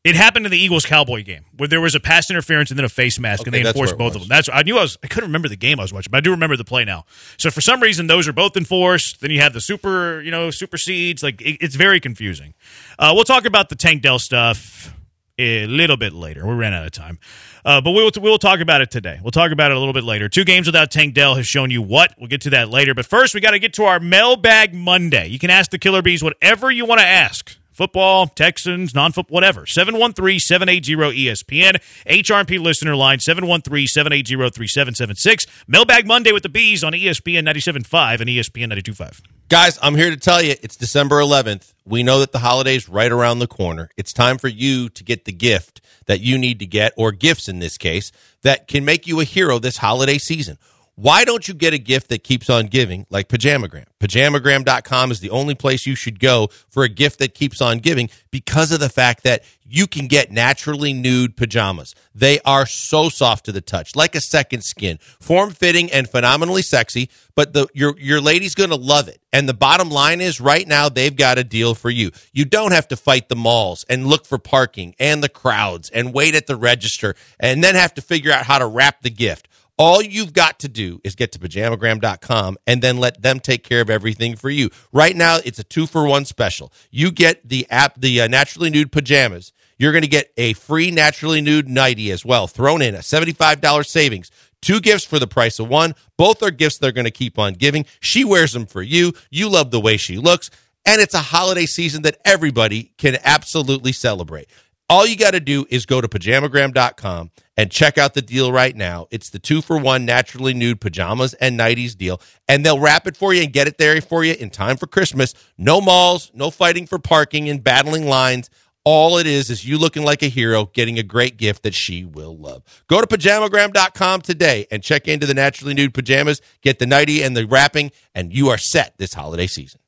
it 0.05 0.15
happened 0.15 0.45
in 0.45 0.51
the 0.51 0.57
Eagles 0.57 0.85
Cowboy 0.85 1.23
game 1.23 1.45
where 1.57 1.67
there 1.67 1.81
was 1.81 1.95
a 1.95 1.99
pass 1.99 2.29
interference 2.29 2.69
and 2.69 2.77
then 2.77 2.85
a 2.85 2.89
face 2.89 3.19
mask, 3.19 3.47
and 3.47 3.53
they 3.53 3.65
enforced 3.65 3.97
both 3.97 4.13
of 4.13 4.21
them. 4.21 4.29
That's 4.29 4.47
I 4.53 4.61
knew 4.61 4.77
I 4.77 4.83
was. 4.83 4.99
I 5.03 5.07
couldn't 5.07 5.29
remember 5.29 5.49
the 5.49 5.55
game 5.55 5.79
I 5.79 5.83
was 5.83 5.91
watching, 5.91 6.11
but 6.11 6.17
I 6.17 6.21
do 6.21 6.29
remember 6.29 6.55
the 6.55 6.63
play 6.63 6.85
now. 6.85 7.05
So 7.37 7.49
for 7.49 7.59
some 7.59 7.81
reason, 7.81 8.05
those 8.05 8.27
are 8.27 8.33
both 8.33 8.55
enforced. 8.55 9.19
Then 9.21 9.31
you 9.31 9.41
have 9.41 9.53
the 9.53 9.61
super, 9.61 10.21
you 10.21 10.29
know, 10.29 10.51
supersedes. 10.51 11.23
Like 11.23 11.41
it, 11.41 11.57
it's 11.59 11.75
very 11.75 11.99
confusing. 11.99 12.53
Uh, 12.99 13.13
we'll 13.15 13.23
talk 13.23 13.45
about 13.45 13.69
the 13.69 13.75
Tank 13.75 14.03
Dell 14.03 14.19
stuff 14.19 14.93
a 15.39 15.65
little 15.65 15.97
bit 15.97 16.13
later. 16.13 16.45
We 16.45 16.53
ran 16.53 16.73
out 16.75 16.85
of 16.85 16.91
time, 16.91 17.17
uh, 17.65 17.81
but 17.81 17.91
we'll 17.91 18.11
we'll 18.21 18.37
talk 18.37 18.59
about 18.59 18.81
it 18.81 18.91
today. 18.91 19.19
We'll 19.23 19.31
talk 19.31 19.51
about 19.51 19.71
it 19.71 19.77
a 19.77 19.79
little 19.79 19.93
bit 19.93 20.03
later. 20.03 20.29
Two 20.29 20.45
games 20.45 20.67
without 20.67 20.91
Tank 20.91 21.15
Dell 21.15 21.33
has 21.33 21.47
shown 21.47 21.71
you 21.71 21.81
what. 21.81 22.13
We'll 22.19 22.29
get 22.29 22.41
to 22.41 22.51
that 22.51 22.69
later. 22.69 22.93
But 22.93 23.07
first, 23.07 23.33
we 23.33 23.41
got 23.41 23.51
to 23.51 23.59
get 23.59 23.73
to 23.73 23.85
our 23.85 23.99
mailbag 23.99 24.75
Monday. 24.75 25.29
You 25.29 25.39
can 25.39 25.49
ask 25.49 25.71
the 25.71 25.79
Killer 25.79 26.03
Bees 26.03 26.23
whatever 26.23 26.69
you 26.69 26.85
want 26.85 27.01
to 27.01 27.07
ask. 27.07 27.57
Football, 27.75 28.27
Texans, 28.27 28.95
non 28.95 29.11
football, 29.11 29.35
whatever. 29.35 29.65
713 29.65 30.39
780 30.39 30.95
ESPN. 31.25 31.81
HRP 32.07 32.57
listener 32.57 32.95
line 32.95 33.19
713 33.19 33.87
780 33.87 34.49
3776. 34.49 35.45
Mailbag 35.67 36.07
Monday 36.07 36.31
with 36.31 36.43
the 36.43 36.49
Bees 36.49 36.85
on 36.85 36.93
ESPN 36.93 37.45
97.5 37.45 38.21
and 38.21 38.29
ESPN 38.29 38.71
92.5. 38.71 39.21
Guys, 39.49 39.77
I'm 39.81 39.95
here 39.95 40.09
to 40.09 40.15
tell 40.15 40.41
you 40.41 40.55
it's 40.63 40.77
December 40.77 41.17
11th. 41.17 41.73
We 41.83 42.01
know 42.01 42.19
that 42.19 42.31
the 42.31 42.39
holiday's 42.39 42.87
right 42.87 43.11
around 43.11 43.39
the 43.39 43.47
corner. 43.47 43.89
It's 43.97 44.13
time 44.13 44.37
for 44.37 44.47
you 44.47 44.87
to 44.87 45.03
get 45.03 45.25
the 45.25 45.33
gift 45.33 45.81
that 46.05 46.21
you 46.21 46.37
need 46.37 46.59
to 46.59 46.65
get, 46.65 46.93
or 46.95 47.11
gifts 47.11 47.49
in 47.49 47.59
this 47.59 47.77
case, 47.77 48.13
that 48.43 48.69
can 48.69 48.85
make 48.85 49.05
you 49.05 49.19
a 49.19 49.25
hero 49.25 49.59
this 49.59 49.77
holiday 49.77 50.17
season. 50.17 50.57
Why 50.97 51.25
don't 51.25 51.45
you 51.45 51.53
get 51.53 51.73
a 51.73 51.77
gift 51.77 52.07
that 52.07 52.23
keeps 52.23 52.49
on 52.49 52.67
giving 52.67 53.05
like 53.09 53.27
Pajamagram? 53.27 53.85
Pajamagram.com 53.99 55.11
is 55.11 55.19
the 55.19 55.29
only 55.29 55.53
place 55.53 55.85
you 55.85 55.93
should 55.93 56.21
go 56.21 56.47
for 56.69 56.83
a 56.83 56.89
gift 56.89 57.19
that 57.19 57.33
keeps 57.33 57.61
on 57.61 57.79
giving 57.79 58.09
because 58.31 58.71
of 58.71 58.79
the 58.79 58.87
fact 58.87 59.23
that 59.23 59.43
you 59.67 59.87
can 59.87 60.07
get 60.07 60.31
naturally 60.31 60.93
nude 60.93 61.35
pajamas. 61.35 61.95
They 62.13 62.39
are 62.45 62.65
so 62.65 63.09
soft 63.09 63.45
to 63.45 63.51
the 63.51 63.59
touch, 63.59 63.93
like 63.93 64.15
a 64.15 64.21
second 64.21 64.61
skin, 64.61 64.99
form 65.19 65.51
fitting 65.51 65.91
and 65.91 66.09
phenomenally 66.09 66.61
sexy, 66.61 67.09
but 67.35 67.51
the 67.51 67.67
your 67.73 67.97
your 67.99 68.21
lady's 68.21 68.55
going 68.55 68.69
to 68.69 68.77
love 68.77 69.09
it. 69.09 69.19
And 69.33 69.49
the 69.49 69.53
bottom 69.53 69.89
line 69.89 70.21
is 70.21 70.39
right 70.39 70.65
now 70.65 70.87
they've 70.87 71.15
got 71.15 71.37
a 71.37 71.43
deal 71.43 71.75
for 71.75 71.89
you. 71.89 72.11
You 72.31 72.45
don't 72.45 72.71
have 72.71 72.87
to 72.89 72.95
fight 72.95 73.27
the 73.27 73.35
malls 73.35 73.85
and 73.89 74.07
look 74.07 74.25
for 74.25 74.37
parking 74.37 74.95
and 74.97 75.21
the 75.21 75.27
crowds 75.27 75.89
and 75.89 76.13
wait 76.13 76.35
at 76.35 76.47
the 76.47 76.55
register 76.55 77.15
and 77.37 77.61
then 77.61 77.75
have 77.75 77.95
to 77.95 78.01
figure 78.01 78.31
out 78.31 78.45
how 78.45 78.59
to 78.59 78.67
wrap 78.67 79.01
the 79.01 79.09
gift. 79.09 79.49
All 79.77 80.01
you've 80.01 80.31
got 80.31 80.59
to 80.59 80.69
do 80.69 81.01
is 81.03 81.15
get 81.15 81.33
to 81.33 81.39
pajamagram.com 81.39 82.57
and 82.65 82.81
then 82.81 82.97
let 82.97 83.21
them 83.21 83.41
take 83.41 83.63
care 83.63 83.81
of 83.81 83.89
everything 83.89 84.37
for 84.37 84.49
you. 84.49 84.69
Right 84.93 85.15
now, 85.15 85.39
it's 85.43 85.59
a 85.59 85.65
two 85.65 85.85
for 85.85 86.07
one 86.07 86.23
special. 86.23 86.71
You 86.91 87.11
get 87.11 87.47
the 87.47 87.67
app, 87.69 87.99
the 87.99 88.21
uh, 88.21 88.27
naturally 88.27 88.69
nude 88.69 88.91
pajamas. 88.93 89.51
You're 89.77 89.91
going 89.91 90.03
to 90.03 90.07
get 90.07 90.31
a 90.37 90.53
free 90.53 90.91
naturally 90.91 91.41
nude 91.41 91.67
nightie 91.67 92.11
as 92.11 92.23
well, 92.23 92.47
thrown 92.47 92.81
in 92.81 92.95
a 92.95 92.99
$75 92.99 93.85
savings. 93.85 94.31
Two 94.61 94.79
gifts 94.79 95.03
for 95.03 95.19
the 95.19 95.27
price 95.27 95.59
of 95.59 95.67
one. 95.67 95.93
Both 96.17 96.41
are 96.41 96.51
gifts 96.51 96.77
they're 96.77 96.93
going 96.93 97.05
to 97.05 97.11
keep 97.11 97.37
on 97.37 97.53
giving. 97.53 97.85
She 97.99 98.23
wears 98.23 98.53
them 98.53 98.65
for 98.65 98.81
you. 98.81 99.11
You 99.29 99.49
love 99.49 99.71
the 99.71 99.81
way 99.81 99.97
she 99.97 100.17
looks. 100.17 100.49
And 100.85 101.01
it's 101.01 101.13
a 101.13 101.19
holiday 101.19 101.65
season 101.65 102.03
that 102.03 102.17
everybody 102.23 102.93
can 102.97 103.17
absolutely 103.23 103.91
celebrate. 103.91 104.47
All 104.87 105.07
you 105.07 105.17
got 105.17 105.31
to 105.31 105.39
do 105.39 105.65
is 105.71 105.87
go 105.87 105.99
to 105.99 106.07
pajamagram.com 106.07 107.31
and 107.57 107.71
check 107.71 107.97
out 107.97 108.13
the 108.13 108.21
deal 108.21 108.51
right 108.51 108.75
now. 108.75 109.07
It's 109.09 109.31
the 109.31 109.39
two 109.39 109.63
for 109.63 109.79
one 109.79 110.05
naturally 110.05 110.53
nude 110.53 110.79
pajamas 110.79 111.33
and 111.35 111.59
nighties 111.59 111.97
deal, 111.97 112.21
and 112.47 112.63
they'll 112.63 112.79
wrap 112.79 113.07
it 113.07 113.17
for 113.17 113.33
you 113.33 113.41
and 113.41 113.51
get 113.51 113.67
it 113.67 113.79
there 113.79 113.99
for 114.01 114.23
you 114.23 114.33
in 114.33 114.51
time 114.51 114.77
for 114.77 114.85
Christmas. 114.85 115.33
No 115.57 115.81
malls, 115.81 116.29
no 116.35 116.51
fighting 116.51 116.85
for 116.85 116.99
parking 116.99 117.49
and 117.49 117.63
battling 117.63 118.07
lines. 118.07 118.51
All 118.83 119.17
it 119.17 119.25
is 119.25 119.49
is 119.49 119.65
you 119.65 119.79
looking 119.79 120.03
like 120.03 120.21
a 120.21 120.27
hero, 120.27 120.67
getting 120.67 120.99
a 120.99 121.03
great 121.03 121.37
gift 121.37 121.63
that 121.63 121.73
she 121.73 122.05
will 122.05 122.37
love. 122.37 122.61
Go 122.87 123.01
to 123.01 123.07
pajamagram.com 123.07 124.21
today 124.21 124.67
and 124.69 124.83
check 124.83 125.07
into 125.07 125.25
the 125.25 125.33
naturally 125.33 125.73
nude 125.73 125.95
pajamas, 125.95 126.41
get 126.61 126.77
the 126.77 126.85
nightie 126.85 127.23
and 127.23 127.35
the 127.35 127.47
wrapping, 127.47 127.91
and 128.13 128.31
you 128.31 128.49
are 128.49 128.59
set 128.59 128.95
this 128.99 129.15
holiday 129.15 129.47
season. 129.47 129.79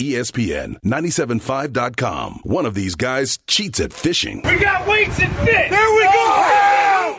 ESPN 0.00 0.76
975.com. 0.82 2.40
One 2.44 2.64
of 2.64 2.74
these 2.74 2.94
guys 2.94 3.38
cheats 3.46 3.80
at 3.80 3.92
fishing. 3.92 4.40
We 4.44 4.58
got 4.58 4.88
weights 4.88 5.20
and 5.20 5.34
fit. 5.36 5.70
There 5.70 5.94
we 5.94 6.04
go. 6.04 6.69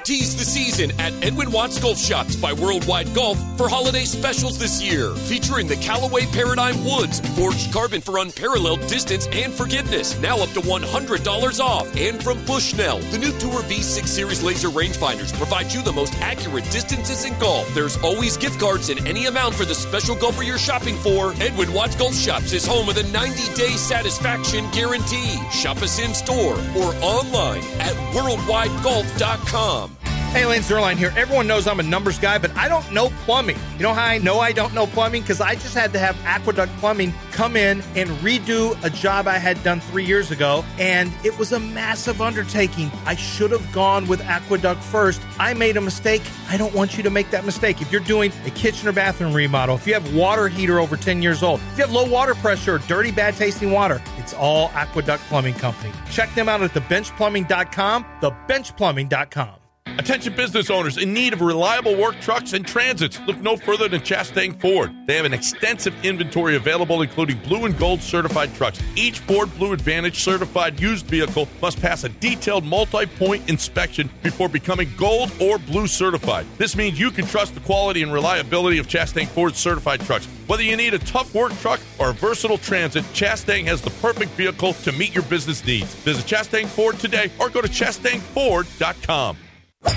Tease 0.03 0.35
the 0.35 0.43
season 0.43 0.91
at 0.99 1.13
Edwin 1.23 1.51
Watts 1.51 1.79
Golf 1.79 1.99
Shops 1.99 2.35
by 2.35 2.53
Worldwide 2.53 3.13
Golf 3.13 3.37
for 3.55 3.69
holiday 3.69 4.03
specials 4.03 4.57
this 4.57 4.81
year. 4.81 5.13
Featuring 5.13 5.67
the 5.67 5.75
Callaway 5.75 6.25
Paradigm 6.25 6.83
Woods, 6.83 7.19
forged 7.35 7.71
carbon 7.71 8.01
for 8.01 8.17
unparalleled 8.17 8.81
distance 8.87 9.27
and 9.31 9.53
forgiveness. 9.53 10.19
Now 10.19 10.37
up 10.37 10.49
to 10.49 10.61
$100 10.61 11.59
off. 11.59 11.95
And 11.95 12.21
from 12.23 12.43
Bushnell, 12.45 12.97
the 13.11 13.19
new 13.19 13.31
Tour 13.37 13.61
V6 13.61 14.07
Series 14.07 14.41
laser 14.41 14.69
rangefinders 14.69 15.33
provide 15.37 15.71
you 15.71 15.83
the 15.83 15.93
most 15.93 16.15
accurate 16.15 16.65
distances 16.71 17.23
in 17.23 17.37
golf. 17.37 17.71
There's 17.75 17.97
always 17.97 18.37
gift 18.37 18.59
cards 18.59 18.89
in 18.89 19.05
any 19.05 19.27
amount 19.27 19.53
for 19.53 19.65
the 19.65 19.75
special 19.75 20.15
golfer 20.15 20.41
you're 20.41 20.57
shopping 20.57 20.95
for. 20.95 21.33
Edwin 21.39 21.71
Watts 21.73 21.95
Golf 21.95 22.15
Shops 22.15 22.53
is 22.53 22.65
home 22.65 22.89
of 22.89 22.95
the 22.95 23.03
90 23.03 23.53
day 23.53 23.75
satisfaction 23.77 24.67
guarantee. 24.71 25.37
Shop 25.51 25.77
us 25.77 25.99
in 25.99 26.15
store 26.15 26.57
or 26.75 26.95
online 27.01 27.61
at 27.79 27.93
worldwidegolf.com. 28.15 29.90
Hey, 30.31 30.45
Lance 30.45 30.69
Zierlein 30.69 30.95
here. 30.95 31.11
Everyone 31.17 31.45
knows 31.45 31.67
I'm 31.67 31.81
a 31.81 31.83
numbers 31.83 32.17
guy, 32.17 32.37
but 32.37 32.55
I 32.55 32.69
don't 32.69 32.89
know 32.93 33.09
plumbing. 33.25 33.57
You 33.75 33.83
know 33.83 33.93
how 33.93 34.05
I 34.05 34.17
know 34.17 34.39
I 34.39 34.53
don't 34.53 34.73
know 34.73 34.87
plumbing? 34.87 35.23
Because 35.23 35.41
I 35.41 35.55
just 35.55 35.75
had 35.75 35.91
to 35.91 35.99
have 35.99 36.17
Aqueduct 36.23 36.71
Plumbing 36.77 37.13
come 37.33 37.57
in 37.57 37.81
and 37.97 38.09
redo 38.21 38.81
a 38.81 38.89
job 38.89 39.27
I 39.27 39.37
had 39.37 39.61
done 39.61 39.81
three 39.81 40.05
years 40.05 40.31
ago, 40.31 40.63
and 40.79 41.11
it 41.25 41.37
was 41.37 41.51
a 41.51 41.59
massive 41.59 42.21
undertaking. 42.21 42.89
I 43.05 43.17
should 43.17 43.51
have 43.51 43.73
gone 43.73 44.07
with 44.07 44.21
Aqueduct 44.21 44.81
first. 44.81 45.21
I 45.37 45.53
made 45.53 45.75
a 45.75 45.81
mistake. 45.81 46.21
I 46.47 46.55
don't 46.55 46.73
want 46.73 46.95
you 46.95 47.03
to 47.03 47.09
make 47.09 47.29
that 47.31 47.43
mistake. 47.43 47.81
If 47.81 47.91
you're 47.91 47.99
doing 47.99 48.31
a 48.45 48.51
kitchen 48.51 48.87
or 48.87 48.93
bathroom 48.93 49.33
remodel, 49.33 49.75
if 49.75 49.85
you 49.85 49.93
have 49.95 50.15
water 50.15 50.47
heater 50.47 50.79
over 50.79 50.95
10 50.95 51.21
years 51.21 51.43
old, 51.43 51.59
if 51.73 51.77
you 51.77 51.83
have 51.83 51.91
low 51.91 52.09
water 52.09 52.35
pressure 52.35 52.75
or 52.75 52.79
dirty, 52.87 53.11
bad 53.11 53.35
tasting 53.35 53.71
water, 53.71 54.01
it's 54.17 54.33
all 54.35 54.69
Aqueduct 54.75 55.23
Plumbing 55.23 55.55
Company. 55.55 55.91
Check 56.09 56.33
them 56.35 56.47
out 56.47 56.61
at 56.61 56.71
thebenchplumbing.com, 56.71 58.05
thebenchplumbing.com. 58.21 59.60
Attention 60.01 60.33
business 60.33 60.71
owners 60.71 60.97
in 60.97 61.13
need 61.13 61.31
of 61.31 61.41
reliable 61.41 61.95
work 61.95 62.19
trucks 62.21 62.53
and 62.53 62.65
transits. 62.65 63.19
Look 63.27 63.39
no 63.39 63.55
further 63.55 63.87
than 63.87 64.01
Chastang 64.01 64.59
Ford. 64.59 64.91
They 65.05 65.15
have 65.15 65.25
an 65.25 65.33
extensive 65.33 65.93
inventory 66.03 66.55
available, 66.55 67.03
including 67.03 67.37
blue 67.41 67.65
and 67.65 67.77
gold 67.77 68.01
certified 68.01 68.51
trucks. 68.55 68.81
Each 68.95 69.19
Ford 69.19 69.55
Blue 69.59 69.73
Advantage 69.73 70.23
certified 70.23 70.79
used 70.79 71.05
vehicle 71.05 71.47
must 71.61 71.79
pass 71.79 72.03
a 72.03 72.09
detailed 72.09 72.65
multi 72.65 73.05
point 73.05 73.47
inspection 73.47 74.09
before 74.23 74.49
becoming 74.49 74.89
gold 74.97 75.31
or 75.39 75.59
blue 75.59 75.85
certified. 75.85 76.47
This 76.57 76.75
means 76.75 76.99
you 76.99 77.11
can 77.11 77.27
trust 77.27 77.53
the 77.53 77.59
quality 77.59 78.01
and 78.01 78.11
reliability 78.11 78.79
of 78.79 78.87
Chastang 78.87 79.27
Ford 79.27 79.55
certified 79.55 80.01
trucks. 80.01 80.25
Whether 80.47 80.63
you 80.63 80.77
need 80.77 80.95
a 80.95 80.99
tough 80.99 81.35
work 81.35 81.53
truck 81.59 81.79
or 81.99 82.09
a 82.09 82.13
versatile 82.13 82.57
transit, 82.57 83.03
Chastang 83.13 83.65
has 83.65 83.83
the 83.83 83.91
perfect 84.01 84.31
vehicle 84.31 84.73
to 84.73 84.91
meet 84.93 85.13
your 85.13 85.25
business 85.25 85.63
needs. 85.63 85.93
Visit 85.93 86.25
Chastang 86.25 86.65
Ford 86.65 86.97
today 86.97 87.29
or 87.39 87.51
go 87.51 87.61
to 87.61 87.67
chastangford.com. 87.67 89.37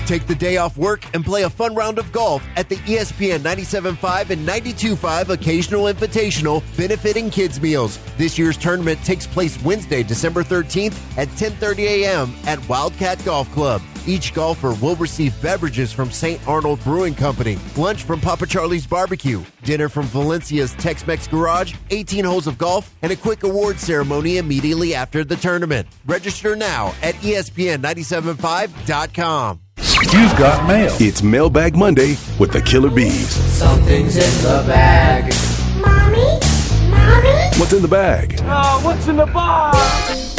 Take 0.05 0.25
the 0.27 0.35
day 0.35 0.57
off 0.57 0.77
work 0.77 1.03
and 1.13 1.23
play 1.23 1.43
a 1.43 1.49
fun 1.49 1.75
round 1.75 1.99
of 1.99 2.11
golf 2.11 2.43
at 2.55 2.69
the 2.69 2.75
ESPN 2.77 3.39
97.5 3.39 4.29
and 4.31 4.47
92.5 4.47 5.29
Occasional 5.29 5.83
Invitational 5.85 6.63
benefiting 6.77 7.29
kids 7.29 7.61
meals. 7.61 7.99
This 8.17 8.37
year's 8.37 8.57
tournament 8.57 8.99
takes 9.03 9.27
place 9.27 9.61
Wednesday, 9.63 10.03
December 10.03 10.43
13th 10.43 10.95
at 11.17 11.27
10:30 11.29 11.79
a.m. 11.79 12.33
at 12.45 12.67
Wildcat 12.67 13.23
Golf 13.23 13.51
Club. 13.51 13.81
Each 14.07 14.33
golfer 14.33 14.73
will 14.75 14.95
receive 14.97 15.39
beverages 15.41 15.91
from 15.91 16.11
St. 16.11 16.39
Arnold 16.47 16.79
Brewing 16.83 17.15
Company, 17.15 17.57
lunch 17.75 18.03
from 18.03 18.21
Papa 18.21 18.45
Charlie's 18.45 18.85
Barbecue, 18.85 19.43
dinner 19.63 19.89
from 19.89 20.05
Valencia's 20.05 20.73
Tex-Mex 20.75 21.27
Garage, 21.27 21.73
18 21.89 22.23
holes 22.23 22.45
of 22.47 22.57
golf, 22.57 22.95
and 23.01 23.11
a 23.11 23.15
quick 23.15 23.43
award 23.43 23.79
ceremony 23.79 24.37
immediately 24.37 24.93
after 24.93 25.23
the 25.23 25.35
tournament. 25.35 25.87
Register 26.05 26.55
now 26.55 26.93
at 27.01 27.15
E 27.23 27.33
ESPN975.com. 27.33 29.61
You've 30.13 30.37
got 30.37 30.67
mail. 30.67 30.95
It's 30.99 31.23
Mailbag 31.23 31.75
Monday 31.75 32.15
with 32.39 32.51
the 32.51 32.61
Killer 32.61 32.91
Bees. 32.91 33.29
Something's 33.29 34.15
in 34.15 34.43
the 34.43 34.63
bag. 34.67 35.33
Mommy? 35.81 36.39
Mommy? 36.89 37.59
What's 37.59 37.73
in 37.73 37.81
the 37.81 37.87
bag? 37.87 38.39
Oh, 38.43 38.79
what's 38.83 39.07
in 39.07 39.15
the 39.17 39.25
box? 39.25 40.34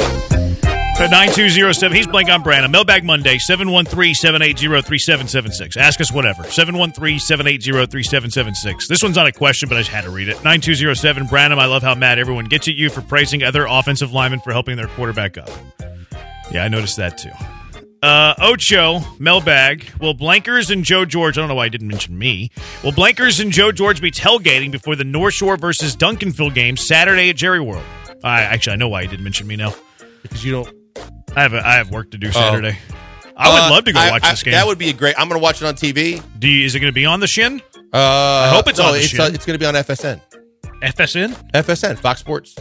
At 0.98 1.10
9207, 1.10 1.94
he's 1.94 2.06
Blank 2.06 2.30
on 2.30 2.42
Branham. 2.42 2.70
Mailbag 2.70 3.04
Monday, 3.04 3.36
713-780-3776. 3.36 5.76
Ask 5.76 6.00
us 6.00 6.10
whatever. 6.10 6.44
713-780-3776. 6.44 8.86
This 8.88 9.02
one's 9.02 9.16
not 9.16 9.26
a 9.26 9.32
question, 9.32 9.68
but 9.68 9.76
I 9.76 9.82
just 9.82 9.90
had 9.90 10.04
to 10.04 10.10
read 10.10 10.30
it. 10.30 10.42
9207, 10.42 11.26
Branham, 11.26 11.58
I 11.58 11.66
love 11.66 11.82
how 11.82 11.94
mad 11.94 12.18
everyone 12.18 12.46
gets 12.46 12.66
at 12.68 12.76
you 12.76 12.88
for 12.88 13.02
praising 13.02 13.42
other 13.42 13.66
offensive 13.68 14.14
linemen 14.14 14.40
for 14.40 14.52
helping 14.52 14.78
their 14.78 14.86
quarterback 14.86 15.36
up. 15.36 15.50
Yeah, 16.50 16.64
I 16.64 16.68
noticed 16.68 16.96
that 16.96 17.18
too. 17.18 17.32
Uh, 18.02 18.32
Ocho, 18.38 19.00
Mailbag. 19.18 19.90
Will 20.00 20.14
Blankers 20.14 20.70
and 20.70 20.82
Joe 20.82 21.04
George, 21.04 21.36
I 21.36 21.42
don't 21.42 21.48
know 21.48 21.56
why 21.56 21.66
I 21.66 21.68
didn't 21.68 21.88
mention 21.88 22.16
me. 22.18 22.50
Will 22.82 22.92
Blankers 22.92 23.38
and 23.38 23.52
Joe 23.52 23.70
George 23.70 24.00
be 24.00 24.10
tailgating 24.10 24.70
before 24.72 24.96
the 24.96 25.04
North 25.04 25.34
Shore 25.34 25.58
versus 25.58 25.94
Duncanville 25.94 26.54
game 26.54 26.78
Saturday 26.78 27.28
at 27.28 27.36
Jerry 27.36 27.60
World? 27.60 27.84
I 28.24 28.40
Actually, 28.44 28.72
I 28.72 28.76
know 28.76 28.88
why 28.88 29.02
he 29.02 29.08
didn't 29.08 29.24
mention 29.24 29.46
me 29.46 29.56
now. 29.56 29.74
Because 30.22 30.42
you 30.42 30.52
don't 30.52 30.74
I 31.36 31.42
have 31.42 31.52
a, 31.54 31.66
I 31.66 31.74
have 31.74 31.90
work 31.90 32.10
to 32.12 32.18
do 32.18 32.32
Saturday. 32.32 32.76
I 33.36 33.52
would 33.52 33.62
Uh, 33.62 33.70
love 33.70 33.84
to 33.84 33.92
go 33.92 34.00
I- 34.00 34.10
watch 34.10 34.24
I- 34.24 34.30
this 34.30 34.42
game. 34.42 34.52
That 34.52 34.66
would 34.66 34.78
be 34.78 34.88
a 34.88 34.92
great. 34.94 35.14
I'm 35.18 35.28
going 35.28 35.38
to 35.38 35.42
watch 35.42 35.60
it 35.62 35.66
on 35.66 35.74
TV. 35.74 36.22
Do 36.38 36.48
you, 36.48 36.64
is 36.64 36.74
it 36.74 36.80
going 36.80 36.90
to 36.90 36.94
be 36.94 37.04
on 37.04 37.20
the 37.20 37.26
Shin? 37.26 37.60
Uh, 37.92 37.98
I 37.98 38.48
hope 38.54 38.66
it's 38.68 38.80
on 38.80 38.92
the 38.92 38.98
it's, 38.98 39.08
Shin. 39.08 39.20
uh, 39.20 39.26
it's 39.32 39.44
going 39.44 39.54
to 39.58 39.62
be 39.62 39.66
on 39.66 39.74
FSN. 39.74 40.20
FSN? 40.82 41.50
FSN, 41.52 41.98
Fox 41.98 42.20
Sports. 42.20 42.54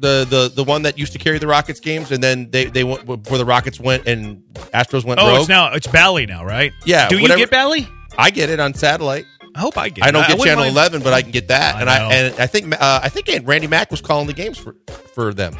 The 0.00 0.24
the 0.30 0.48
the 0.54 0.62
one 0.62 0.82
that 0.82 0.96
used 0.96 1.12
to 1.14 1.18
carry 1.18 1.38
the 1.38 1.48
Rockets 1.48 1.80
games, 1.80 2.12
and 2.12 2.22
then 2.22 2.50
they 2.50 2.66
they 2.66 2.84
went 2.84 3.04
before 3.04 3.36
the 3.38 3.44
Rockets 3.44 3.80
went 3.80 4.06
and 4.06 4.42
Astros 4.72 5.04
went. 5.04 5.18
Oh, 5.20 5.26
rogue. 5.28 5.40
it's 5.40 5.48
now 5.48 5.72
it's 5.72 5.88
Bally 5.88 6.24
now, 6.24 6.44
right? 6.44 6.72
Yeah, 6.84 7.08
Do 7.08 7.20
whatever- 7.20 7.40
you 7.40 7.46
get 7.46 7.50
Bally? 7.50 7.88
I 8.16 8.30
get 8.30 8.48
it 8.48 8.60
on 8.60 8.74
satellite. 8.74 9.24
I 9.56 9.60
hope 9.60 9.76
I 9.76 9.88
get. 9.88 10.04
I 10.04 10.08
it. 10.10 10.12
don't 10.12 10.22
get 10.22 10.38
wouldn't 10.38 10.46
channel 10.46 10.64
mind- 10.64 10.76
eleven, 10.76 11.02
but 11.02 11.12
I 11.14 11.22
can 11.22 11.32
get 11.32 11.48
that, 11.48 11.74
I 11.74 11.80
and 11.80 11.86
know. 11.86 11.92
I 11.92 12.14
and 12.14 12.40
I 12.40 12.46
think 12.46 12.80
uh, 12.80 13.00
I 13.02 13.08
think 13.08 13.28
Randy 13.44 13.66
Mack 13.66 13.90
was 13.90 14.00
calling 14.00 14.28
the 14.28 14.32
games 14.34 14.56
for 14.56 14.76
for 15.14 15.34
them. 15.34 15.56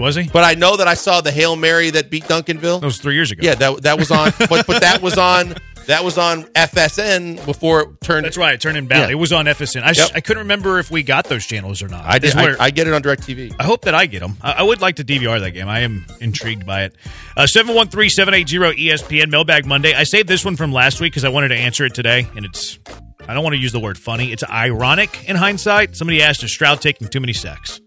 Was 0.00 0.14
he? 0.16 0.28
But 0.32 0.44
I 0.44 0.54
know 0.54 0.76
that 0.76 0.88
I 0.88 0.94
saw 0.94 1.20
the 1.20 1.30
hail 1.30 1.56
mary 1.56 1.90
that 1.90 2.10
beat 2.10 2.24
Duncanville. 2.24 2.80
That 2.80 2.86
was 2.86 2.98
three 2.98 3.14
years 3.14 3.30
ago. 3.30 3.40
Yeah, 3.44 3.54
that 3.56 3.82
that 3.82 3.98
was 3.98 4.10
on, 4.10 4.32
but 4.38 4.66
but 4.66 4.80
that 4.80 5.00
was 5.02 5.16
on 5.18 5.54
that 5.86 6.02
was 6.02 6.16
on 6.16 6.44
FSN 6.44 7.44
before 7.44 7.80
it 7.82 8.00
turned. 8.00 8.24
That's 8.24 8.38
right. 8.38 8.54
It 8.54 8.60
turned 8.60 8.78
in 8.78 8.86
Bally. 8.86 9.02
Yeah. 9.02 9.10
It 9.10 9.14
was 9.16 9.32
on 9.32 9.44
FSN. 9.44 9.82
I, 9.82 9.92
Yep. 9.94 10.10
I 10.14 10.20
couldn't 10.20 10.42
remember 10.44 10.78
if 10.78 10.90
we 10.90 11.02
got 11.02 11.26
those 11.26 11.44
channels 11.44 11.82
or 11.82 11.88
not. 11.88 12.04
I 12.06 12.18
did. 12.18 12.34
I, 12.34 12.56
I 12.58 12.70
get 12.70 12.86
it 12.88 12.94
on 12.94 13.02
Directv. 13.02 13.54
I 13.58 13.64
hope 13.64 13.82
that 13.82 13.94
I 13.94 14.06
get 14.06 14.20
them. 14.20 14.36
I, 14.40 14.52
I 14.52 14.62
would 14.62 14.80
like 14.80 14.96
to 14.96 15.04
DVR 15.04 15.38
that 15.40 15.50
game. 15.50 15.68
I 15.68 15.80
am 15.80 16.06
intrigued 16.20 16.64
by 16.64 16.84
it. 16.84 16.96
Uh, 17.36 17.46
713 17.46 18.08
780 18.08 18.88
ESPN 18.88 19.30
Mailbag 19.30 19.66
Monday. 19.66 19.92
I 19.92 20.04
saved 20.04 20.26
this 20.28 20.42
one 20.44 20.56
from 20.56 20.72
last 20.72 21.00
week 21.00 21.12
because 21.12 21.24
I 21.24 21.28
wanted 21.28 21.48
to 21.48 21.56
answer 21.56 21.84
it 21.84 21.94
today, 21.94 22.26
and 22.34 22.44
it's. 22.46 22.78
I 23.26 23.32
don't 23.32 23.42
want 23.42 23.54
to 23.54 23.60
use 23.60 23.72
the 23.72 23.80
word 23.80 23.96
funny. 23.98 24.32
It's 24.32 24.44
ironic 24.44 25.28
in 25.28 25.36
hindsight. 25.36 25.96
Somebody 25.96 26.20
asked, 26.22 26.42
is 26.44 26.52
Stroud 26.52 26.82
taking 26.82 27.08
too 27.08 27.20
many 27.20 27.32
sacks? 27.32 27.80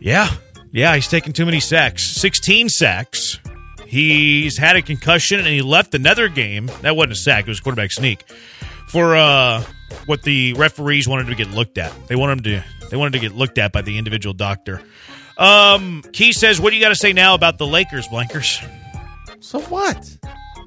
Yeah. 0.00 0.28
Yeah, 0.72 0.94
he's 0.94 1.08
taking 1.08 1.32
too 1.32 1.44
many 1.46 1.60
sacks. 1.60 2.04
16 2.04 2.68
sacks. 2.68 3.38
He's 3.86 4.58
had 4.58 4.76
a 4.76 4.82
concussion 4.82 5.38
and 5.38 5.48
he 5.48 5.62
left 5.62 5.94
another 5.94 6.28
game. 6.28 6.70
That 6.82 6.94
wasn't 6.94 7.12
a 7.12 7.16
sack, 7.16 7.44
it 7.44 7.48
was 7.48 7.60
a 7.60 7.62
quarterback 7.62 7.90
sneak. 7.90 8.24
For 8.88 9.16
uh 9.16 9.62
what 10.06 10.22
the 10.22 10.52
referees 10.54 11.08
wanted 11.08 11.26
to 11.28 11.34
get 11.34 11.50
looked 11.50 11.78
at. 11.78 11.92
They 12.08 12.16
wanted 12.16 12.46
him 12.46 12.60
to 12.62 12.88
they 12.90 12.96
wanted 12.96 13.14
to 13.14 13.18
get 13.18 13.34
looked 13.34 13.58
at 13.58 13.72
by 13.72 13.82
the 13.82 13.96
individual 13.98 14.34
doctor. 14.34 14.82
Um 15.38 16.02
Key 16.12 16.32
says, 16.32 16.60
What 16.60 16.70
do 16.70 16.76
you 16.76 16.82
gotta 16.82 16.94
say 16.94 17.12
now 17.12 17.34
about 17.34 17.58
the 17.58 17.66
Lakers, 17.66 18.06
Blankers? 18.08 18.62
So 19.40 19.60
what? 19.60 20.16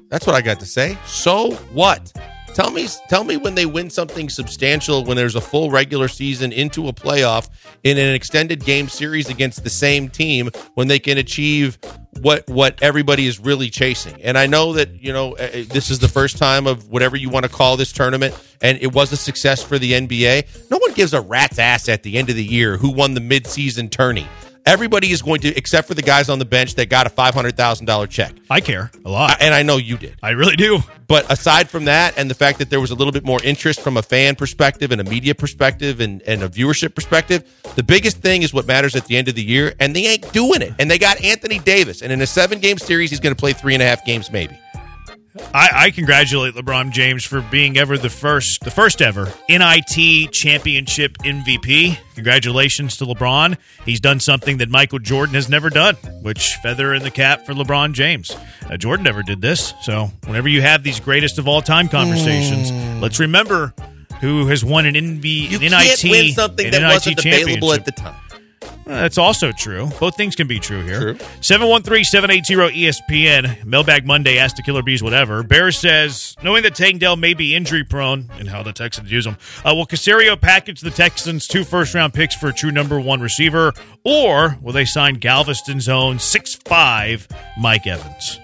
That's 0.08 0.26
what 0.26 0.34
I 0.34 0.40
got 0.42 0.60
to 0.60 0.66
say. 0.66 0.98
So 1.06 1.52
what? 1.72 2.12
Tell 2.54 2.70
me, 2.70 2.86
tell 3.08 3.24
me 3.24 3.38
when 3.38 3.54
they 3.54 3.64
win 3.64 3.88
something 3.88 4.28
substantial 4.28 5.04
when 5.04 5.16
there's 5.16 5.36
a 5.36 5.40
full 5.40 5.70
regular 5.70 6.06
season 6.06 6.52
into 6.52 6.86
a 6.86 6.92
playoff 6.92 7.48
in 7.82 7.96
an 7.96 8.14
extended 8.14 8.62
game 8.62 8.88
series 8.88 9.30
against 9.30 9.64
the 9.64 9.70
same 9.70 10.10
team 10.10 10.50
when 10.74 10.86
they 10.86 10.98
can 10.98 11.16
achieve 11.16 11.78
what 12.20 12.46
what 12.48 12.82
everybody 12.82 13.26
is 13.26 13.40
really 13.40 13.70
chasing. 13.70 14.20
And 14.22 14.36
I 14.36 14.46
know 14.46 14.74
that 14.74 15.02
you 15.02 15.14
know 15.14 15.34
uh, 15.36 15.64
this 15.68 15.90
is 15.90 15.98
the 15.98 16.08
first 16.08 16.36
time 16.36 16.66
of 16.66 16.90
whatever 16.90 17.16
you 17.16 17.30
want 17.30 17.46
to 17.46 17.50
call 17.50 17.78
this 17.78 17.90
tournament, 17.90 18.38
and 18.60 18.78
it 18.82 18.92
was 18.92 19.12
a 19.12 19.16
success 19.16 19.62
for 19.62 19.78
the 19.78 19.92
NBA. 19.92 20.70
No 20.70 20.76
one 20.76 20.92
gives 20.92 21.14
a 21.14 21.22
rat's 21.22 21.58
ass 21.58 21.88
at 21.88 22.02
the 22.02 22.18
end 22.18 22.28
of 22.28 22.36
the 22.36 22.44
year 22.44 22.76
who 22.76 22.90
won 22.90 23.14
the 23.14 23.20
midseason 23.20 23.90
tourney. 23.90 24.26
Everybody 24.64 25.10
is 25.10 25.22
going 25.22 25.40
to, 25.40 25.48
except 25.56 25.88
for 25.88 25.94
the 25.94 26.02
guys 26.02 26.28
on 26.28 26.38
the 26.38 26.44
bench 26.44 26.76
that 26.76 26.88
got 26.88 27.06
a 27.06 27.10
five 27.10 27.34
hundred 27.34 27.56
thousand 27.56 27.86
dollar 27.86 28.06
check. 28.06 28.32
I 28.48 28.60
care 28.60 28.92
a 29.04 29.10
lot. 29.10 29.38
and 29.40 29.52
I 29.52 29.62
know 29.62 29.76
you 29.76 29.96
did. 29.96 30.16
I 30.22 30.30
really 30.30 30.54
do. 30.54 30.78
But 31.08 31.30
aside 31.30 31.68
from 31.68 31.86
that, 31.86 32.16
and 32.16 32.30
the 32.30 32.34
fact 32.34 32.58
that 32.60 32.70
there 32.70 32.80
was 32.80 32.90
a 32.92 32.94
little 32.94 33.12
bit 33.12 33.24
more 33.24 33.42
interest 33.42 33.80
from 33.80 33.96
a 33.96 34.02
fan 34.02 34.36
perspective 34.36 34.92
and 34.92 35.00
a 35.00 35.04
media 35.04 35.34
perspective 35.34 36.00
and, 36.00 36.22
and 36.22 36.42
a 36.42 36.48
viewership 36.48 36.94
perspective, 36.94 37.44
the 37.74 37.82
biggest 37.82 38.18
thing 38.18 38.42
is 38.42 38.54
what 38.54 38.66
matters 38.66 38.94
at 38.94 39.04
the 39.06 39.16
end 39.16 39.28
of 39.28 39.34
the 39.34 39.42
year, 39.42 39.74
and 39.80 39.96
they 39.96 40.06
ain't 40.06 40.32
doing 40.32 40.62
it. 40.62 40.72
And 40.78 40.88
they 40.90 40.98
got 40.98 41.22
Anthony 41.22 41.58
Davis, 41.58 42.00
and 42.00 42.12
in 42.12 42.22
a 42.22 42.26
seven 42.26 42.60
game 42.60 42.78
series, 42.78 43.10
he's 43.10 43.20
going 43.20 43.34
to 43.34 43.38
play 43.38 43.52
three 43.52 43.74
and 43.74 43.82
a 43.82 43.86
half 43.86 44.04
games, 44.06 44.30
maybe. 44.30 44.56
I, 45.54 45.70
I 45.74 45.90
congratulate 45.90 46.54
LeBron 46.54 46.90
James 46.92 47.24
for 47.24 47.40
being 47.40 47.78
ever 47.78 47.96
the 47.96 48.10
first, 48.10 48.60
the 48.64 48.70
first 48.70 49.00
ever 49.00 49.32
NIT 49.48 50.30
championship 50.32 51.16
MVP. 51.18 51.96
Congratulations 52.14 52.98
to 52.98 53.06
LeBron. 53.06 53.56
He's 53.84 54.00
done 54.00 54.20
something 54.20 54.58
that 54.58 54.68
Michael 54.68 54.98
Jordan 54.98 55.34
has 55.34 55.48
never 55.48 55.70
done, 55.70 55.94
which 56.22 56.56
feather 56.56 56.92
in 56.92 57.02
the 57.02 57.10
cap 57.10 57.46
for 57.46 57.54
LeBron 57.54 57.94
James. 57.94 58.36
Uh, 58.68 58.76
Jordan 58.76 59.04
never 59.04 59.22
did 59.22 59.40
this. 59.40 59.72
So 59.82 60.10
whenever 60.26 60.48
you 60.48 60.60
have 60.60 60.82
these 60.82 61.00
greatest 61.00 61.38
of 61.38 61.48
all 61.48 61.62
time 61.62 61.88
conversations, 61.88 62.70
let's 63.00 63.18
remember 63.18 63.72
who 64.20 64.46
has 64.48 64.64
won 64.64 64.86
an 64.86 64.94
NV, 64.94 65.24
You 65.24 65.56
an 65.60 65.70
can't 65.70 66.02
NIT, 66.02 66.10
win 66.10 66.32
something 66.32 66.70
that 66.70 66.80
NIT 66.80 66.92
wasn't 66.92 67.18
available 67.26 67.72
at 67.72 67.84
the 67.84 67.92
time. 67.92 68.14
That's 68.84 69.18
also 69.18 69.52
true. 69.52 69.88
Both 70.00 70.16
things 70.16 70.34
can 70.34 70.46
be 70.46 70.58
true 70.58 70.82
here. 70.82 71.00
True. 71.00 71.14
713-780 71.40 72.72
ESPN. 72.72 73.64
Mailbag 73.64 74.06
Monday, 74.06 74.38
ask 74.38 74.56
the 74.56 74.62
Killer 74.62 74.82
Bees, 74.82 75.02
whatever. 75.02 75.42
Bear 75.42 75.70
says, 75.70 76.36
knowing 76.42 76.62
that 76.64 76.74
Tank 76.74 77.00
Dell 77.00 77.16
may 77.16 77.34
be 77.34 77.54
injury 77.54 77.84
prone 77.84 78.28
and 78.38 78.48
how 78.48 78.62
the 78.62 78.72
Texans 78.72 79.10
use 79.10 79.26
him, 79.26 79.36
uh, 79.64 79.74
will 79.74 79.86
Caserio 79.86 80.40
package 80.40 80.80
the 80.80 80.90
Texans 80.90 81.46
two 81.46 81.64
first 81.64 81.94
round 81.94 82.12
picks 82.14 82.34
for 82.34 82.48
a 82.48 82.52
true 82.52 82.72
number 82.72 82.98
one 83.00 83.20
receiver, 83.20 83.72
or 84.04 84.58
will 84.60 84.72
they 84.72 84.84
sign 84.84 85.14
Galveston's 85.14 85.88
own 85.88 86.18
six 86.18 86.54
five 86.54 87.28
Mike 87.58 87.86
Evans? 87.86 88.40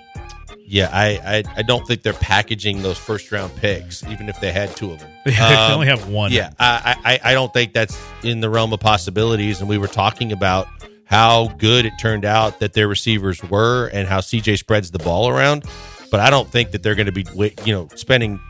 Yeah, 0.68 0.90
I, 0.92 1.18
I 1.24 1.44
I 1.58 1.62
don't 1.62 1.86
think 1.86 2.02
they're 2.02 2.12
packaging 2.12 2.82
those 2.82 2.98
first 2.98 3.32
round 3.32 3.54
picks, 3.56 4.04
even 4.06 4.28
if 4.28 4.38
they 4.40 4.52
had 4.52 4.74
two 4.76 4.92
of 4.92 4.98
them. 5.00 5.10
They 5.24 5.34
Um, 5.36 5.72
only 5.72 5.86
have 5.86 6.08
one. 6.08 6.30
Yeah, 6.32 6.50
I, 6.58 6.96
I 7.22 7.30
I 7.30 7.34
don't 7.34 7.52
think 7.52 7.72
that's 7.72 7.98
in 8.22 8.40
the 8.40 8.50
realm 8.50 8.72
of 8.72 8.80
possibilities. 8.80 9.60
And 9.60 9.68
we 9.68 9.78
were 9.78 9.88
talking 9.88 10.32
about 10.32 10.68
how 11.04 11.48
good 11.58 11.86
it 11.86 11.92
turned 12.00 12.24
out 12.24 12.60
that 12.60 12.74
their 12.74 12.86
receivers 12.88 13.42
were, 13.42 13.86
and 13.88 14.06
how 14.06 14.20
CJ 14.20 14.58
spreads 14.58 14.90
the 14.90 14.98
ball 14.98 15.28
around. 15.28 15.64
But 16.10 16.20
I 16.20 16.30
don't 16.30 16.50
think 16.50 16.70
that 16.72 16.82
they're 16.82 16.94
going 16.94 17.06
to 17.06 17.12
be 17.12 17.24
you 17.64 17.72
know 17.74 17.88
spending 17.94 18.40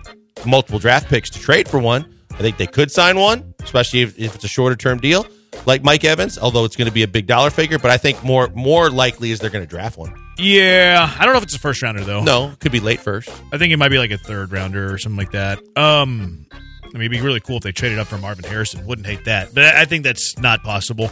multiple 0.47 0.79
draft 0.79 1.09
picks 1.09 1.31
to 1.31 1.39
trade 1.39 1.69
for 1.69 1.79
one. 1.79 2.05
I 2.33 2.39
think 2.39 2.57
they 2.57 2.67
could 2.69 2.91
sign 2.93 3.19
one, 3.19 3.55
especially 3.63 4.03
if, 4.03 4.19
if 4.19 4.35
it's 4.37 4.45
a 4.45 4.49
shorter 4.49 4.77
term 4.77 4.99
deal, 4.99 5.27
like 5.67 5.83
Mike 5.83 6.05
Evans. 6.05 6.39
Although 6.39 6.65
it's 6.65 6.77
going 6.77 6.89
to 6.89 6.93
be 6.93 7.03
a 7.03 7.09
big 7.09 7.27
dollar 7.27 7.51
figure, 7.51 7.79
but 7.79 7.91
I 7.91 7.97
think 7.97 8.23
more 8.25 8.49
more 8.55 8.91
likely 8.91 9.31
is 9.31 9.41
they're 9.41 9.51
going 9.51 9.65
to 9.65 9.71
draft 9.71 9.99
one. 9.99 10.15
Yeah, 10.39 11.13
I 11.19 11.25
don't 11.25 11.35
know 11.35 11.39
if 11.39 11.45
it's 11.45 11.57
a 11.57 11.59
first 11.59 11.83
rounder 11.83 12.03
though. 12.05 12.23
No, 12.23 12.53
could 12.61 12.73
be 12.73 12.81
late 12.81 13.01
first. 13.01 13.29
I 13.53 13.59
think 13.59 13.73
it 13.73 13.77
might 13.77 13.91
be 13.91 13.99
like 13.99 14.11
a 14.13 14.19
third 14.19 14.53
rounder 14.53 14.93
or 14.93 14.99
something 14.99 15.19
like 15.19 15.33
that. 15.33 15.59
Um, 15.77 16.47
I 16.53 16.89
mean, 16.93 17.03
it'd 17.03 17.11
be 17.11 17.21
really 17.21 17.41
cool 17.41 17.57
if 17.57 17.63
they 17.65 17.73
traded 17.73 17.99
up 17.99 18.07
for 18.07 18.19
Marvin 18.19 18.45
Harrison. 18.45 18.87
Wouldn't 18.87 19.07
hate 19.07 19.25
that, 19.25 19.53
but 19.55 19.65
I 19.65 19.85
think 19.85 20.05
that's 20.05 20.39
not 20.39 20.63
possible. 20.63 21.11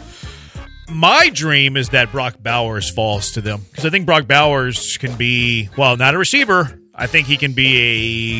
My 0.89 1.29
dream 1.29 1.75
is 1.75 1.89
that 1.89 2.13
Brock 2.13 2.35
Bowers 2.41 2.89
falls 2.89 3.31
to 3.31 3.41
them 3.41 3.61
because 3.69 3.85
I 3.85 3.89
think 3.89 4.05
Brock 4.05 4.27
Bowers 4.27 4.97
can 4.97 5.15
be 5.17 5.69
well, 5.77 5.97
not 5.97 6.15
a 6.15 6.17
receiver. 6.17 6.79
I 6.95 7.07
think 7.07 7.27
he 7.27 7.37
can 7.37 7.53
be 7.53 7.77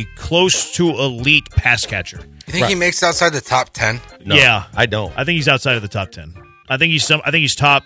a 0.07 0.19
close 0.19 0.71
to 0.77 0.89
elite 0.89 1.49
pass 1.51 1.85
catcher. 1.85 2.21
You 2.47 2.53
think 2.53 2.67
he 2.67 2.75
makes 2.75 3.03
outside 3.03 3.33
the 3.33 3.41
top 3.41 3.71
ten? 3.71 3.99
yeah, 4.23 4.65
I 4.75 4.85
don't. 4.85 5.11
I 5.17 5.23
think 5.23 5.35
he's 5.35 5.47
outside 5.47 5.75
of 5.75 5.81
the 5.81 5.87
top 5.87 6.11
ten. 6.11 6.33
I 6.69 6.77
think 6.77 6.91
he's 6.91 7.05
some. 7.05 7.21
I 7.25 7.31
think 7.31 7.41
he's 7.41 7.55
top. 7.55 7.83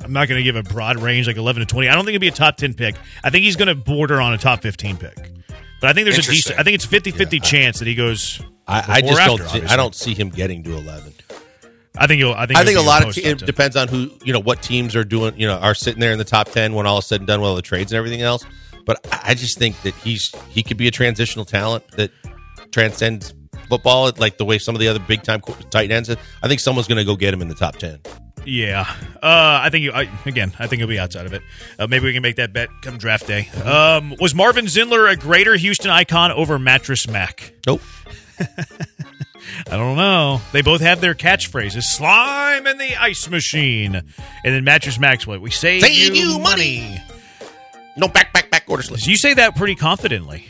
I'm 0.00 0.12
not 0.12 0.28
going 0.28 0.38
to 0.38 0.42
give 0.42 0.56
a 0.56 0.62
broad 0.62 0.98
range 1.00 1.26
like 1.26 1.36
11 1.36 1.60
to 1.60 1.66
20. 1.66 1.88
I 1.88 1.94
don't 1.94 2.04
think 2.04 2.12
it'd 2.12 2.20
be 2.20 2.28
a 2.28 2.32
top 2.32 2.56
10 2.56 2.74
pick. 2.74 2.94
I 3.24 3.30
think 3.30 3.44
he's 3.44 3.56
going 3.56 3.68
to 3.68 3.74
border 3.74 4.20
on 4.20 4.32
a 4.32 4.38
top 4.38 4.62
15 4.62 4.96
pick. 4.96 5.14
But 5.80 5.90
I 5.90 5.92
think 5.92 6.04
there's 6.04 6.16
a 6.16 6.20
Interesting. 6.20 6.34
decent. 6.34 6.58
I 6.60 6.62
think 6.62 6.74
it's 6.76 6.84
50 6.84 7.10
50 7.10 7.40
chance 7.40 7.78
that 7.80 7.86
he 7.88 7.94
goes. 7.94 8.40
I, 8.66 8.78
I 8.96 9.00
before 9.00 9.16
just 9.16 9.20
after, 9.20 9.28
don't. 9.28 9.38
See, 9.38 9.44
obviously. 9.44 9.68
I 9.68 9.76
don't 9.76 9.94
see 9.94 10.14
him 10.14 10.28
getting 10.30 10.62
to 10.64 10.76
eleven. 10.76 11.12
I 11.96 12.06
think. 12.06 12.18
you'll. 12.20 12.34
I 12.34 12.46
think. 12.46 12.58
I 12.58 12.64
think 12.64 12.78
a 12.78 12.82
lot 12.82 13.06
of 13.06 13.14
te- 13.14 13.22
it 13.22 13.38
10. 13.38 13.46
depends 13.46 13.76
on 13.76 13.88
who 13.88 14.10
you 14.24 14.32
know 14.32 14.40
what 14.40 14.60
teams 14.62 14.96
are 14.96 15.04
doing. 15.04 15.38
You 15.38 15.46
know, 15.46 15.56
are 15.58 15.74
sitting 15.74 16.00
there 16.00 16.12
in 16.12 16.18
the 16.18 16.24
top 16.24 16.48
ten 16.50 16.74
when 16.74 16.86
all 16.86 16.98
is 16.98 17.06
said 17.06 17.20
and 17.20 17.26
done 17.26 17.40
with 17.40 17.48
all 17.48 17.56
the 17.56 17.62
trades 17.62 17.92
and 17.92 17.96
everything 17.98 18.22
else. 18.22 18.44
But 18.86 19.06
I 19.12 19.20
I 19.30 19.34
just 19.34 19.58
think 19.58 19.80
that 19.82 19.94
he's 19.96 20.34
he 20.48 20.62
could 20.62 20.76
be 20.78 20.88
a 20.88 20.90
transitional 20.90 21.44
talent 21.44 21.86
that 21.92 22.10
transcends 22.78 23.34
football, 23.68 24.12
like 24.18 24.38
the 24.38 24.44
way 24.44 24.58
some 24.58 24.76
of 24.76 24.80
the 24.80 24.86
other 24.86 25.00
big 25.00 25.24
time 25.24 25.40
tight 25.70 25.90
ends. 25.90 26.08
I 26.08 26.48
think 26.48 26.60
someone's 26.60 26.86
going 26.86 26.98
to 26.98 27.04
go 27.04 27.16
get 27.16 27.34
him 27.34 27.42
in 27.42 27.48
the 27.48 27.54
top 27.56 27.76
ten. 27.76 28.00
Yeah, 28.44 28.86
uh, 29.16 29.60
I 29.62 29.68
think 29.70 29.82
you, 29.82 29.92
I, 29.92 30.08
again. 30.24 30.52
I 30.58 30.68
think 30.68 30.80
he'll 30.80 30.88
be 30.88 30.98
outside 30.98 31.26
of 31.26 31.32
it. 31.32 31.42
Uh, 31.78 31.86
maybe 31.88 32.06
we 32.06 32.12
can 32.12 32.22
make 32.22 32.36
that 32.36 32.52
bet 32.52 32.68
come 32.82 32.96
draft 32.96 33.26
day. 33.26 33.48
Um, 33.64 34.14
was 34.20 34.34
Marvin 34.34 34.66
Zindler 34.66 35.10
a 35.10 35.16
greater 35.16 35.56
Houston 35.56 35.90
icon 35.90 36.30
over 36.30 36.58
Mattress 36.58 37.08
Mac? 37.08 37.52
Nope. 37.66 37.82
I 38.38 39.76
don't 39.76 39.96
know. 39.96 40.40
They 40.52 40.62
both 40.62 40.80
have 40.80 41.00
their 41.00 41.14
catchphrases: 41.14 41.82
"Slime 41.82 42.66
and 42.66 42.78
the 42.78 42.96
Ice 42.96 43.28
Machine," 43.28 43.96
and 43.96 44.04
then 44.44 44.62
Mattress 44.62 45.00
Mac's 45.00 45.26
what 45.26 45.40
we 45.40 45.50
save, 45.50 45.82
Save 45.82 46.14
you 46.14 46.38
money. 46.38 47.02
No 47.96 48.06
back 48.06 48.32
back 48.32 48.50
back 48.50 48.64
order 48.68 48.84
slip. 48.84 49.04
You 49.04 49.16
say 49.16 49.34
that 49.34 49.56
pretty 49.56 49.74
confidently. 49.74 50.46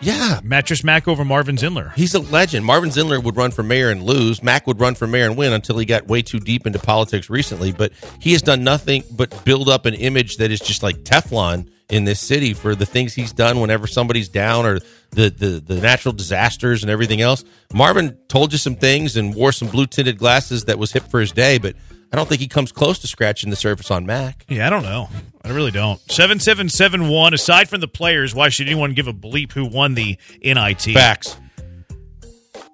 Yeah, 0.00 0.40
Mattress 0.44 0.84
Mac 0.84 1.08
over 1.08 1.24
Marvin 1.24 1.56
Zindler. 1.56 1.92
He's 1.94 2.14
a 2.14 2.20
legend. 2.20 2.64
Marvin 2.64 2.90
Zindler 2.90 3.22
would 3.22 3.36
run 3.36 3.50
for 3.50 3.64
mayor 3.64 3.90
and 3.90 4.02
lose. 4.02 4.42
Mac 4.42 4.66
would 4.68 4.80
run 4.80 4.94
for 4.94 5.08
mayor 5.08 5.26
and 5.26 5.36
win 5.36 5.52
until 5.52 5.76
he 5.76 5.84
got 5.84 6.06
way 6.06 6.22
too 6.22 6.38
deep 6.38 6.66
into 6.66 6.78
politics 6.78 7.28
recently. 7.28 7.72
But 7.72 7.92
he 8.20 8.32
has 8.32 8.42
done 8.42 8.62
nothing 8.62 9.02
but 9.10 9.44
build 9.44 9.68
up 9.68 9.86
an 9.86 9.94
image 9.94 10.36
that 10.36 10.52
is 10.52 10.60
just 10.60 10.84
like 10.84 10.98
Teflon 10.98 11.68
in 11.88 12.04
this 12.04 12.20
city 12.20 12.54
for 12.54 12.74
the 12.74 12.86
things 12.86 13.14
he's 13.14 13.32
done 13.32 13.60
whenever 13.60 13.86
somebody's 13.86 14.28
down 14.28 14.66
or 14.66 14.78
the, 15.10 15.30
the, 15.30 15.62
the 15.66 15.80
natural 15.80 16.12
disasters 16.12 16.82
and 16.82 16.90
everything 16.90 17.20
else. 17.20 17.44
Marvin 17.72 18.16
told 18.28 18.52
you 18.52 18.58
some 18.58 18.76
things 18.76 19.16
and 19.16 19.34
wore 19.34 19.52
some 19.52 19.68
blue 19.68 19.86
tinted 19.86 20.18
glasses 20.18 20.66
that 20.66 20.78
was 20.78 20.92
hip 20.92 21.04
for 21.10 21.18
his 21.18 21.32
day, 21.32 21.58
but 21.58 21.74
I 22.12 22.16
don't 22.16 22.28
think 22.28 22.40
he 22.40 22.48
comes 22.48 22.72
close 22.72 22.98
to 23.00 23.06
scratching 23.06 23.50
the 23.50 23.56
surface 23.56 23.90
on 23.90 24.06
Mac. 24.06 24.44
Yeah, 24.48 24.66
I 24.66 24.70
don't 24.70 24.82
know. 24.82 25.08
I 25.44 25.50
really 25.50 25.70
don't. 25.70 26.00
Seven 26.10 26.40
seven 26.40 26.68
seven 26.68 27.08
one. 27.08 27.34
Aside 27.34 27.68
from 27.68 27.80
the 27.80 27.88
players, 27.88 28.34
why 28.34 28.48
should 28.48 28.66
anyone 28.66 28.94
give 28.94 29.08
a 29.08 29.12
bleep 29.12 29.52
who 29.52 29.66
won 29.66 29.94
the 29.94 30.16
NIT? 30.42 30.82
Facts. 30.94 31.36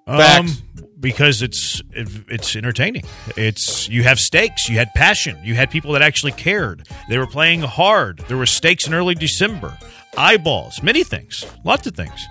Um, 0.06 0.18
Facts. 0.18 0.62
because 1.00 1.42
it's 1.42 1.80
it, 1.92 2.08
it's 2.28 2.54
entertaining. 2.54 3.04
It's 3.36 3.88
you 3.88 4.02
have 4.04 4.18
stakes, 4.20 4.68
you 4.68 4.76
had 4.76 4.88
passion, 4.94 5.38
you 5.42 5.54
had 5.54 5.70
people 5.70 5.92
that 5.92 6.02
actually 6.02 6.32
cared. 6.32 6.86
They 7.08 7.18
were 7.18 7.26
playing 7.26 7.60
hard. 7.62 8.18
There 8.28 8.36
were 8.36 8.46
stakes 8.46 8.86
in 8.86 8.94
early 8.94 9.14
December, 9.14 9.76
eyeballs, 10.16 10.82
many 10.82 11.02
things, 11.04 11.44
lots 11.64 11.86
of 11.86 11.96
things. 11.96 12.24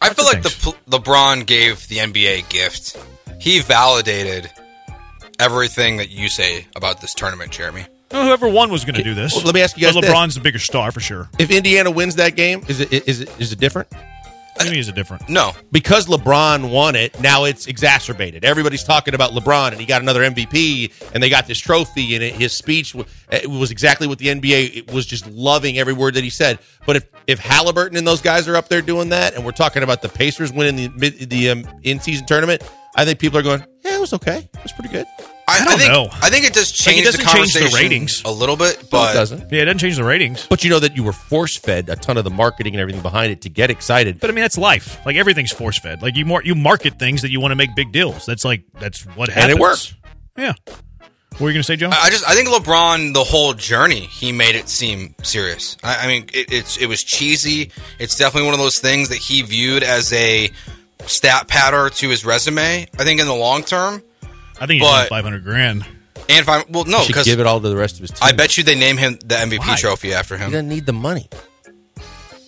I 0.00 0.14
feel 0.14 0.24
like 0.24 0.42
the 0.42 0.56
pl- 0.60 0.76
LeBron 0.98 1.44
gave 1.46 1.86
the 1.88 1.98
NBA 1.98 2.38
a 2.38 2.42
gift. 2.48 2.96
He 3.38 3.60
validated 3.60 4.50
everything 5.40 5.96
that 5.96 6.10
you 6.10 6.28
say 6.28 6.66
about 6.76 7.00
this 7.00 7.14
tournament, 7.14 7.50
Jeremy. 7.50 7.86
Well, 8.12 8.26
whoever 8.26 8.48
won 8.48 8.70
was 8.70 8.84
going 8.84 8.96
to 8.96 9.02
do 9.02 9.14
this. 9.14 9.34
Well, 9.34 9.44
let 9.44 9.54
me 9.54 9.62
ask 9.62 9.76
you 9.76 9.82
guys 9.82 9.94
But 9.94 10.02
this. 10.02 10.10
LeBron's 10.10 10.34
the 10.34 10.40
bigger 10.40 10.58
star 10.58 10.92
for 10.92 11.00
sure. 11.00 11.28
If 11.38 11.50
Indiana 11.50 11.90
wins 11.90 12.16
that 12.16 12.36
game, 12.36 12.64
is 12.68 12.80
it 12.80 12.92
is 12.92 13.20
it 13.20 13.40
is 13.40 13.52
it 13.52 13.58
different? 13.60 13.88
Mean, 14.64 14.78
is 14.78 14.88
it 14.88 14.94
different? 14.94 15.28
No, 15.28 15.52
because 15.72 16.06
LeBron 16.06 16.70
won 16.70 16.94
it. 16.96 17.18
Now 17.20 17.44
it's 17.44 17.66
exacerbated. 17.66 18.44
Everybody's 18.44 18.84
talking 18.84 19.14
about 19.14 19.32
LeBron, 19.32 19.72
and 19.72 19.80
he 19.80 19.86
got 19.86 20.02
another 20.02 20.22
MVP, 20.22 21.10
and 21.14 21.22
they 21.22 21.28
got 21.28 21.46
this 21.46 21.58
trophy, 21.58 22.14
and 22.14 22.24
it, 22.24 22.34
his 22.34 22.52
speech 22.52 22.92
w- 22.92 23.08
was 23.48 23.70
exactly 23.70 24.06
what 24.06 24.18
the 24.18 24.26
NBA 24.26 24.76
it 24.76 24.92
was 24.92 25.06
just 25.06 25.26
loving 25.28 25.78
every 25.78 25.92
word 25.92 26.14
that 26.14 26.24
he 26.24 26.30
said. 26.30 26.58
But 26.86 26.96
if 26.96 27.06
if 27.26 27.38
Halliburton 27.38 27.96
and 27.96 28.06
those 28.06 28.20
guys 28.20 28.48
are 28.48 28.56
up 28.56 28.68
there 28.68 28.82
doing 28.82 29.08
that, 29.10 29.34
and 29.34 29.44
we're 29.44 29.52
talking 29.52 29.82
about 29.82 30.02
the 30.02 30.08
Pacers 30.08 30.52
winning 30.52 30.76
the 30.76 30.88
mid, 30.96 31.30
the 31.30 31.50
um, 31.50 31.66
in 31.82 32.00
season 32.00 32.26
tournament, 32.26 32.62
I 32.96 33.04
think 33.04 33.18
people 33.18 33.38
are 33.38 33.42
going, 33.42 33.64
yeah, 33.84 33.96
it 33.96 34.00
was 34.00 34.12
okay, 34.14 34.48
it 34.52 34.62
was 34.62 34.72
pretty 34.72 34.90
good. 34.90 35.06
I, 35.50 35.64
don't 35.64 35.78
think, 35.78 35.92
know. 35.92 36.08
I 36.12 36.30
think 36.30 36.44
it 36.44 36.52
does 36.52 36.70
Like, 36.86 36.96
it 36.96 37.02
change 37.02 37.16
the 37.16 37.22
doesn't 37.24 37.36
change 37.36 37.52
the 37.54 37.76
ratings. 37.76 38.22
a 38.24 38.30
little 38.32 38.56
bit, 38.56 38.82
No, 38.82 38.88
but 38.90 39.14
it 39.14 39.18
doesn't. 39.18 39.52
Yeah, 39.52 39.62
it 39.62 39.64
doesn't 39.66 39.78
change 39.78 39.96
the 39.96 40.04
ratings. 40.04 40.46
But 40.46 40.62
you 40.64 40.70
know 40.70 40.78
that 40.80 40.96
you 40.96 41.02
were 41.02 41.12
force 41.12 41.56
fed 41.56 41.88
a 41.88 41.96
ton 41.96 42.16
of 42.16 42.24
the 42.24 42.30
marketing 42.30 42.74
and 42.74 42.80
everything 42.80 43.02
behind 43.02 43.32
it 43.32 43.42
to 43.42 43.48
get 43.48 43.70
excited. 43.70 44.20
But 44.20 44.30
I 44.30 44.32
mean, 44.32 44.42
that's 44.42 44.58
life. 44.58 45.04
Like 45.04 45.16
everything's 45.16 45.52
force 45.52 45.78
fed. 45.78 46.02
Like 46.02 46.16
you 46.16 46.24
more 46.24 46.42
you 46.44 46.54
market 46.54 46.98
things 46.98 47.22
that 47.22 47.30
you 47.30 47.40
want 47.40 47.52
to 47.52 47.56
make 47.56 47.74
big 47.74 47.92
deals. 47.92 48.26
That's 48.26 48.44
like 48.44 48.62
that's 48.78 49.02
what 49.16 49.28
happens. 49.28 49.44
And 49.44 49.52
it 49.52 49.60
works. 49.60 49.94
Yeah. 50.36 50.54
What 51.32 51.40
were 51.42 51.48
you 51.50 51.54
going 51.54 51.62
to 51.62 51.66
say, 51.66 51.76
Joe? 51.76 51.88
I 51.90 52.06
I 52.06 52.10
just 52.10 52.28
I 52.28 52.34
think 52.34 52.48
LeBron 52.48 53.14
the 53.14 53.24
whole 53.24 53.54
journey 53.54 54.00
he 54.00 54.30
made 54.32 54.56
it 54.56 54.68
seem 54.68 55.14
serious. 55.22 55.76
I, 55.82 56.04
I 56.04 56.06
mean 56.06 56.24
it, 56.32 56.52
it's 56.52 56.76
it 56.76 56.86
was 56.86 57.02
cheesy. 57.02 57.70
It's 57.98 58.16
definitely 58.16 58.46
one 58.46 58.54
of 58.54 58.60
those 58.60 58.78
things 58.78 59.08
that 59.08 59.18
he 59.18 59.42
viewed 59.42 59.82
as 59.82 60.12
a 60.12 60.50
stat 61.06 61.48
patter 61.48 61.88
to 61.88 62.08
his 62.10 62.24
resume. 62.24 62.86
I 62.98 63.04
think 63.04 63.20
in 63.20 63.26
the 63.26 63.34
long 63.34 63.62
term, 63.62 64.02
I 64.60 64.66
think 64.66 64.80
he's 64.82 64.88
but- 64.88 65.02
worth 65.02 65.08
five 65.08 65.24
hundred 65.24 65.44
grand. 65.44 65.84
and 66.28 66.38
if 66.38 66.48
I 66.48 66.64
well 66.68 66.84
no 66.84 66.98
He 66.98 67.04
should 67.04 67.08
because 67.12 67.24
give 67.26 67.40
it 67.40 67.46
all 67.46 67.60
to 67.60 67.68
the 67.68 67.76
rest 67.76 67.94
of 67.96 68.02
his 68.02 68.10
team. 68.10 68.18
I 68.22 68.32
bet 68.32 68.56
you 68.58 68.64
they 68.64 68.74
name 68.74 68.96
him 68.98 69.14
the 69.24 69.34
MVP 69.36 69.58
Why? 69.58 69.76
trophy 69.76 70.12
after 70.14 70.34
him. 70.34 70.40
he 70.40 70.44
him. 70.46 70.52
doesn't 70.52 70.68
need 70.68 70.86
the 70.86 70.92
money. 70.92 71.28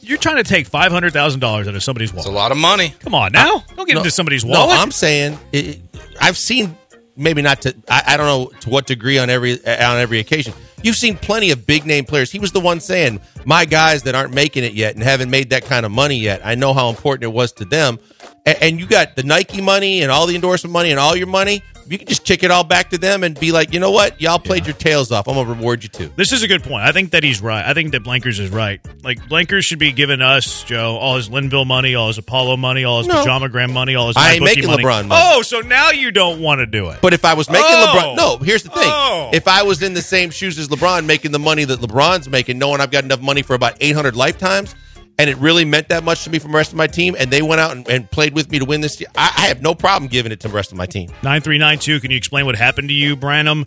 You're 0.05 0.19
trying 0.19 0.37
to 0.37 0.45
take 0.45 0.67
five 0.67 0.91
hundred 0.93 1.13
thousand 1.13 1.41
dollars 1.41 1.69
out 1.69 1.75
of 1.75 1.83
somebody's 1.83 2.13
wallet. 2.13 2.27
It's 2.27 2.29
a 2.29 2.33
wallet. 2.33 2.43
lot 2.43 2.53
of 2.53 2.59
money. 2.59 2.95
Come 3.01 3.15
on 3.15 3.33
now, 3.33 3.57
uh, 3.57 3.61
don't 3.77 3.87
get 3.87 3.95
No, 3.95 4.01
into 4.01 4.11
somebody's 4.11 4.45
wallet. 4.45 4.59
No, 4.59 4.67
wallet. 4.67 4.81
I'm 4.83 4.91
saying 4.91 5.39
it, 5.53 5.67
it- 5.67 5.81
I've 6.21 6.37
seen 6.37 6.77
maybe 7.17 7.41
not 7.43 7.63
to 7.63 7.75
I, 7.89 8.03
I 8.09 8.17
don't 8.17 8.27
know 8.27 8.59
to 8.61 8.71
what 8.71 8.87
degree 8.87 9.19
on 9.19 9.31
every 9.31 9.65
on 9.67 9.99
every 9.99 10.19
occasion. 10.19 10.55
You've 10.83 10.97
seen 10.97 11.17
plenty 11.17 11.53
of 11.53 11.65
big 11.65 11.87
name 11.87 12.05
players. 12.05 12.33
He 12.33 12.41
was 12.41 12.51
the 12.51 12.59
one 12.61 12.81
saying, 12.81 13.21
"My 13.45 13.65
guys 13.65 14.03
that 14.03 14.17
aren't 14.17 14.35
making 14.35 14.65
it 14.65 14.73
yet 14.73 14.95
and 14.97 15.03
haven't 15.05 15.31
made 15.31 15.51
that 15.51 15.65
kind 15.65 15.87
of 15.87 15.93
money 15.93 16.17
yet. 16.19 16.41
I 16.45 16.57
know 16.57 16.75
how 16.75 16.89
important 16.89 17.23
it 17.25 17.33
was 17.33 17.53
to 17.53 17.65
them." 17.65 18.01
And, 18.45 18.59
and 18.61 18.81
you 18.81 18.87
got 18.89 19.15
the 19.15 19.23
Nike 19.23 19.61
money 19.61 20.03
and 20.03 20.11
all 20.11 20.27
the 20.27 20.35
endorsement 20.35 20.73
money 20.73 20.91
and 20.91 20.99
all 20.99 21.15
your 21.15 21.29
money. 21.29 21.63
You 21.87 21.99
can 21.99 22.07
just 22.07 22.25
kick 22.25 22.43
it 22.43 22.51
all 22.51 22.65
back 22.65 22.91
to 22.91 22.99
them 22.99 23.23
and 23.25 23.39
be 23.39 23.53
like, 23.53 23.73
"You 23.75 23.81
know 23.81 23.91
what? 23.91 24.21
Y'all 24.21 24.39
played 24.39 24.67
your 24.67 24.75
tails 24.75 25.11
off. 25.13 25.27
I'm 25.29 25.35
gonna 25.35 25.49
reward 25.49 25.83
you 25.83 25.89
too." 25.89 26.11
This 26.17 26.33
is 26.33 26.43
a 26.43 26.49
good 26.49 26.63
point. 26.63 26.85
I 26.85 26.93
think 26.93 27.11
that 27.11 27.23
he's 27.25 27.41
right. 27.41 27.65
I 27.65 27.75
think 27.75 27.93
that 27.93 28.03
Blankers 28.03 28.39
is 28.39 28.51
right. 28.51 28.81
Like 29.03 29.19
Blankers 29.29 29.65
should 29.65 29.79
be 29.79 29.93
giving 29.93 30.21
us 30.23 30.63
Joe 30.65 30.97
all 30.97 31.17
his 31.17 31.29
Linville 31.29 31.65
money, 31.65 31.95
all 31.95 32.09
his 32.09 32.19
Apollo 32.19 32.57
money, 32.59 32.85
all 32.85 32.99
his 32.99 33.07
No. 33.09 33.17
pajama 33.19 33.49
gram 33.49 33.73
money, 33.73 33.95
all 33.95 34.09
his 34.09 34.17
I 34.17 34.35
ain't 34.35 34.45
making 34.45 34.67
money. 34.67 34.83
LeBron 34.85 35.07
money. 35.09 35.23
Oh, 35.35 35.43
so 35.43 35.61
now 35.61 35.91
you 35.91 36.11
don't 36.11 36.41
want 36.41 36.61
to 36.61 36.67
do 36.67 36.89
it. 36.91 36.99
But 37.03 37.13
if 37.15 37.25
I 37.25 37.35
was 37.35 37.51
making 37.51 37.67
Oh. 37.69 37.87
LeBron, 37.95 38.17
no. 38.17 38.37
Here's 38.45 38.63
the 38.63 38.71
thing: 38.71 38.83
Oh. 38.85 39.31
if 39.33 39.49
I 39.49 39.63
was 39.63 39.83
in 39.83 39.95
the 39.95 40.03
same 40.03 40.31
shoes 40.31 40.59
as 40.59 40.69
LeBron, 40.69 41.05
making 41.07 41.33
the 41.33 41.39
money 41.39 41.65
that 41.65 41.81
LeBron's 41.81 42.29
making, 42.29 42.59
knowing 42.59 42.81
I've 42.81 42.91
got 42.91 43.05
enough 43.05 43.21
money 43.21 43.43
for 43.43 43.55
about 43.55 43.75
800 43.81 44.17
lifetimes, 44.17 44.75
and 45.19 45.29
it 45.31 45.37
really 45.39 45.65
meant 45.65 45.89
that 45.91 46.05
much 46.05 46.25
to 46.25 46.31
me 46.31 46.39
from 46.39 46.53
the 46.53 46.57
rest 46.57 46.71
of 46.73 46.77
my 46.77 46.87
team, 46.87 47.15
and 47.19 47.31
they 47.31 47.43
went 47.43 47.61
out 47.61 47.73
and, 47.77 47.89
and 47.89 48.11
played 48.11 48.35
with 48.35 48.51
me 48.51 48.59
to 48.59 48.65
win 48.65 48.81
this, 48.81 49.01
year, 49.01 49.09
I, 49.17 49.33
I 49.37 49.47
have 49.49 49.63
no 49.63 49.75
problem 49.75 50.09
giving 50.09 50.33
it 50.33 50.41
to 50.41 50.49
the 50.49 50.55
rest 50.55 50.73
of 50.73 50.79
my 50.79 50.87
team. 50.87 51.09
9392, 51.23 52.01
can 52.01 52.11
you 52.11 52.17
explain 52.17 52.47
what 52.47 52.57
happened 52.57 52.89
to 52.89 52.95
you, 52.95 53.17
Branham? 53.17 53.65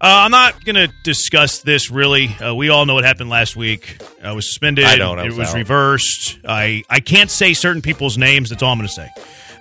Uh, 0.00 0.24
I'm 0.24 0.30
not 0.32 0.62
going 0.64 0.74
to 0.76 0.92
discuss 1.02 1.62
this 1.62 1.90
really. 1.90 2.28
Uh, 2.28 2.54
we 2.54 2.68
all 2.68 2.84
know 2.84 2.94
what 2.94 3.04
happened 3.04 3.30
last 3.30 3.56
week. 3.56 4.02
I 4.22 4.32
was 4.32 4.46
suspended. 4.46 4.84
I 4.84 4.96
don't 4.96 5.16
know, 5.16 5.24
It 5.24 5.32
was 5.32 5.48
Sal. 5.48 5.58
reversed. 5.58 6.38
I, 6.46 6.82
I 6.90 7.00
can't 7.00 7.30
say 7.30 7.54
certain 7.54 7.80
people's 7.80 8.18
names. 8.18 8.50
That's 8.50 8.62
all 8.62 8.72
I'm 8.72 8.78
going 8.78 8.88
to 8.88 8.92
say. 8.92 9.08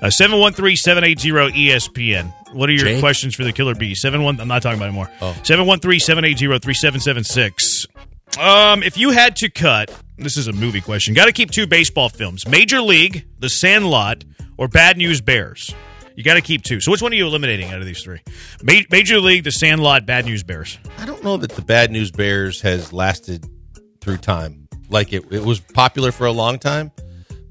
Uh, 0.01 0.09
713 0.09 0.75
780 0.75 1.67
ESPN. 1.69 2.34
What 2.53 2.67
are 2.67 2.73
your 2.73 2.84
Jake? 2.86 2.99
questions 2.99 3.36
for 3.36 3.45
the 3.45 3.53
Killer 3.53 3.73
Bee? 3.73 3.95
71. 3.95 4.41
I'm 4.41 4.47
not 4.49 4.61
talking 4.61 4.77
about 4.77 4.88
anymore. 4.88 5.09
Oh. 5.21 5.34
713 5.43 5.99
780 5.99 6.59
3776. 6.59 7.88
Um, 8.39 8.81
if 8.84 8.97
you 8.97 9.11
had 9.11 9.36
to 9.38 9.49
cut, 9.49 9.93
this 10.17 10.38
is 10.38 10.47
a 10.47 10.53
movie 10.53 10.81
question. 10.81 11.13
Got 11.13 11.25
to 11.25 11.31
keep 11.31 11.51
two 11.51 11.67
baseball 11.67 12.09
films: 12.09 12.47
Major 12.47 12.81
League, 12.81 13.25
The 13.39 13.49
Sandlot, 13.49 14.23
or 14.57 14.67
Bad 14.67 14.97
News 14.97 15.21
Bears. 15.21 15.73
You 16.15 16.23
got 16.23 16.36
to 16.36 16.41
keep 16.41 16.63
two. 16.63 16.79
So 16.79 16.91
which 16.91 17.01
one 17.01 17.11
are 17.11 17.15
you 17.15 17.25
eliminating 17.25 17.71
out 17.71 17.79
of 17.79 17.86
these 17.86 18.03
three? 18.03 18.19
Ma- 18.61 18.81
Major 18.91 19.19
League, 19.19 19.43
The 19.43 19.51
Sandlot, 19.51 20.05
Bad 20.05 20.25
News 20.25 20.43
Bears. 20.43 20.77
I 20.99 21.05
don't 21.05 21.23
know 21.23 21.38
that 21.38 21.51
the 21.51 21.61
Bad 21.61 21.91
News 21.91 22.11
Bears 22.11 22.61
has 22.61 22.93
lasted 22.93 23.45
through 24.01 24.17
time. 24.17 24.67
Like 24.89 25.11
it, 25.13 25.23
it 25.31 25.43
was 25.43 25.59
popular 25.59 26.11
for 26.11 26.25
a 26.27 26.31
long 26.31 26.59
time, 26.59 26.91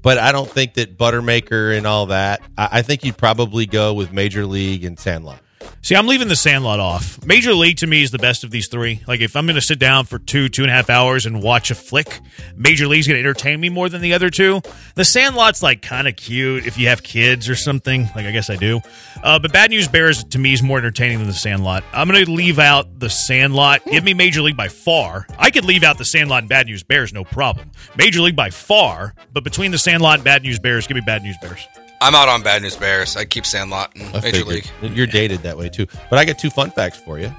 but 0.01 0.17
I 0.17 0.31
don't 0.31 0.49
think 0.49 0.75
that 0.75 0.97
Buttermaker 0.97 1.77
and 1.77 1.85
all 1.85 2.05
that. 2.07 2.41
I, 2.57 2.69
I 2.71 2.81
think 2.83 3.03
you'd 3.03 3.17
probably 3.17 3.65
go 3.65 3.93
with 3.93 4.13
Major 4.13 4.45
League 4.45 4.85
and 4.85 4.97
Sandlot. 4.97 5.39
See, 5.81 5.95
I'm 5.95 6.07
leaving 6.07 6.27
the 6.27 6.35
Sandlot 6.35 6.79
off. 6.79 7.25
Major 7.25 7.53
League 7.53 7.77
to 7.77 7.87
me 7.87 8.03
is 8.03 8.11
the 8.11 8.17
best 8.17 8.43
of 8.43 8.51
these 8.51 8.67
three. 8.67 9.03
Like, 9.07 9.19
if 9.19 9.35
I'm 9.35 9.45
going 9.45 9.55
to 9.55 9.61
sit 9.61 9.79
down 9.79 10.05
for 10.05 10.17
two, 10.17 10.47
two 10.47 10.63
and 10.63 10.71
a 10.71 10.73
half 10.73 10.89
hours 10.89 11.25
and 11.25 11.43
watch 11.43 11.71
a 11.71 11.75
flick, 11.75 12.19
Major 12.55 12.87
League's 12.87 13.07
going 13.07 13.21
to 13.21 13.27
entertain 13.27 13.59
me 13.59 13.69
more 13.69 13.89
than 13.89 14.01
the 14.01 14.13
other 14.13 14.29
two. 14.29 14.61
The 14.95 15.03
Sandlot's 15.03 15.61
like 15.61 15.81
kind 15.81 16.07
of 16.07 16.15
cute 16.15 16.65
if 16.65 16.77
you 16.77 16.87
have 16.87 17.03
kids 17.03 17.49
or 17.49 17.55
something. 17.55 18.03
Like, 18.15 18.25
I 18.25 18.31
guess 18.31 18.49
I 18.49 18.55
do. 18.55 18.81
Uh, 19.21 19.39
but 19.39 19.51
Bad 19.51 19.71
News 19.71 19.87
Bears 19.87 20.23
to 20.23 20.39
me 20.39 20.53
is 20.53 20.63
more 20.63 20.77
entertaining 20.77 21.17
than 21.17 21.27
the 21.27 21.33
Sandlot. 21.33 21.83
I'm 21.93 22.07
going 22.07 22.23
to 22.23 22.31
leave 22.31 22.59
out 22.59 22.99
the 22.99 23.09
Sandlot. 23.09 23.83
Give 23.85 24.03
me 24.03 24.13
Major 24.13 24.41
League 24.41 24.57
by 24.57 24.69
far. 24.69 25.27
I 25.37 25.51
could 25.51 25.65
leave 25.65 25.83
out 25.83 25.97
the 25.97 26.05
Sandlot 26.05 26.43
and 26.43 26.49
Bad 26.49 26.67
News 26.67 26.83
Bears, 26.83 27.13
no 27.13 27.23
problem. 27.23 27.71
Major 27.97 28.21
League 28.21 28.35
by 28.35 28.49
far, 28.49 29.13
but 29.33 29.43
between 29.43 29.71
the 29.71 29.77
Sandlot 29.77 30.15
and 30.15 30.23
Bad 30.23 30.43
News 30.43 30.59
Bears, 30.59 30.87
give 30.87 30.95
me 30.95 31.01
Bad 31.05 31.23
News 31.23 31.37
Bears. 31.41 31.67
I'm 32.01 32.15
out 32.15 32.27
on 32.27 32.43
Bad 32.43 32.61
News 32.61 32.75
Bears. 32.75 33.15
I 33.15 33.25
keep 33.25 33.45
Sandlot 33.45 33.95
and 33.95 34.03
I 34.15 34.19
Major 34.19 34.45
figured. 34.45 34.71
League. 34.81 34.97
You're 34.97 35.07
dated 35.07 35.43
that 35.43 35.57
way 35.57 35.69
too. 35.69 35.87
But 36.09 36.19
I 36.19 36.25
got 36.25 36.37
two 36.37 36.49
fun 36.49 36.71
facts 36.71 36.97
for 36.97 37.19
you. 37.19 37.31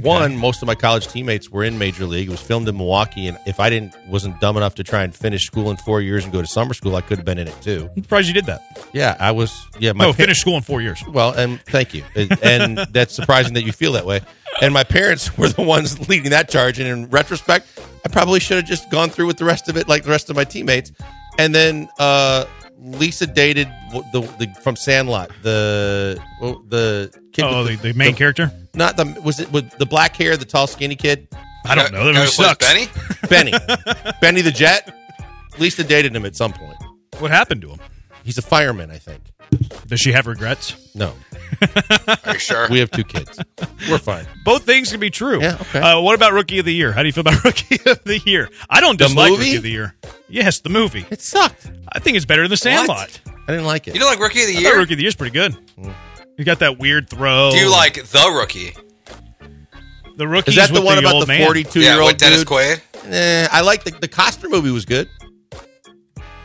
One, 0.00 0.36
most 0.36 0.62
of 0.62 0.66
my 0.66 0.74
college 0.74 1.08
teammates 1.08 1.50
were 1.50 1.64
in 1.64 1.76
Major 1.76 2.04
League. 2.04 2.28
It 2.28 2.30
was 2.30 2.40
filmed 2.40 2.68
in 2.68 2.76
Milwaukee, 2.76 3.26
and 3.26 3.36
if 3.46 3.58
I 3.58 3.68
didn't 3.68 3.94
wasn't 4.06 4.40
dumb 4.40 4.56
enough 4.56 4.76
to 4.76 4.84
try 4.84 5.02
and 5.02 5.14
finish 5.14 5.44
school 5.44 5.70
in 5.70 5.76
four 5.76 6.00
years 6.00 6.22
and 6.24 6.32
go 6.32 6.40
to 6.40 6.46
summer 6.46 6.72
school, 6.72 6.94
I 6.94 7.00
could 7.00 7.18
have 7.18 7.24
been 7.24 7.38
in 7.38 7.48
it 7.48 7.60
too. 7.62 7.90
I'm 7.96 8.02
surprised 8.04 8.28
you 8.28 8.34
did 8.34 8.46
that. 8.46 8.88
Yeah, 8.92 9.16
I 9.18 9.32
was. 9.32 9.66
Yeah, 9.78 9.92
my 9.92 10.04
no, 10.04 10.12
pa- 10.12 10.18
finish 10.18 10.38
school 10.38 10.56
in 10.56 10.62
four 10.62 10.80
years. 10.80 11.02
Well, 11.08 11.32
and 11.32 11.60
thank 11.62 11.94
you. 11.94 12.04
And 12.42 12.78
that's 12.92 13.12
surprising 13.14 13.54
that 13.54 13.62
you 13.64 13.72
feel 13.72 13.92
that 13.92 14.06
way. 14.06 14.20
And 14.62 14.72
my 14.72 14.84
parents 14.84 15.36
were 15.38 15.48
the 15.48 15.62
ones 15.62 16.08
leading 16.08 16.30
that 16.30 16.48
charge. 16.48 16.78
And 16.78 16.88
in 16.88 17.10
retrospect, 17.10 17.66
I 18.04 18.08
probably 18.08 18.38
should 18.40 18.56
have 18.58 18.66
just 18.66 18.90
gone 18.90 19.10
through 19.10 19.26
with 19.26 19.38
the 19.38 19.44
rest 19.44 19.68
of 19.68 19.76
it, 19.76 19.88
like 19.88 20.04
the 20.04 20.10
rest 20.10 20.30
of 20.30 20.36
my 20.36 20.44
teammates. 20.44 20.92
And 21.38 21.54
then 21.54 21.88
uh, 21.98 22.46
Lisa 22.80 23.26
dated 23.26 23.68
the, 24.12 24.20
the 24.38 24.54
from 24.62 24.76
Sandlot, 24.76 25.30
the 25.42 26.20
the 26.68 27.10
kid. 27.32 27.44
Oh, 27.44 27.64
the, 27.64 27.76
the 27.76 27.92
main 27.92 28.14
character? 28.14 28.52
Not 28.74 28.96
the 28.96 29.20
was 29.24 29.40
it 29.40 29.50
with 29.52 29.70
the 29.78 29.86
black 29.86 30.14
hair, 30.16 30.36
the 30.36 30.44
tall, 30.44 30.66
skinny 30.66 30.96
kid. 30.96 31.28
I 31.64 31.74
don't 31.74 31.92
know. 31.92 32.04
That 32.04 32.12
Guy 32.12 32.18
movie 32.20 32.20
who 32.20 32.26
sucks. 32.26 32.66
Benny? 32.66 32.88
Benny, 33.28 33.52
Benny 34.20 34.40
the 34.42 34.52
Jet. 34.52 34.94
Lisa 35.58 35.82
dated 35.82 36.14
him 36.14 36.24
at 36.24 36.36
some 36.36 36.52
point. 36.52 36.76
What 37.18 37.30
happened 37.30 37.62
to 37.62 37.70
him? 37.70 37.80
He's 38.24 38.38
a 38.38 38.42
fireman, 38.42 38.90
I 38.90 38.98
think. 38.98 39.20
Does 39.86 40.00
she 40.00 40.12
have 40.12 40.26
regrets? 40.26 40.76
No, 40.94 41.14
Are 42.24 42.32
you 42.34 42.38
sure? 42.38 42.68
we 42.70 42.78
have 42.80 42.90
two 42.90 43.04
kids. 43.04 43.38
We're 43.90 43.98
fine. 43.98 44.26
Both 44.44 44.64
things 44.64 44.90
can 44.90 45.00
be 45.00 45.10
true. 45.10 45.40
Yeah, 45.40 45.56
okay. 45.60 45.80
Uh, 45.80 46.00
what 46.00 46.14
about 46.14 46.32
Rookie 46.32 46.58
of 46.58 46.64
the 46.64 46.74
Year? 46.74 46.92
How 46.92 47.02
do 47.02 47.06
you 47.08 47.12
feel 47.12 47.22
about 47.22 47.42
Rookie 47.44 47.78
of 47.90 48.02
the 48.04 48.18
Year? 48.24 48.48
I 48.70 48.80
don't 48.80 48.98
The 48.98 49.06
dislike 49.06 49.30
movie? 49.30 49.44
Rookie 49.44 49.56
of 49.56 49.62
the 49.62 49.70
Year. 49.70 49.94
Yes, 50.28 50.60
the 50.60 50.68
movie. 50.70 51.06
It 51.10 51.20
sucked. 51.20 51.70
I 51.92 51.98
think 51.98 52.16
it's 52.16 52.26
better 52.26 52.42
than 52.42 52.50
The 52.50 52.56
Sandlot. 52.56 53.20
I 53.46 53.52
didn't 53.52 53.66
like 53.66 53.88
it. 53.88 53.94
You 53.94 54.00
don't 54.00 54.10
like 54.10 54.20
Rookie 54.20 54.40
of 54.42 54.46
the 54.48 54.52
I 54.52 54.56
thought 54.56 54.62
Year? 54.62 54.78
Rookie 54.78 54.94
of 54.94 54.98
the 54.98 55.02
Year's 55.04 55.14
pretty 55.16 55.32
good. 55.32 55.56
You 56.36 56.44
got 56.44 56.58
that 56.60 56.78
weird 56.78 57.08
throw. 57.08 57.50
Do 57.52 57.58
you 57.58 57.70
like 57.70 57.94
The 57.94 58.32
Rookie? 58.34 58.74
the 60.16 60.26
rookie? 60.26 60.50
Is 60.50 60.56
that 60.56 60.72
the 60.72 60.82
one 60.82 60.98
about 60.98 61.20
the 61.20 61.26
man. 61.26 61.44
42 61.44 61.80
Yeah, 61.80 61.92
year 61.94 62.02
old 62.02 62.10
with 62.12 62.18
Dennis 62.18 62.38
dude? 62.40 62.48
Quaid. 62.48 62.80
Eh, 63.08 63.48
I 63.52 63.60
like 63.60 63.84
the 63.84 63.92
the 63.92 64.08
Costner 64.08 64.50
movie 64.50 64.70
was 64.72 64.84
good. 64.84 65.08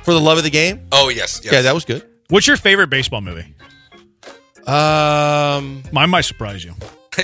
For 0.04 0.14
the 0.14 0.20
love 0.22 0.38
of 0.38 0.43
the 0.43 0.49
game. 0.51 0.86
Oh 0.91 1.10
yes, 1.10 1.41
yes. 1.43 1.51
Yeah, 1.54 1.62
that 1.64 1.74
was 1.74 1.84
good. 1.84 2.08
What's 2.30 2.45
your 2.45 2.56
favorite 2.58 2.89
baseball 2.91 3.22
movie? 3.22 3.56
Um, 4.68 5.84
Mine 5.91 6.09
might 6.09 6.22
surprise 6.22 6.64
you. 6.64 6.74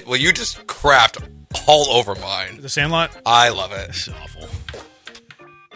well, 0.05 0.17
you 0.17 0.31
just 0.33 0.65
crapped 0.67 1.23
all 1.67 1.89
over 1.89 2.15
mine. 2.15 2.61
The 2.61 2.69
Sandlot. 2.69 3.15
I 3.25 3.49
love 3.49 3.71
it. 3.71 3.89
It's 3.89 4.09
awful. 4.09 4.47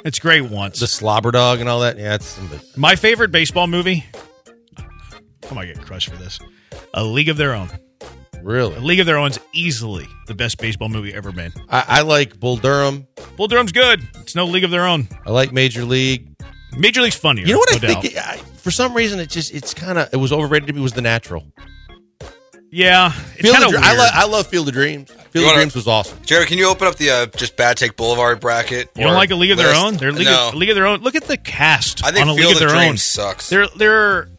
It's 0.06 0.20
great 0.20 0.42
once. 0.42 0.80
the 0.80 0.88
Slobber 0.88 1.32
Dog 1.32 1.60
and 1.62 1.70
all 1.70 1.80
that. 1.82 1.98
Yeah, 1.98 2.16
it's 2.16 2.38
My 2.76 2.96
favorite 2.96 3.32
baseball 3.32 3.68
movie. 3.68 4.04
I 4.78 5.54
might 5.54 5.66
get 5.68 5.82
crushed 5.82 6.10
for 6.10 6.18
this. 6.18 6.40
A 6.94 7.04
League 7.04 7.30
of 7.30 7.38
Their 7.38 7.54
Own. 7.54 7.70
Really? 8.42 8.76
A 8.76 8.80
League 8.80 9.00
of 9.00 9.06
Their 9.06 9.18
Own's 9.18 9.40
easily 9.54 10.06
the 10.28 10.34
best 10.34 10.58
baseball 10.58 10.90
movie 10.90 11.14
ever 11.14 11.32
made. 11.32 11.54
I, 11.70 11.86
I 11.88 12.02
like 12.02 12.38
Bull 12.40 12.58
Durham. 12.58 13.08
Bull 13.38 13.48
Durham's 13.48 13.72
good. 13.72 14.02
It's 14.16 14.36
no 14.36 14.46
League 14.46 14.66
of 14.66 14.72
Their 14.72 14.86
Own. 14.86 15.08
I 15.26 15.32
like 15.32 15.54
Major 15.54 15.86
League. 15.86 16.30
Major 16.78 17.02
League's 17.02 17.16
funnier. 17.16 17.46
You 17.46 17.54
know 17.54 17.60
what 17.60 17.72
no 17.72 17.78
I 17.78 17.80
think? 18.02 18.14
doubt. 18.14 18.36
It, 18.36 18.42
I, 18.42 18.42
for 18.64 18.72
some 18.72 18.96
reason, 18.96 19.20
it 19.20 19.30
just 19.30 19.54
it's 19.54 19.74
kind 19.74 20.00
of 20.00 20.10
it 20.14 20.18
was 20.18 20.32
overrated 20.34 20.68
to 20.68 20.74
me. 20.74 20.82
Was 20.82 20.94
the 20.94 21.02
natural? 21.02 21.44
Yeah, 22.72 23.12
it's 23.34 23.42
Field 23.42 23.54
kind 23.56 23.66
of 23.66 23.76
of 23.76 23.84
I, 23.84 23.90
weird. 23.92 24.00
lo- 24.00 24.10
I 24.14 24.26
love 24.26 24.48
Field 24.48 24.68
of 24.68 24.74
Dreams. 24.74 25.12
Field 25.12 25.44
of 25.44 25.50
wanna- 25.50 25.58
Dreams 25.58 25.76
was 25.76 25.88
awesome. 25.88 26.18
Jared, 26.26 26.48
can 26.48 26.58
you 26.58 26.68
open 26.68 26.88
up 26.88 26.96
the 26.96 27.10
uh, 27.12 27.26
just 27.28 27.56
Bad 27.56 27.78
Take 27.78 27.96
Boulevard 27.96 28.40
bracket? 28.40 28.90
You 28.96 29.04
don't 29.04 29.14
or 29.14 29.16
like 29.16 29.30
a 29.30 29.36
League 29.36 29.52
of 29.52 29.58
Their 29.58 29.68
list? 29.68 29.80
Own? 29.82 29.94
They're 29.98 30.12
League, 30.12 30.26
no. 30.26 30.48
of, 30.50 30.56
League 30.56 30.70
of 30.70 30.76
Their 30.76 30.88
Own. 30.88 31.02
Look 31.02 31.14
at 31.16 31.26
the 31.26 31.38
cast 31.38 32.04
I 32.04 32.10
think 32.12 32.26
on 32.26 32.30
a 32.32 32.36
Field 32.36 32.48
League 32.48 32.56
of 32.58 32.62
of 32.64 32.70
Their 32.70 32.78
Own. 32.78 32.84
Dreams 32.88 33.04
sucks. 33.04 33.50
They're 33.50 33.68
they're. 33.76 34.30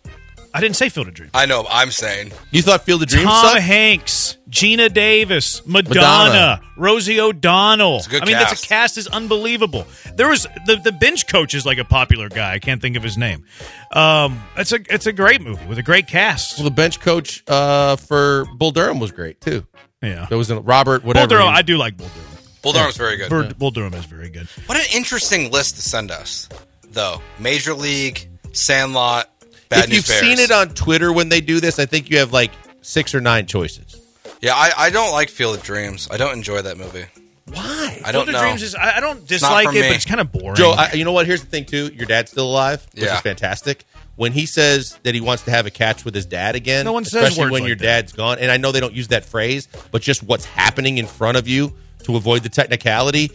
I 0.56 0.60
didn't 0.60 0.76
say 0.76 0.88
Field 0.88 1.08
of 1.08 1.14
Dreams. 1.14 1.32
I 1.34 1.46
know. 1.46 1.66
I'm 1.68 1.90
saying. 1.90 2.30
You 2.52 2.62
thought 2.62 2.84
Field 2.84 3.02
of 3.02 3.08
Dreams 3.08 3.26
Tom 3.26 3.44
sucked? 3.44 3.60
Hanks, 3.62 4.38
Geena 4.48 4.92
Davis, 4.92 5.66
Madonna, 5.66 5.94
Madonna. 6.00 6.60
Rosie 6.76 7.20
O'Donnell. 7.20 7.96
It's 7.96 8.06
a 8.06 8.10
good 8.10 8.22
I 8.22 8.26
mean, 8.26 8.34
that's 8.36 8.50
cast. 8.52 8.64
a 8.64 8.68
cast 8.68 8.98
is 8.98 9.08
unbelievable. 9.08 9.84
There 10.14 10.28
was 10.28 10.46
the 10.66 10.76
the 10.76 10.92
bench 10.92 11.26
coach 11.26 11.54
is 11.54 11.66
like 11.66 11.78
a 11.78 11.84
popular 11.84 12.28
guy. 12.28 12.52
I 12.52 12.60
can't 12.60 12.80
think 12.80 12.96
of 12.96 13.02
his 13.02 13.18
name. 13.18 13.44
Um, 13.92 14.40
it's 14.56 14.70
a 14.72 14.78
it's 14.88 15.06
a 15.06 15.12
great 15.12 15.42
movie 15.42 15.66
with 15.66 15.78
a 15.78 15.82
great 15.82 16.06
cast. 16.06 16.56
Well, 16.58 16.64
the 16.64 16.70
bench 16.70 17.00
coach 17.00 17.42
uh, 17.48 17.96
for 17.96 18.46
Bull 18.56 18.70
Durham 18.70 19.00
was 19.00 19.10
great 19.10 19.40
too. 19.40 19.66
Yeah, 20.02 20.26
There 20.28 20.38
was 20.38 20.50
a 20.50 20.60
Robert 20.60 21.02
Bull. 21.02 21.12
Durham. 21.26 21.48
I 21.48 21.62
do 21.62 21.78
like 21.78 21.96
Bull 21.96 22.06
Durham. 22.14 22.28
Bull 22.62 22.72
Durham's 22.72 22.96
very 22.96 23.16
good. 23.16 23.28
Bull, 23.30 23.44
Bull 23.58 23.70
Durham 23.72 23.94
is 23.94 24.04
very 24.04 24.28
good. 24.30 24.46
What 24.66 24.78
an 24.78 24.84
interesting 24.94 25.50
list 25.50 25.76
to 25.76 25.82
send 25.82 26.10
us, 26.10 26.48
though. 26.92 27.20
Major 27.38 27.74
League, 27.74 28.28
Sandlot, 28.52 29.30
Bad 29.68 29.84
if 29.84 29.92
you've 29.94 30.06
Bears. 30.06 30.20
seen 30.20 30.38
it 30.38 30.50
on 30.50 30.70
Twitter 30.70 31.12
when 31.12 31.28
they 31.28 31.40
do 31.40 31.60
this, 31.60 31.78
I 31.78 31.86
think 31.86 32.10
you 32.10 32.18
have 32.18 32.32
like 32.32 32.52
six 32.82 33.14
or 33.14 33.20
nine 33.20 33.46
choices. 33.46 34.00
yeah, 34.40 34.54
I, 34.54 34.72
I 34.76 34.90
don't 34.90 35.12
like 35.12 35.28
Field 35.30 35.56
of 35.56 35.62
Dreams. 35.62 36.08
I 36.10 36.16
don't 36.16 36.32
enjoy 36.34 36.62
that 36.62 36.76
movie. 36.76 37.06
Why? 37.52 38.00
I 38.04 38.12
don't 38.12 38.24
Field 38.24 38.28
of 38.28 38.32
know. 38.34 38.40
Dreams 38.42 38.62
is 38.62 38.74
I, 38.74 38.96
I 38.96 39.00
don't 39.00 39.26
dislike 39.26 39.68
it, 39.68 39.72
me. 39.74 39.80
but 39.82 39.92
it's 39.96 40.04
kind 40.06 40.20
of 40.20 40.32
boring. 40.32 40.54
Joe, 40.56 40.70
I, 40.76 40.92
you 40.92 41.04
know 41.04 41.12
what? 41.12 41.26
Here's 41.26 41.40
the 41.42 41.46
thing 41.50 41.64
too. 41.66 41.90
Your 41.94 42.06
dad's 42.06 42.30
still 42.30 42.46
alive, 42.48 42.86
which 42.94 43.04
Yeah. 43.04 43.14
is 43.16 43.20
fantastic. 43.20 43.84
When 44.16 44.32
he 44.32 44.46
says 44.46 44.96
that 45.02 45.14
he 45.14 45.20
wants 45.20 45.42
to 45.44 45.50
have 45.50 45.66
a 45.66 45.70
catch 45.70 46.04
with 46.04 46.14
his 46.14 46.24
dad 46.24 46.54
again, 46.54 46.84
No 46.84 46.92
one 46.92 47.04
says 47.04 47.14
especially 47.24 47.40
words 47.42 47.52
when 47.52 47.62
like 47.62 47.68
your 47.68 47.76
that. 47.76 47.82
dad's 47.82 48.12
gone, 48.12 48.38
and 48.38 48.50
I 48.50 48.56
know 48.58 48.70
they 48.70 48.80
don't 48.80 48.94
use 48.94 49.08
that 49.08 49.24
phrase, 49.24 49.66
but 49.90 50.02
just 50.02 50.22
what's 50.22 50.44
happening 50.44 50.98
in 50.98 51.06
front 51.06 51.36
of 51.36 51.48
you 51.48 51.72
to 52.04 52.16
avoid 52.16 52.42
the 52.44 52.48
technicality. 52.48 53.30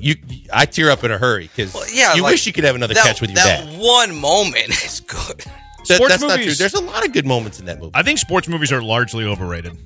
You, 0.00 0.14
I 0.52 0.64
tear 0.66 0.90
up 0.90 1.02
in 1.02 1.10
a 1.10 1.18
hurry 1.18 1.50
because 1.54 1.74
Yeah, 1.92 2.14
you 2.14 2.22
like, 2.22 2.32
wish 2.32 2.46
you 2.46 2.52
could 2.52 2.64
have 2.64 2.76
another 2.76 2.94
that, 2.94 3.04
catch 3.04 3.20
with 3.20 3.30
your 3.30 3.36
that 3.36 3.64
dad. 3.66 3.78
one 3.80 4.14
moment 4.14 4.68
is 4.84 5.00
good. 5.00 5.38
That- 5.38 5.94
Sports 5.96 6.08
that's 6.12 6.22
not 6.22 6.28
true. 6.34 6.38
movies- 6.44 6.58
There's 6.58 6.74
a 6.74 6.80
lot 6.82 7.04
of 7.04 7.12
good 7.12 7.26
moments 7.26 7.58
in 7.60 7.66
that 7.66 7.78
movie. 7.80 7.92
I 7.94 8.02
think 8.02 8.18
sports 8.18 8.46
movies 8.48 8.70
are 8.72 8.82
largely 8.82 9.24
overrated. 9.24 9.76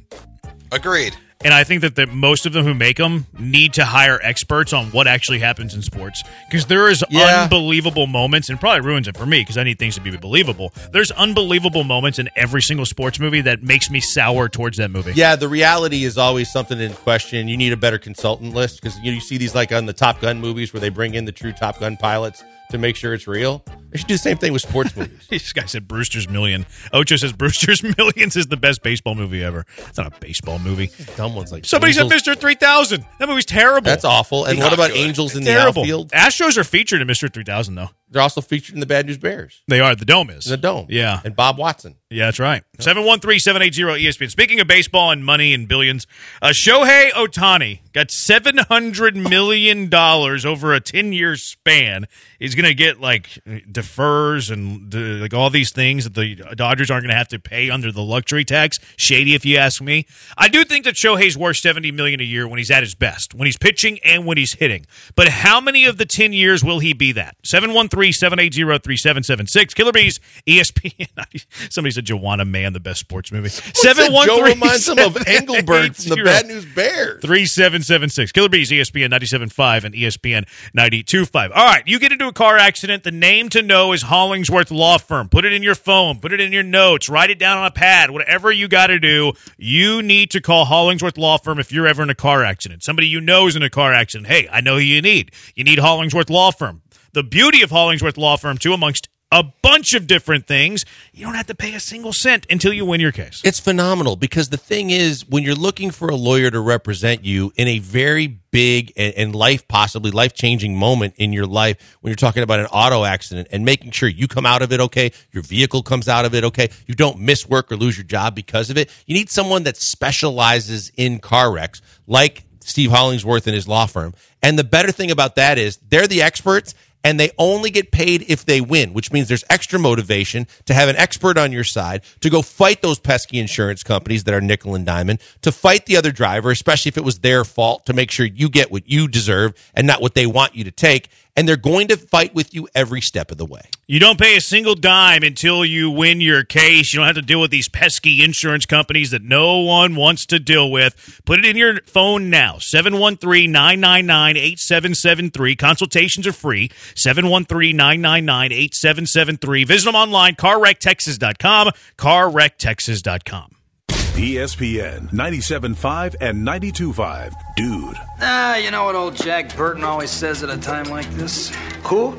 Agreed. 0.71 1.15
And 1.45 1.53
I 1.53 1.65
think 1.65 1.81
that 1.83 1.97
the, 1.97 2.07
most 2.07 2.47
of 2.47 2.53
them 2.53 2.65
who 2.65 2.73
make 2.73 2.99
them 2.99 3.27
need 3.39 3.73
to 3.75 3.85
hire 3.85 4.21
experts 4.23 4.73
on 4.73 4.87
what 4.93 5.09
actually 5.09 5.41
happens 5.41 5.75
in 5.75 5.83
sports 5.83 6.23
because 6.49 6.67
there 6.67 6.89
is 6.89 7.03
Yeah. 7.11 7.43
unbelievable 7.43 8.07
moments, 8.07 8.49
and 8.49 8.61
probably 8.61 8.81
ruins 8.87 9.09
it 9.09 9.17
for 9.17 9.27
me 9.27 9.41
because 9.41 9.59
I 9.59 9.65
need 9.65 9.79
things 9.79 9.97
to 9.97 10.01
be 10.01 10.17
believable. 10.17 10.73
There's 10.93 11.11
unbelievable 11.11 11.83
moments 11.85 12.19
in 12.21 12.31
every 12.37 12.63
single 12.63 12.87
sports 12.87 13.19
movie 13.19 13.41
that 13.41 13.63
makes 13.63 13.91
me 13.91 14.01
sour 14.01 14.49
towards 14.49 14.77
that 14.79 14.91
movie. 14.91 15.13
Yeah, 15.17 15.35
the 15.37 15.49
reality 15.49 16.05
is 16.05 16.17
always 16.17 16.51
something 16.51 16.79
in 16.81 16.93
question. 16.95 17.49
You 17.49 17.57
need 17.57 17.73
a 17.73 17.77
better 17.77 17.99
consultant 17.99 18.55
list 18.55 18.81
because 18.81 18.97
you, 19.01 19.11
you 19.13 19.21
see 19.21 19.37
these 19.37 19.55
like 19.55 19.73
on 19.73 19.87
the 19.87 19.93
Top 19.93 20.21
Gun 20.21 20.41
movies 20.41 20.73
where 20.73 20.81
they 20.81 20.91
bring 20.91 21.15
in 21.15 21.25
the 21.25 21.33
true 21.33 21.53
Top 21.53 21.81
Gun 21.81 21.97
pilots 21.97 22.45
to 22.73 22.79
make 22.79 22.97
sure 22.97 23.15
it's 23.15 23.27
real. 23.29 23.65
They 23.91 23.99
should 23.99 24.09
do 24.09 24.15
the 24.15 24.19
same 24.19 24.37
thing 24.39 24.53
with 24.53 24.63
sports 24.63 24.97
movies. 24.97 25.27
This 25.31 25.53
guy 25.53 25.65
said 25.67 25.87
Brewster's 25.87 26.29
Million. 26.29 26.67
Ocho 26.93 27.17
says 27.17 27.33
Brewster's 27.33 27.83
Millions 27.99 28.37
is 28.37 28.47
the 28.49 28.57
best 28.57 28.83
baseball 28.83 29.15
movie 29.15 29.45
ever. 29.45 29.65
It's 29.79 29.97
not 29.99 30.07
a 30.07 30.19
baseball 30.21 30.59
movie. 30.59 30.91
Dumb 31.17 31.35
ones 31.35 31.53
like 31.53 31.65
Somebody 31.65 31.93
said 31.93 32.07
Mr. 32.07 32.37
3000. 32.37 33.05
That 33.19 33.29
movie's 33.29 33.45
terrible. 33.45 33.85
That's 33.85 34.05
awful. 34.05 34.47
And 34.47 34.59
what 34.59 34.73
about 34.73 34.91
good. 34.91 34.97
Angels 34.99 35.37
in 35.37 35.45
the 35.45 35.51
terrible. 35.51 35.83
outfield? 35.83 36.11
Astros 36.13 36.57
are 36.57 36.65
featured 36.65 37.01
in 37.01 37.09
Mr. 37.09 37.33
3000, 37.33 37.75
though. 37.75 37.91
They're 38.11 38.23
also 38.23 38.41
featured 38.41 38.75
in 38.75 38.81
the 38.81 38.87
Bad 38.87 39.07
News 39.07 39.19
Bears. 39.19 39.63
They 39.69 39.81
are. 39.81 39.95
The 39.95 40.05
dome 40.05 40.29
is. 40.31 40.45
The 40.45 40.57
Dome. 40.59 40.87
Yeah. 40.91 41.21
And 41.25 41.35
Bob 41.35 41.57
Watson. 41.59 41.97
Yeah, 42.13 42.27
that's 42.27 42.39
right. 42.39 42.63
713 42.79 43.39
780 43.39 44.05
ESPN. 44.05 44.31
Speaking 44.31 44.61
of 44.61 44.67
baseball 44.67 45.11
and 45.11 45.25
money 45.25 45.55
and 45.55 45.67
billions, 45.67 46.07
uh, 46.43 46.49
Shohei 46.49 47.11
Ohtani 47.11 47.81
got 47.93 48.09
$700 48.09 49.29
million 49.31 49.93
over 49.95 50.75
a 50.75 50.81
10 50.81 51.13
year 51.13 51.37
span. 51.37 52.07
He's 52.39 52.55
going 52.55 52.67
to 52.67 52.75
get 52.75 53.01
like 53.01 53.39
defers 53.71 54.51
and 54.51 54.93
like 54.93 55.33
all 55.33 55.49
these 55.49 55.73
things 55.73 56.05
that 56.05 56.15
the 56.15 56.35
Dodgers 56.55 56.91
aren't 56.91 57.05
going 57.05 57.13
to 57.13 57.17
have 57.17 57.29
to 57.29 57.39
pay 57.39 57.71
under 57.71 57.91
the 57.93 58.03
luxury 58.03 58.45
tax. 58.45 58.79
Shady, 58.97 59.35
if 59.35 59.45
you 59.45 59.57
ask 59.57 59.81
me. 59.81 60.07
I 60.37 60.49
do 60.49 60.65
think 60.65 60.85
that 60.85 60.95
Shohei's 60.95 61.37
worth 61.39 61.57
$70 61.57 61.95
million 61.95 62.21
a 62.21 62.25
year 62.25 62.47
when 62.47 62.59
he's 62.59 62.71
at 62.71 62.83
his 62.83 62.95
best, 62.95 63.35
when 63.35 63.47
he's 63.47 63.57
pitching 63.57 63.99
and 64.05 64.27
when 64.27 64.37
he's 64.37 64.55
hitting. 64.55 64.87
But 65.15 65.29
how 65.29 65.61
many 65.61 65.85
of 65.87 65.99
the 65.99 66.05
10 66.07 66.33
years 66.33 66.63
will 66.63 66.81
he 66.81 66.93
be 66.93 67.13
that? 67.13 67.37
713 67.45 68.13
780 68.13 68.53
3776. 68.83 69.75
Killer 69.75 69.93
Bees, 69.93 70.21
ESPN. 70.47 71.47
Somebody 71.71 71.93
said 71.93 72.02
Joanna 72.03 72.45
Man, 72.45 72.73
the 72.73 72.81
best 72.81 73.01
sports 73.01 73.33
movie. 73.33 73.49
Joe 73.83 74.43
reminds 74.43 74.89
him 74.89 74.99
of 74.99 75.17
Engelberg 75.27 75.95
from 75.95 76.17
the 76.17 76.23
Bad 76.25 76.47
News 76.47 76.65
Bears. 76.67 77.21
3776. 77.23 78.33
Killer 78.33 78.49
Bees, 78.49 78.71
ESPN 78.71 79.11
97.5 79.11 79.85
and 79.85 79.95
ESPN 79.95 80.47
92.5. 80.77 81.51
All 81.55 81.67
right, 81.67 81.87
you 81.87 81.99
get 81.99 82.13
into 82.13 82.29
a 82.29 82.33
car 82.33 82.57
accident. 82.57 83.05
The 83.05 83.11
name 83.11 83.49
to 83.51 83.63
know 83.63 83.93
is 83.93 84.03
Hollingsworth 84.03 84.71
Law 84.71 84.99
Firm. 84.99 85.29
Put 85.29 85.45
it 85.45 85.53
in 85.53 85.63
your 85.63 85.75
phone, 85.75 86.21
put 86.21 86.33
it 86.33 86.41
in 86.41 86.53
your 86.53 86.63
notes, 86.63 87.09
write 87.09 87.31
it 87.31 87.39
down 87.39 87.59
on 87.59 87.67
a 87.67 87.71
pad, 87.71 88.11
whatever 88.11 88.51
you 88.53 88.69
got 88.69 88.89
to 88.89 88.99
do. 88.99 89.33
You 89.57 90.03
need 90.03 90.31
to 90.33 90.41
call 90.41 90.65
Hollingsworth 90.65 91.19
Law 91.19 91.39
Firm 91.39 91.59
if 91.59 91.73
you're 91.73 91.87
ever 91.87 92.03
in 92.03 92.11
a 92.11 92.15
car 92.15 92.45
accident. 92.45 92.83
Somebody 92.83 93.09
you 93.09 93.21
know 93.21 93.47
is 93.47 93.57
in 93.57 93.63
a 93.63 93.71
car 93.71 93.93
accident. 93.93 94.29
Hey, 94.29 94.49
I 94.51 94.61
know 94.61 94.75
who 94.75 94.81
you 94.83 95.03
need. 95.03 95.33
You 95.55 95.65
need 95.65 95.79
Hollingsworth 95.79 96.31
Law 96.31 96.51
Firm. 96.51 96.83
The 97.13 97.23
beauty 97.23 97.63
of 97.63 97.71
Hollingsworth 97.71 98.17
Law 98.17 98.37
Firm, 98.37 98.57
too, 98.57 98.73
amongst 98.73 99.09
a 99.33 99.43
bunch 99.63 99.95
of 99.95 100.07
different 100.07 100.47
things, 100.47 100.85
you 101.13 101.25
don't 101.25 101.35
have 101.35 101.47
to 101.47 101.55
pay 101.55 101.75
a 101.75 101.81
single 101.81 102.13
cent 102.13 102.47
until 102.51 102.73
you 102.73 102.85
win 102.85 103.01
your 103.01 103.11
case. 103.11 103.41
It's 103.45 103.59
phenomenal 103.59 104.15
because 104.15 104.51
the 104.51 104.59
thing 104.59 104.91
is, 104.91 105.27
when 105.27 105.43
you're 105.43 105.55
looking 105.55 105.91
for 105.91 106.09
a 106.09 106.15
lawyer 106.15 106.51
to 106.51 106.61
represent 106.61 107.25
you 107.25 107.51
in 107.57 107.67
a 107.67 107.79
very 107.79 108.27
big 108.27 108.93
and, 108.95 109.35
life, 109.35 109.67
possibly 109.67 110.11
life 110.11 110.35
changing 110.35 110.77
moment 110.77 111.15
in 111.17 111.33
your 111.33 111.47
life, 111.47 111.97
when 112.03 112.11
you're 112.11 112.17
talking 112.17 112.43
about 112.43 112.61
an 112.61 112.67
auto 112.67 113.05
accident 113.05 113.49
and 113.51 113.65
making 113.65 113.93
sure 113.93 114.07
you 114.07 114.29
come 114.29 114.45
out 114.45 114.61
of 114.61 114.71
it 114.71 114.81
okay, 114.81 115.11
your 115.33 115.43
vehicle 115.43 115.83
comes 115.83 116.09
out 116.09 116.27
of 116.27 116.35
it 116.35 116.45
okay, 116.45 116.69
you 116.87 116.95
don't 116.95 117.19
miss 117.19 117.49
work 117.49 117.73
or 117.73 117.77
lose 117.77 117.97
your 117.97 118.05
job 118.05 118.35
because 118.35 118.69
of 118.69 118.77
it, 118.77 118.91
you 119.07 119.15
need 119.15 119.31
someone 119.31 119.63
that 119.63 119.79
specializes 119.79 120.93
in 120.99 121.19
car 121.19 121.51
wrecks, 121.51 121.81
like 122.07 122.45
Steve 122.61 122.91
Hollingsworth 122.91 123.47
and 123.47 123.55
his 123.55 123.67
law 123.67 123.87
firm. 123.87 124.13
And 124.43 124.59
the 124.59 124.65
better 124.65 124.93
thing 124.93 125.11
about 125.11 125.37
that 125.37 125.57
is 125.57 125.79
they're 125.89 126.07
the 126.07 126.21
experts 126.21 126.75
and 127.05 127.19
they 127.19 127.31
only 127.39 127.71
get 127.71 127.91
paid 127.91 128.25
if 128.29 128.45
they 128.45 128.61
win, 128.61 128.93
which 128.93 129.13
means 129.13 129.29
there's 129.29 129.45
extra 129.51 129.79
motivation 129.79 130.47
to 130.67 130.75
have 130.75 130.89
an 130.89 130.97
expert 130.97 131.37
on 131.39 131.53
your 131.53 131.65
side 131.65 132.03
to 132.21 132.31
go 132.31 132.43
fight 132.43 132.83
those 132.83 132.99
pesky 132.99 133.39
insurance 133.39 133.83
companies 133.83 134.25
that 134.25 134.35
are 134.35 134.41
nickel 134.41 134.75
and 134.75 134.87
diamond, 134.87 135.21
to 135.43 135.53
fight 135.53 135.87
the 135.87 135.97
other 135.97 136.13
driver, 136.13 136.51
especially 136.51 136.89
if 136.89 136.97
it 136.97 137.05
was 137.05 137.21
their 137.21 137.45
fault, 137.45 137.87
to 137.87 137.93
make 137.93 138.11
sure 138.11 138.27
you 138.27 138.49
get 138.49 138.71
what 138.71 138.89
you 138.89 139.09
deserve 139.09 139.55
and 139.75 139.87
not 139.87 140.01
what 140.01 140.15
they 140.15 140.27
want 140.27 140.55
you 140.55 140.65
to 140.65 140.71
take. 140.71 141.09
And 141.35 141.49
they're 141.49 141.57
going 141.57 141.89
to 141.89 141.97
fight 141.97 142.35
with 142.35 142.55
you 142.55 142.69
every 142.75 143.01
step 143.01 143.31
of 143.31 143.39
the 143.39 143.47
way. 143.47 143.63
You 143.93 144.01
don't 144.01 144.19
pay 144.19 144.39
a 144.39 144.41
single 144.41 144.75
dime 144.75 145.23
until 145.23 145.67
you 145.67 145.91
win 145.91 146.23
your 146.23 146.45
case. 146.45 146.95
You 146.95 147.01
don't 147.01 147.07
have 147.09 147.17
to 147.17 147.21
deal 147.21 147.43
with 147.43 147.51
these 147.51 147.69
pesky 147.69 148.25
insurance 148.25 148.65
companies 148.65 149.11
that 149.11 149.21
no 149.21 149.59
one 149.59 149.97
wants 149.97 150.25
to 150.29 150.39
deal 150.39 150.71
with. 150.71 151.21
Put 151.27 151.41
it 151.41 151.45
in 151.45 151.59
your 151.59 151.83
phone 151.83 152.31
now 152.31 152.57
713 152.57 153.53
999 153.53 154.39
8773. 154.39 155.57
Consultations 155.57 156.27
are 156.27 156.33
free. 156.33 156.71
713 156.95 157.77
999 157.77 158.53
8773. 158.53 159.65
Visit 159.65 159.85
them 159.85 159.95
online, 159.95 160.37
carwrecktexas.com, 160.37 161.73
carwrecktexas.com. 161.99 163.57
ESPN 163.89 165.11
97.5 165.11 166.15
and 166.19 166.49
92.5. 166.49 167.35
Dude. 167.57 167.97
Ah, 168.23 168.57
you 168.57 168.71
know 168.71 168.85
what 168.85 168.95
old 168.95 169.17
Jack 169.17 169.55
Burton 169.55 169.85
always 169.85 170.11
says 170.11 170.43
at 170.43 170.49
a 170.49 170.57
time 170.57 170.87
like 170.87 171.11
this? 171.11 171.55
Who? 171.83 172.17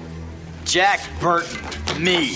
Jack 0.73 1.07
Burton. 1.21 2.03
Me. 2.03 2.35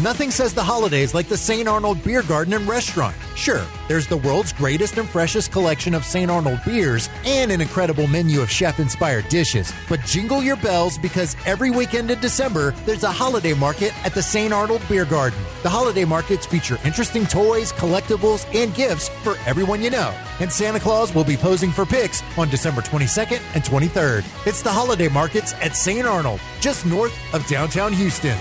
Nothing 0.00 0.30
says 0.30 0.54
the 0.54 0.64
holidays 0.64 1.12
like 1.12 1.28
the 1.28 1.36
St. 1.36 1.68
Arnold 1.68 2.02
Beer 2.02 2.22
Garden 2.22 2.54
and 2.54 2.66
Restaurant. 2.66 3.14
Sure, 3.34 3.60
there's 3.88 4.06
the 4.06 4.16
world's 4.16 4.50
greatest 4.50 4.96
and 4.96 5.06
freshest 5.06 5.52
collection 5.52 5.92
of 5.92 6.02
St. 6.02 6.30
Arnold 6.30 6.60
beers 6.64 7.10
and 7.26 7.52
an 7.52 7.60
incredible 7.60 8.06
menu 8.06 8.40
of 8.40 8.50
chef 8.50 8.80
inspired 8.80 9.28
dishes. 9.28 9.70
But 9.90 10.00
jingle 10.06 10.42
your 10.42 10.56
bells 10.56 10.96
because 10.96 11.36
every 11.44 11.70
weekend 11.70 12.10
in 12.10 12.18
December, 12.20 12.70
there's 12.86 13.02
a 13.02 13.12
holiday 13.12 13.52
market 13.52 13.92
at 14.02 14.14
the 14.14 14.22
St. 14.22 14.50
Arnold 14.50 14.80
Beer 14.88 15.04
Garden. 15.04 15.38
The 15.62 15.68
holiday 15.68 16.06
markets 16.06 16.46
feature 16.46 16.78
interesting 16.84 17.26
toys, 17.26 17.70
collectibles, 17.74 18.46
and 18.54 18.74
gifts 18.74 19.10
for 19.22 19.36
everyone 19.44 19.82
you 19.82 19.90
know. 19.90 20.14
And 20.40 20.50
Santa 20.50 20.80
Claus 20.80 21.14
will 21.14 21.22
be 21.22 21.36
posing 21.36 21.70
for 21.70 21.84
pics 21.84 22.22
on 22.38 22.48
December 22.48 22.80
22nd 22.80 23.42
and 23.54 23.62
23rd. 23.62 24.24
It's 24.46 24.62
the 24.62 24.70
holiday 24.70 25.08
markets 25.08 25.52
at 25.60 25.76
St. 25.76 26.06
Arnold, 26.06 26.40
just 26.62 26.86
north 26.86 27.14
of 27.34 27.46
downtown 27.46 27.92
Houston. 27.92 28.38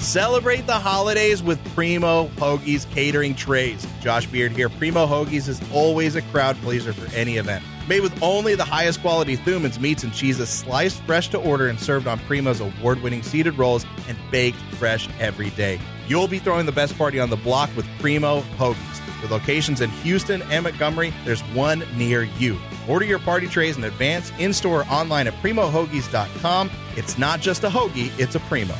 Celebrate 0.00 0.66
the 0.66 0.72
holidays 0.72 1.42
with 1.42 1.62
Primo 1.74 2.28
Hoagies 2.28 2.90
catering 2.90 3.34
trays. 3.34 3.86
Josh 4.00 4.26
Beard 4.26 4.52
here. 4.52 4.70
Primo 4.70 5.06
Hoagies 5.06 5.46
is 5.46 5.60
always 5.72 6.16
a 6.16 6.22
crowd 6.22 6.56
pleaser 6.62 6.94
for 6.94 7.14
any 7.14 7.36
event. 7.36 7.62
Made 7.86 8.00
with 8.00 8.22
only 8.22 8.54
the 8.54 8.64
highest 8.64 9.02
quality 9.02 9.36
Thumann's 9.36 9.78
meats 9.78 10.02
and 10.02 10.12
cheeses, 10.12 10.48
sliced 10.48 11.02
fresh 11.02 11.28
to 11.28 11.38
order 11.38 11.68
and 11.68 11.78
served 11.78 12.06
on 12.06 12.18
Primo's 12.20 12.60
award 12.60 13.02
winning 13.02 13.22
seeded 13.22 13.58
rolls 13.58 13.84
and 14.08 14.16
baked 14.30 14.58
fresh 14.76 15.06
every 15.20 15.50
day. 15.50 15.78
You'll 16.08 16.28
be 16.28 16.38
throwing 16.38 16.64
the 16.64 16.72
best 16.72 16.96
party 16.96 17.20
on 17.20 17.28
the 17.28 17.36
block 17.36 17.68
with 17.76 17.86
Primo 17.98 18.40
Hoagies. 18.56 19.20
With 19.20 19.30
locations 19.30 19.82
in 19.82 19.90
Houston 19.90 20.40
and 20.42 20.64
Montgomery, 20.64 21.12
there's 21.26 21.42
one 21.52 21.84
near 21.94 22.22
you. 22.22 22.58
Order 22.88 23.04
your 23.04 23.18
party 23.18 23.48
trays 23.48 23.76
in 23.76 23.84
advance, 23.84 24.32
in 24.38 24.54
store, 24.54 24.80
or 24.80 24.86
online 24.86 25.26
at 25.26 25.34
primohoagies.com. 25.42 26.70
It's 26.96 27.18
not 27.18 27.40
just 27.40 27.64
a 27.64 27.68
hoagie, 27.68 28.18
it's 28.18 28.34
a 28.34 28.40
Primo. 28.40 28.74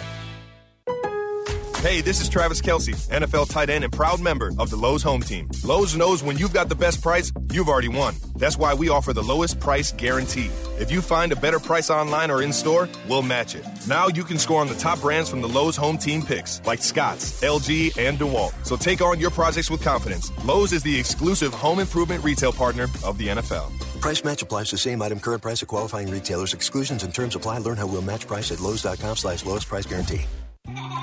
Hey, 1.80 2.02
this 2.02 2.20
is 2.20 2.28
Travis 2.28 2.60
Kelce, 2.60 3.08
NFL 3.08 3.48
tight 3.48 3.70
end 3.70 3.84
and 3.84 3.92
proud 3.92 4.20
member 4.20 4.52
of 4.58 4.68
the 4.68 4.76
Lowe's 4.76 5.02
home 5.02 5.22
team. 5.22 5.48
Lowe's 5.64 5.96
knows 5.96 6.22
when 6.22 6.36
you've 6.36 6.52
got 6.52 6.68
the 6.68 6.74
best 6.74 7.00
price, 7.00 7.32
you've 7.50 7.70
already 7.70 7.88
won. 7.88 8.14
That's 8.36 8.58
why 8.58 8.74
we 8.74 8.90
offer 8.90 9.14
the 9.14 9.22
lowest 9.22 9.58
price 9.60 9.90
guarantee. 9.90 10.50
If 10.78 10.90
you 10.90 11.00
find 11.00 11.32
a 11.32 11.36
better 11.36 11.58
price 11.58 11.88
online 11.88 12.30
or 12.30 12.42
in 12.42 12.52
store, 12.52 12.86
we'll 13.08 13.22
match 13.22 13.54
it. 13.54 13.64
Now 13.88 14.08
you 14.08 14.24
can 14.24 14.36
score 14.36 14.60
on 14.60 14.68
the 14.68 14.74
top 14.74 15.00
brands 15.00 15.30
from 15.30 15.40
the 15.40 15.48
Lowe's 15.48 15.74
home 15.74 15.96
team 15.96 16.20
picks, 16.20 16.60
like 16.66 16.82
Scotts, 16.82 17.40
LG, 17.40 17.96
and 17.96 18.18
DeWalt. 18.18 18.52
So 18.66 18.76
take 18.76 19.00
on 19.00 19.18
your 19.18 19.30
projects 19.30 19.70
with 19.70 19.82
confidence. 19.82 20.30
Lowe's 20.44 20.74
is 20.74 20.82
the 20.82 20.98
exclusive 21.00 21.54
home 21.54 21.78
improvement 21.78 22.22
retail 22.22 22.52
partner 22.52 22.88
of 23.06 23.16
the 23.16 23.28
NFL. 23.28 23.72
Price 24.02 24.22
match 24.22 24.42
applies 24.42 24.68
to 24.68 24.76
same 24.76 25.00
item, 25.00 25.18
current 25.18 25.40
price 25.40 25.62
of 25.62 25.68
qualifying 25.68 26.10
retailers. 26.10 26.52
Exclusions 26.52 27.04
and 27.04 27.14
terms 27.14 27.36
apply. 27.36 27.56
Learn 27.56 27.78
how 27.78 27.86
we'll 27.86 28.02
match 28.02 28.26
price 28.26 28.52
at 28.52 28.60
Lowe's.com 28.60 29.16
slash 29.16 29.46
lowest 29.46 29.66
price 29.66 29.86
guarantee. 29.86 30.26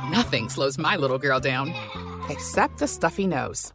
Nothing 0.10 0.48
slows 0.48 0.78
my 0.78 0.96
little 0.96 1.18
girl 1.18 1.42
down, 1.42 1.74
except 2.30 2.82
a 2.82 2.88
stuffy 2.88 3.28
nose. 3.28 3.74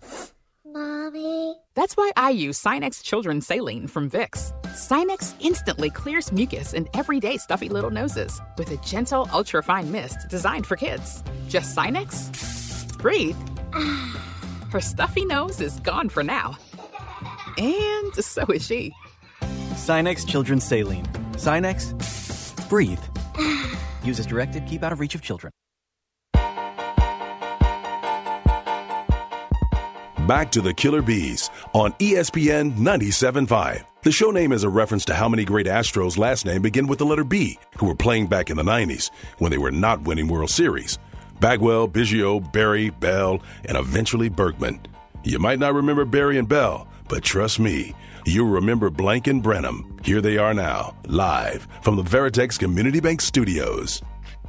Mommy. 0.64 1.57
That's 1.74 1.95
why 1.95 2.11
I 2.16 2.30
use 2.30 2.59
Sinex 2.59 3.03
Children's 3.03 3.47
Saline 3.47 3.87
from 3.87 4.09
Vicks. 4.09 4.51
Sinex 4.68 5.35
instantly 5.41 5.91
clears 5.91 6.33
mucus 6.33 6.72
in 6.72 6.89
everyday 6.95 7.37
stuffy 7.37 7.68
little 7.68 7.91
noses 7.91 8.41
with 8.57 8.70
a 8.70 8.78
gentle, 8.78 9.28
ultra 9.30 9.62
fine 9.62 9.93
mist 9.93 10.26
designed 10.30 10.66
for 10.66 10.74
kids. 10.74 11.22
Just 11.51 11.76
Sinex? 11.76 12.97
Breathe. 12.97 13.37
Her 14.70 14.80
stuffy 14.80 15.26
nose 15.26 15.61
is 15.61 15.80
gone 15.80 16.09
for 16.09 16.22
now. 16.22 16.57
And 17.59 18.14
so 18.14 18.47
is 18.47 18.64
she. 18.64 18.95
Sinex 19.74 20.26
Children's 20.26 20.64
Saline. 20.64 21.05
Sinex, 21.33 21.93
breathe. 22.70 23.03
Use 24.03 24.18
as 24.18 24.24
directed, 24.24 24.66
keep 24.66 24.83
out 24.83 24.93
of 24.93 25.01
reach 25.01 25.14
of 25.14 25.20
children. 25.20 25.53
Back 30.27 30.53
to 30.53 30.61
the 30.61 30.73
Killer 30.73 31.03
Bees 31.03 31.51
on 31.73 31.95
ESPN 31.95 32.77
97.5. 32.77 33.85
The 34.03 34.12
show 34.12 34.31
name 34.31 34.53
is 34.53 34.62
a 34.62 34.68
reference 34.68 35.05
to 35.07 35.14
how 35.14 35.29
many 35.29 35.45
great 35.45 35.66
Astros' 35.66 36.16
last 36.16 36.47
name 36.47 36.62
begin 36.62 36.87
with 36.87 37.01
the 37.01 37.05
letter 37.05 37.25
B, 37.25 37.59
who 37.79 37.87
were 37.87 37.97
playing 37.97 38.29
back 38.29 38.49
in 38.49 38.57
the 38.57 38.62
90s 38.62 39.11
when 39.39 39.51
they 39.51 39.59
were 39.59 39.73
not 39.73 40.03
winning 40.03 40.29
World 40.29 40.51
Series. 40.51 40.97
Bagwell, 41.41 41.89
Biggio, 41.89 42.41
Berry, 42.53 42.91
Bell, 42.91 43.43
and 43.64 43.77
eventually 43.77 44.29
Berkman. 44.29 44.81
You 45.25 45.41
might 45.41 45.59
not 45.59 45.75
remember 45.75 46.05
Berry 46.05 46.39
and 46.39 46.49
Bell, 46.49 46.87
but 47.09 47.25
trust 47.25 47.59
me, 47.59 47.93
you'll 48.25 48.47
remember 48.47 48.91
Blank 48.91 49.27
and 49.27 49.43
Branham. 49.43 49.99
Here 50.05 50.20
they 50.20 50.39
are 50.39 50.55
now, 50.55 50.95
live 51.09 51.66
from 51.83 51.97
the 51.97 52.05
Veritex 52.05 52.61
Community 52.61 53.01
Bank 53.01 53.20
Studios. 53.23 54.03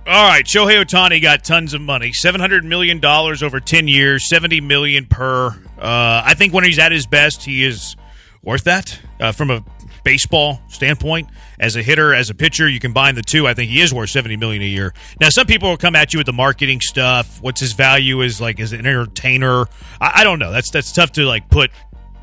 All 0.06 0.28
right, 0.28 0.44
Shohei 0.46 0.84
Ohtani 0.84 1.22
got 1.22 1.46
tons 1.46 1.74
of 1.74 1.80
money, 1.80 2.12
seven 2.12 2.42
hundred 2.42 2.66
million 2.66 3.00
dollars 3.00 3.42
over 3.42 3.62
ten 3.62 3.88
years, 3.88 4.28
seventy 4.28 4.60
million 4.60 5.06
per. 5.06 5.48
Uh, 5.80 6.22
I 6.26 6.34
think 6.34 6.54
when 6.54 6.66
he's 6.66 6.78
at 6.78 6.92
his 6.92 7.08
best, 7.08 7.44
he 7.44 7.64
is 7.64 7.96
worth 8.44 8.66
that 8.66 9.00
uh, 9.22 9.32
from 9.32 9.50
a 9.50 9.64
baseball 10.04 10.62
standpoint. 10.68 11.30
As 11.58 11.78
a 11.78 11.82
hitter, 11.82 12.14
as 12.14 12.30
a 12.30 12.36
pitcher, 12.36 12.68
you 12.68 12.82
combine 12.82 13.16
the 13.16 13.22
two. 13.22 13.48
I 13.48 13.54
think 13.54 13.72
he 13.72 13.80
is 13.80 13.94
worth 13.94 14.10
seventy 14.10 14.36
million 14.36 14.62
a 14.62 14.66
year. 14.66 14.94
Now, 15.22 15.30
some 15.30 15.48
people 15.48 15.70
will 15.70 15.78
come 15.78 15.96
at 15.96 16.14
you 16.14 16.20
with 16.20 16.28
the 16.28 16.34
marketing 16.34 16.82
stuff. 16.82 17.42
What's 17.42 17.62
his 17.62 17.72
value? 17.72 18.20
Is 18.22 18.42
like 18.42 18.60
as 18.60 18.74
an 18.74 18.86
entertainer? 18.86 19.68
I, 20.02 20.12
I 20.16 20.24
don't 20.26 20.40
know. 20.40 20.52
That's 20.52 20.70
that's 20.70 20.92
tough 20.92 21.14
to 21.14 21.24
like 21.24 21.50
put 21.50 21.72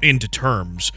into 0.03 0.29
terms. 0.29 0.93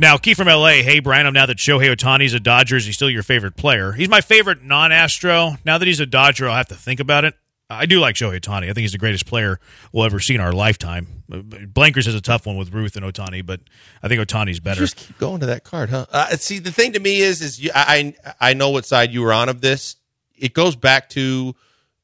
Now, 0.00 0.16
Key 0.16 0.34
from 0.34 0.46
LA, 0.46 0.82
hey 0.82 1.00
Brian, 1.00 1.26
I'm 1.26 1.34
now 1.34 1.46
that 1.46 1.56
Shohei 1.56 1.92
Ohtani's 1.92 2.32
a 2.32 2.38
Dodger, 2.38 2.76
is 2.76 2.86
he 2.86 2.92
still 2.92 3.10
your 3.10 3.24
favorite 3.24 3.56
player? 3.56 3.90
He's 3.90 4.08
my 4.08 4.20
favorite 4.20 4.62
non 4.62 4.92
Astro. 4.92 5.56
Now 5.64 5.78
that 5.78 5.86
he's 5.86 5.98
a 5.98 6.06
Dodger, 6.06 6.48
I'll 6.48 6.56
have 6.56 6.68
to 6.68 6.76
think 6.76 7.00
about 7.00 7.24
it. 7.24 7.34
I 7.68 7.86
do 7.86 7.98
like 7.98 8.14
Shohei 8.14 8.40
Ohtani. 8.40 8.64
I 8.64 8.66
think 8.66 8.78
he's 8.78 8.92
the 8.92 8.98
greatest 8.98 9.26
player 9.26 9.58
we'll 9.92 10.04
ever 10.04 10.20
see 10.20 10.36
in 10.36 10.40
our 10.40 10.52
lifetime. 10.52 11.24
Blankers 11.28 12.06
is 12.06 12.14
a 12.14 12.20
tough 12.20 12.46
one 12.46 12.56
with 12.56 12.72
Ruth 12.72 12.96
and 12.96 13.04
Ohtani, 13.04 13.44
but 13.44 13.60
I 14.00 14.08
think 14.08 14.20
Ohtani's 14.20 14.60
better. 14.60 14.80
Just 14.80 14.96
keep 14.96 15.18
going 15.18 15.40
to 15.40 15.46
that 15.46 15.64
card, 15.64 15.90
huh? 15.90 16.06
Uh, 16.10 16.28
see, 16.36 16.60
the 16.60 16.72
thing 16.72 16.92
to 16.92 17.00
me 17.00 17.18
is, 17.18 17.42
is 17.42 17.60
you, 17.60 17.70
I 17.74 18.14
I 18.40 18.54
know 18.54 18.70
what 18.70 18.86
side 18.86 19.12
you 19.12 19.22
were 19.22 19.32
on 19.32 19.48
of 19.48 19.60
this. 19.60 19.96
It 20.36 20.54
goes 20.54 20.76
back 20.76 21.08
to, 21.10 21.56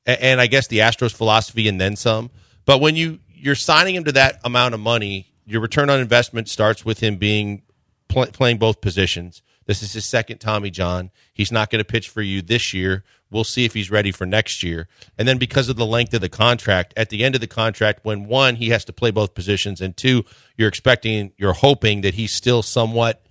and 0.04 0.40
I 0.40 0.48
guess 0.48 0.66
the 0.66 0.80
Astros 0.80 1.14
philosophy 1.14 1.68
and 1.68 1.80
then 1.80 1.94
some. 1.94 2.30
But 2.66 2.80
when 2.80 2.96
you 2.96 3.20
you're 3.32 3.54
signing 3.54 3.94
him 3.94 4.04
to 4.04 4.12
that 4.12 4.40
amount 4.44 4.74
of 4.74 4.80
money, 4.80 5.28
your 5.46 5.60
return 5.60 5.88
on 5.90 6.00
investment 6.00 6.48
starts 6.48 6.84
with 6.84 6.98
him 6.98 7.16
being 7.16 7.62
pl- 8.08 8.26
playing 8.26 8.58
both 8.58 8.80
positions. 8.80 9.42
This 9.66 9.82
is 9.82 9.94
his 9.94 10.04
second 10.04 10.38
Tommy 10.38 10.70
John. 10.70 11.10
He's 11.32 11.50
not 11.50 11.70
going 11.70 11.80
to 11.82 11.90
pitch 11.90 12.08
for 12.08 12.22
you 12.22 12.42
this 12.42 12.74
year. 12.74 13.02
We'll 13.30 13.44
see 13.44 13.64
if 13.64 13.74
he's 13.74 13.90
ready 13.90 14.12
for 14.12 14.26
next 14.26 14.62
year. 14.62 14.88
And 15.18 15.26
then 15.26 15.38
because 15.38 15.68
of 15.68 15.76
the 15.76 15.86
length 15.86 16.14
of 16.14 16.20
the 16.20 16.28
contract, 16.28 16.92
at 16.96 17.08
the 17.08 17.24
end 17.24 17.34
of 17.34 17.40
the 17.40 17.46
contract, 17.46 18.00
when 18.04 18.26
one, 18.26 18.56
he 18.56 18.68
has 18.68 18.84
to 18.84 18.92
play 18.92 19.10
both 19.10 19.34
positions, 19.34 19.80
and 19.80 19.96
two, 19.96 20.24
you're 20.56 20.68
expecting, 20.68 21.32
you're 21.36 21.54
hoping 21.54 22.02
that 22.02 22.14
he's 22.14 22.34
still 22.34 22.62
somewhat. 22.62 23.24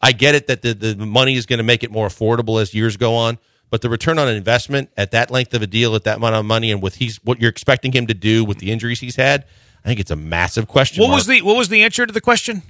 I 0.00 0.12
get 0.12 0.34
it 0.34 0.46
that 0.46 0.62
the, 0.62 0.72
the 0.72 0.96
money 0.96 1.34
is 1.34 1.46
going 1.46 1.58
to 1.58 1.64
make 1.64 1.84
it 1.84 1.90
more 1.90 2.08
affordable 2.08 2.62
as 2.62 2.72
years 2.74 2.96
go 2.96 3.14
on, 3.14 3.38
but 3.70 3.82
the 3.82 3.90
return 3.90 4.18
on 4.18 4.28
investment 4.28 4.90
at 4.96 5.10
that 5.10 5.30
length 5.30 5.52
of 5.54 5.62
a 5.62 5.66
deal, 5.66 5.94
at 5.94 6.04
that 6.04 6.18
amount 6.18 6.36
of 6.36 6.44
money, 6.44 6.70
and 6.70 6.82
with 6.82 6.96
he's 6.96 7.22
what 7.24 7.40
you're 7.40 7.50
expecting 7.50 7.92
him 7.92 8.06
to 8.06 8.14
do 8.14 8.44
with 8.44 8.58
the 8.58 8.70
injuries 8.70 9.00
he's 9.00 9.16
had, 9.16 9.44
I 9.84 9.88
think 9.88 10.00
it's 10.00 10.10
a 10.10 10.16
massive 10.16 10.68
question. 10.68 11.02
What 11.02 11.08
mark. 11.08 11.18
was 11.18 11.26
the 11.26 11.42
what 11.42 11.56
was 11.56 11.68
the 11.68 11.82
answer 11.82 12.06
to 12.06 12.12
the 12.12 12.20
question? 12.20 12.62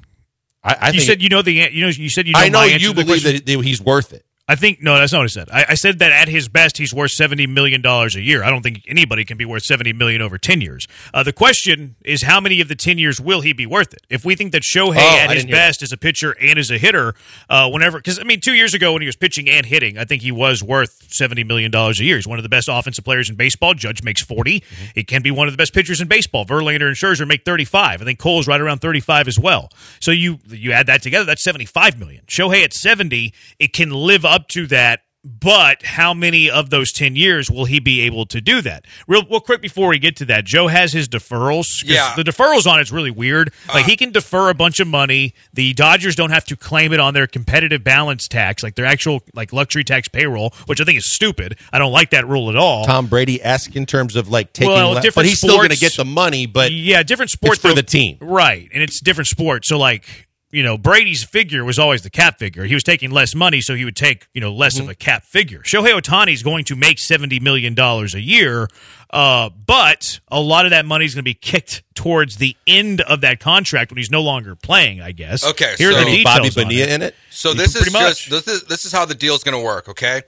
I, 0.64 0.76
I 0.80 0.90
you 0.90 1.00
said 1.00 1.22
you 1.22 1.28
know 1.28 1.42
the 1.42 1.52
you 1.52 1.84
know 1.84 1.88
you 1.88 2.08
said 2.08 2.26
you 2.26 2.34
know 2.34 2.40
I 2.40 2.48
know 2.48 2.62
you 2.62 2.94
believe 2.94 3.24
that 3.24 3.46
he's 3.46 3.80
worth 3.80 4.12
it. 4.12 4.24
I 4.48 4.56
think 4.56 4.82
no, 4.82 4.96
that's 4.98 5.12
not 5.12 5.20
what 5.20 5.24
I 5.24 5.28
said. 5.28 5.48
I, 5.50 5.66
I 5.70 5.74
said 5.74 6.00
that 6.00 6.10
at 6.10 6.28
his 6.28 6.48
best, 6.48 6.76
he's 6.76 6.92
worth 6.92 7.12
seventy 7.12 7.46
million 7.46 7.80
dollars 7.80 8.16
a 8.16 8.20
year. 8.20 8.42
I 8.42 8.50
don't 8.50 8.62
think 8.62 8.82
anybody 8.88 9.24
can 9.24 9.38
be 9.38 9.44
worth 9.44 9.62
seventy 9.62 9.92
million 9.92 10.20
over 10.20 10.36
ten 10.36 10.60
years. 10.60 10.88
Uh, 11.14 11.22
the 11.22 11.32
question 11.32 11.94
is, 12.04 12.22
how 12.22 12.40
many 12.40 12.60
of 12.60 12.68
the 12.68 12.74
ten 12.74 12.98
years 12.98 13.20
will 13.20 13.40
he 13.40 13.52
be 13.52 13.66
worth 13.66 13.94
it? 13.94 14.04
If 14.10 14.24
we 14.24 14.34
think 14.34 14.52
that 14.52 14.62
Shohei 14.62 14.96
Oh, 14.98 15.18
at 15.18 15.30
I 15.30 15.34
his 15.34 15.46
best 15.46 15.80
as 15.82 15.92
a 15.92 15.96
pitcher 15.96 16.32
and 16.40 16.58
as 16.58 16.70
a 16.72 16.78
hitter, 16.78 17.14
uh, 17.48 17.70
whenever 17.70 17.98
because 17.98 18.18
I 18.18 18.24
mean, 18.24 18.40
two 18.40 18.54
years 18.54 18.74
ago 18.74 18.92
when 18.92 19.00
he 19.02 19.06
was 19.06 19.16
pitching 19.16 19.48
and 19.48 19.64
hitting, 19.64 19.96
I 19.96 20.04
think 20.04 20.22
he 20.22 20.32
was 20.32 20.62
worth 20.62 21.12
seventy 21.12 21.44
million 21.44 21.70
dollars 21.70 22.00
a 22.00 22.04
year. 22.04 22.16
He's 22.16 22.26
one 22.26 22.38
of 22.38 22.42
the 22.42 22.48
best 22.48 22.68
offensive 22.70 23.04
players 23.04 23.30
in 23.30 23.36
baseball. 23.36 23.74
Judge 23.74 24.02
makes 24.02 24.22
40 24.22 24.42
Mm-hmm. 24.52 24.84
He 24.96 25.04
can 25.04 25.22
be 25.22 25.30
one 25.30 25.46
of 25.46 25.54
the 25.54 25.56
best 25.56 25.72
pitchers 25.72 26.00
in 26.00 26.08
baseball. 26.08 26.44
Verlander 26.44 26.86
and 26.86 26.96
Scherzer 26.96 27.26
make 27.26 27.44
thirty 27.44 27.64
five. 27.64 28.02
I 28.02 28.04
think 28.04 28.18
Cole's 28.18 28.48
right 28.48 28.60
around 28.60 28.78
thirty 28.80 29.00
five 29.00 29.28
as 29.28 29.38
well. 29.38 29.70
So 30.00 30.10
you 30.10 30.38
you 30.48 30.72
add 30.72 30.86
that 30.88 31.00
together, 31.00 31.24
that's 31.24 31.44
seventy 31.44 31.64
five 31.64 31.98
million. 31.98 32.24
Shohei 32.26 32.64
at 32.64 32.72
seventy, 32.72 33.32
it 33.58 33.72
can 33.72 33.90
live 33.90 34.24
up 34.24 34.31
to 34.48 34.66
that 34.66 35.00
but 35.24 35.84
how 35.84 36.14
many 36.14 36.50
of 36.50 36.70
those 36.70 36.90
10 36.90 37.14
years 37.14 37.48
will 37.48 37.64
he 37.64 37.78
be 37.78 38.00
able 38.00 38.26
to 38.26 38.40
do 38.40 38.60
that? 38.62 38.86
Real, 39.06 39.22
real 39.30 39.38
quick 39.40 39.60
before 39.60 39.88
we 39.88 40.00
get 40.00 40.16
to 40.16 40.24
that, 40.26 40.44
Joe 40.44 40.66
has 40.66 40.92
his 40.92 41.08
deferrals 41.08 41.66
Yeah. 41.84 42.14
The 42.16 42.24
deferrals 42.24 42.66
on 42.66 42.80
it's 42.80 42.90
really 42.90 43.12
weird. 43.12 43.52
Like 43.68 43.76
uh-huh. 43.76 43.88
he 43.88 43.96
can 43.96 44.10
defer 44.10 44.48
a 44.48 44.54
bunch 44.54 44.80
of 44.80 44.88
money. 44.88 45.34
The 45.52 45.74
Dodgers 45.74 46.16
don't 46.16 46.30
have 46.30 46.44
to 46.46 46.56
claim 46.56 46.92
it 46.92 46.98
on 46.98 47.14
their 47.14 47.28
competitive 47.28 47.84
balance 47.84 48.26
tax, 48.26 48.64
like 48.64 48.74
their 48.74 48.84
actual 48.84 49.22
like 49.32 49.52
luxury 49.52 49.84
tax 49.84 50.08
payroll, 50.08 50.52
which 50.66 50.80
I 50.80 50.84
think 50.84 50.98
is 50.98 51.12
stupid. 51.12 51.56
I 51.72 51.78
don't 51.78 51.92
like 51.92 52.10
that 52.10 52.26
rule 52.26 52.50
at 52.50 52.56
all. 52.56 52.84
Tom 52.84 53.06
Brady 53.06 53.40
esque 53.44 53.76
in 53.76 53.86
terms 53.86 54.16
of 54.16 54.28
like 54.28 54.52
taking, 54.52 54.72
Well, 54.72 54.88
le- 54.88 54.94
but 54.96 55.02
different 55.02 55.28
he's 55.28 55.38
still 55.38 55.56
going 55.56 55.70
to 55.70 55.78
get 55.78 55.96
the 55.96 56.04
money. 56.04 56.46
But 56.46 56.72
yeah, 56.72 57.04
different 57.04 57.30
sports 57.30 57.58
it's 57.58 57.68
for 57.68 57.74
the 57.74 57.84
team. 57.84 58.18
right? 58.20 58.68
And 58.74 58.82
it's 58.82 59.00
different 59.00 59.28
sports 59.28 59.68
So 59.68 59.78
like 59.78 60.26
you 60.52 60.62
know, 60.62 60.76
Brady's 60.78 61.24
figure 61.24 61.64
was 61.64 61.78
always 61.78 62.02
the 62.02 62.10
cap 62.10 62.38
figure. 62.38 62.64
He 62.64 62.74
was 62.74 62.82
taking 62.84 63.10
less 63.10 63.34
money, 63.34 63.60
so 63.62 63.74
he 63.74 63.84
would 63.84 63.96
take 63.96 64.28
you 64.34 64.40
know 64.40 64.52
less 64.52 64.74
Mm-hmm. 64.74 64.84
of 64.84 64.90
a 64.90 64.94
cap 64.94 65.24
figure. 65.24 65.60
Shohei 65.60 65.98
Ohtani 65.98 66.32
is 66.32 66.42
going 66.42 66.64
to 66.66 66.76
make 66.76 66.98
seventy 66.98 67.40
million 67.40 67.74
dollars 67.74 68.14
a 68.14 68.20
year, 68.20 68.68
uh, 69.10 69.48
but 69.50 70.20
a 70.28 70.40
lot 70.40 70.66
of 70.66 70.70
that 70.70 70.84
money 70.86 71.04
is 71.06 71.14
going 71.14 71.22
to 71.22 71.28
be 71.28 71.34
kicked 71.34 71.82
towards 71.94 72.36
the 72.36 72.56
end 72.66 73.00
of 73.00 73.22
that 73.22 73.40
contract 73.40 73.90
when 73.90 73.96
he's 73.98 74.10
no 74.10 74.22
longer 74.22 74.54
playing. 74.54 75.00
I 75.00 75.12
guess. 75.12 75.44
Okay, 75.44 75.74
here 75.78 75.90
are 75.90 75.92
so- 75.94 75.98
the 76.00 76.04
details. 76.04 76.24
Bobby 76.36 76.48
on 76.48 76.54
Bonilla 76.68 76.86
in 76.86 77.02
it. 77.02 77.14
So 77.30 77.54
this 77.54 77.74
is 77.74 77.82
Pretty 77.82 77.92
much. 77.92 78.28
just 78.28 78.46
this 78.46 78.48
is 78.54 78.64
this 78.68 78.84
is 78.84 78.92
how 78.92 79.04
the 79.06 79.14
deal's 79.14 79.42
going 79.42 79.58
to 79.58 79.64
work. 79.64 79.88
Okay, 79.88 80.22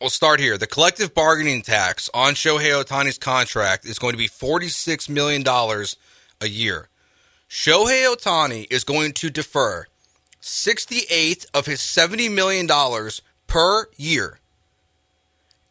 we'll 0.00 0.10
start 0.10 0.40
here. 0.40 0.56
The 0.56 0.66
collective 0.66 1.12
bargaining 1.14 1.60
tax 1.62 2.08
on 2.14 2.32
Shohei 2.34 2.82
Ohtani's 2.82 3.18
contract 3.18 3.84
is 3.84 3.98
going 3.98 4.12
to 4.12 4.18
be 4.18 4.28
forty 4.28 4.68
six 4.68 5.08
million 5.10 5.42
dollars 5.42 5.96
a 6.40 6.48
year. 6.48 6.88
Shohei 7.48 8.06
Ohtani 8.14 8.66
is 8.70 8.84
going 8.84 9.12
to 9.14 9.30
defer 9.30 9.86
sixty 10.40 11.02
eight 11.10 11.46
of 11.54 11.66
his 11.66 11.80
seventy 11.80 12.28
million 12.28 12.66
dollars 12.66 13.22
per 13.46 13.86
year. 13.96 14.38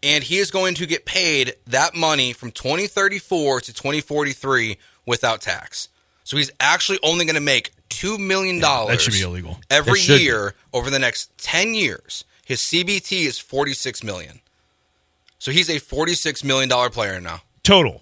and 0.03 0.23
he 0.23 0.37
is 0.37 0.51
going 0.51 0.75
to 0.75 0.85
get 0.85 1.05
paid 1.05 1.55
that 1.67 1.95
money 1.95 2.31
from 2.33 2.51
2034 2.51 3.61
to 3.61 3.73
2043 3.73 4.77
without 5.05 5.41
tax. 5.41 5.89
So 6.23 6.37
he's 6.37 6.51
actually 6.59 6.99
only 7.03 7.25
going 7.25 7.35
to 7.35 7.41
make 7.41 7.71
two 7.89 8.17
million 8.17 8.59
dollars. 8.59 8.97
that 8.97 9.01
should 9.01 9.13
be 9.13 9.21
illegal. 9.21 9.59
every 9.69 9.99
should 9.99 10.17
be. 10.17 10.23
year 10.23 10.53
over 10.73 10.89
the 10.89 10.99
next 10.99 11.35
10 11.37 11.73
years. 11.75 12.25
His 12.45 12.59
CBT 12.61 13.25
is 13.25 13.37
46 13.39 14.03
million. 14.03 14.39
So 15.39 15.51
he's 15.51 15.69
a 15.69 15.79
46 15.79 16.43
million 16.43 16.69
dollar 16.69 16.89
player 16.89 17.19
now, 17.21 17.41
Total, 17.63 18.01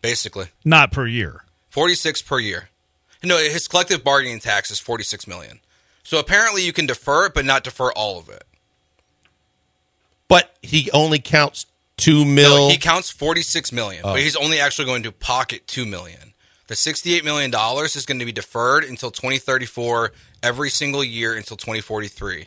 basically. 0.00 0.46
not 0.64 0.92
per 0.92 1.06
year. 1.06 1.42
46 1.70 2.22
per 2.22 2.38
year. 2.38 2.68
No, 3.24 3.38
his 3.38 3.66
collective 3.68 4.02
bargaining 4.04 4.40
tax 4.40 4.70
is 4.70 4.78
46 4.78 5.26
million. 5.26 5.60
So 6.02 6.18
apparently 6.18 6.62
you 6.64 6.72
can 6.72 6.86
defer 6.86 7.26
it 7.26 7.34
but 7.34 7.44
not 7.44 7.64
defer 7.64 7.90
all 7.92 8.18
of 8.18 8.28
it. 8.28 8.44
But 10.28 10.54
he 10.62 10.90
only 10.92 11.18
counts 11.18 11.66
two 11.96 12.24
mil. 12.24 12.66
No, 12.66 12.68
he 12.68 12.76
counts 12.78 13.10
46 13.10 13.72
million, 13.72 14.02
Oh. 14.04 14.12
but 14.14 14.20
he's 14.20 14.36
only 14.36 14.58
actually 14.58 14.86
going 14.86 15.02
to 15.04 15.12
pocket 15.12 15.66
2 15.66 15.84
million. 15.86 16.32
The 16.66 16.76
68 16.76 17.24
million 17.24 17.50
dollars 17.50 17.94
is 17.94 18.06
going 18.06 18.18
to 18.20 18.24
be 18.24 18.32
deferred 18.32 18.84
until 18.84 19.10
2034 19.10 20.12
every 20.42 20.70
single 20.70 21.04
year 21.04 21.34
until 21.34 21.58
2043, 21.58 22.46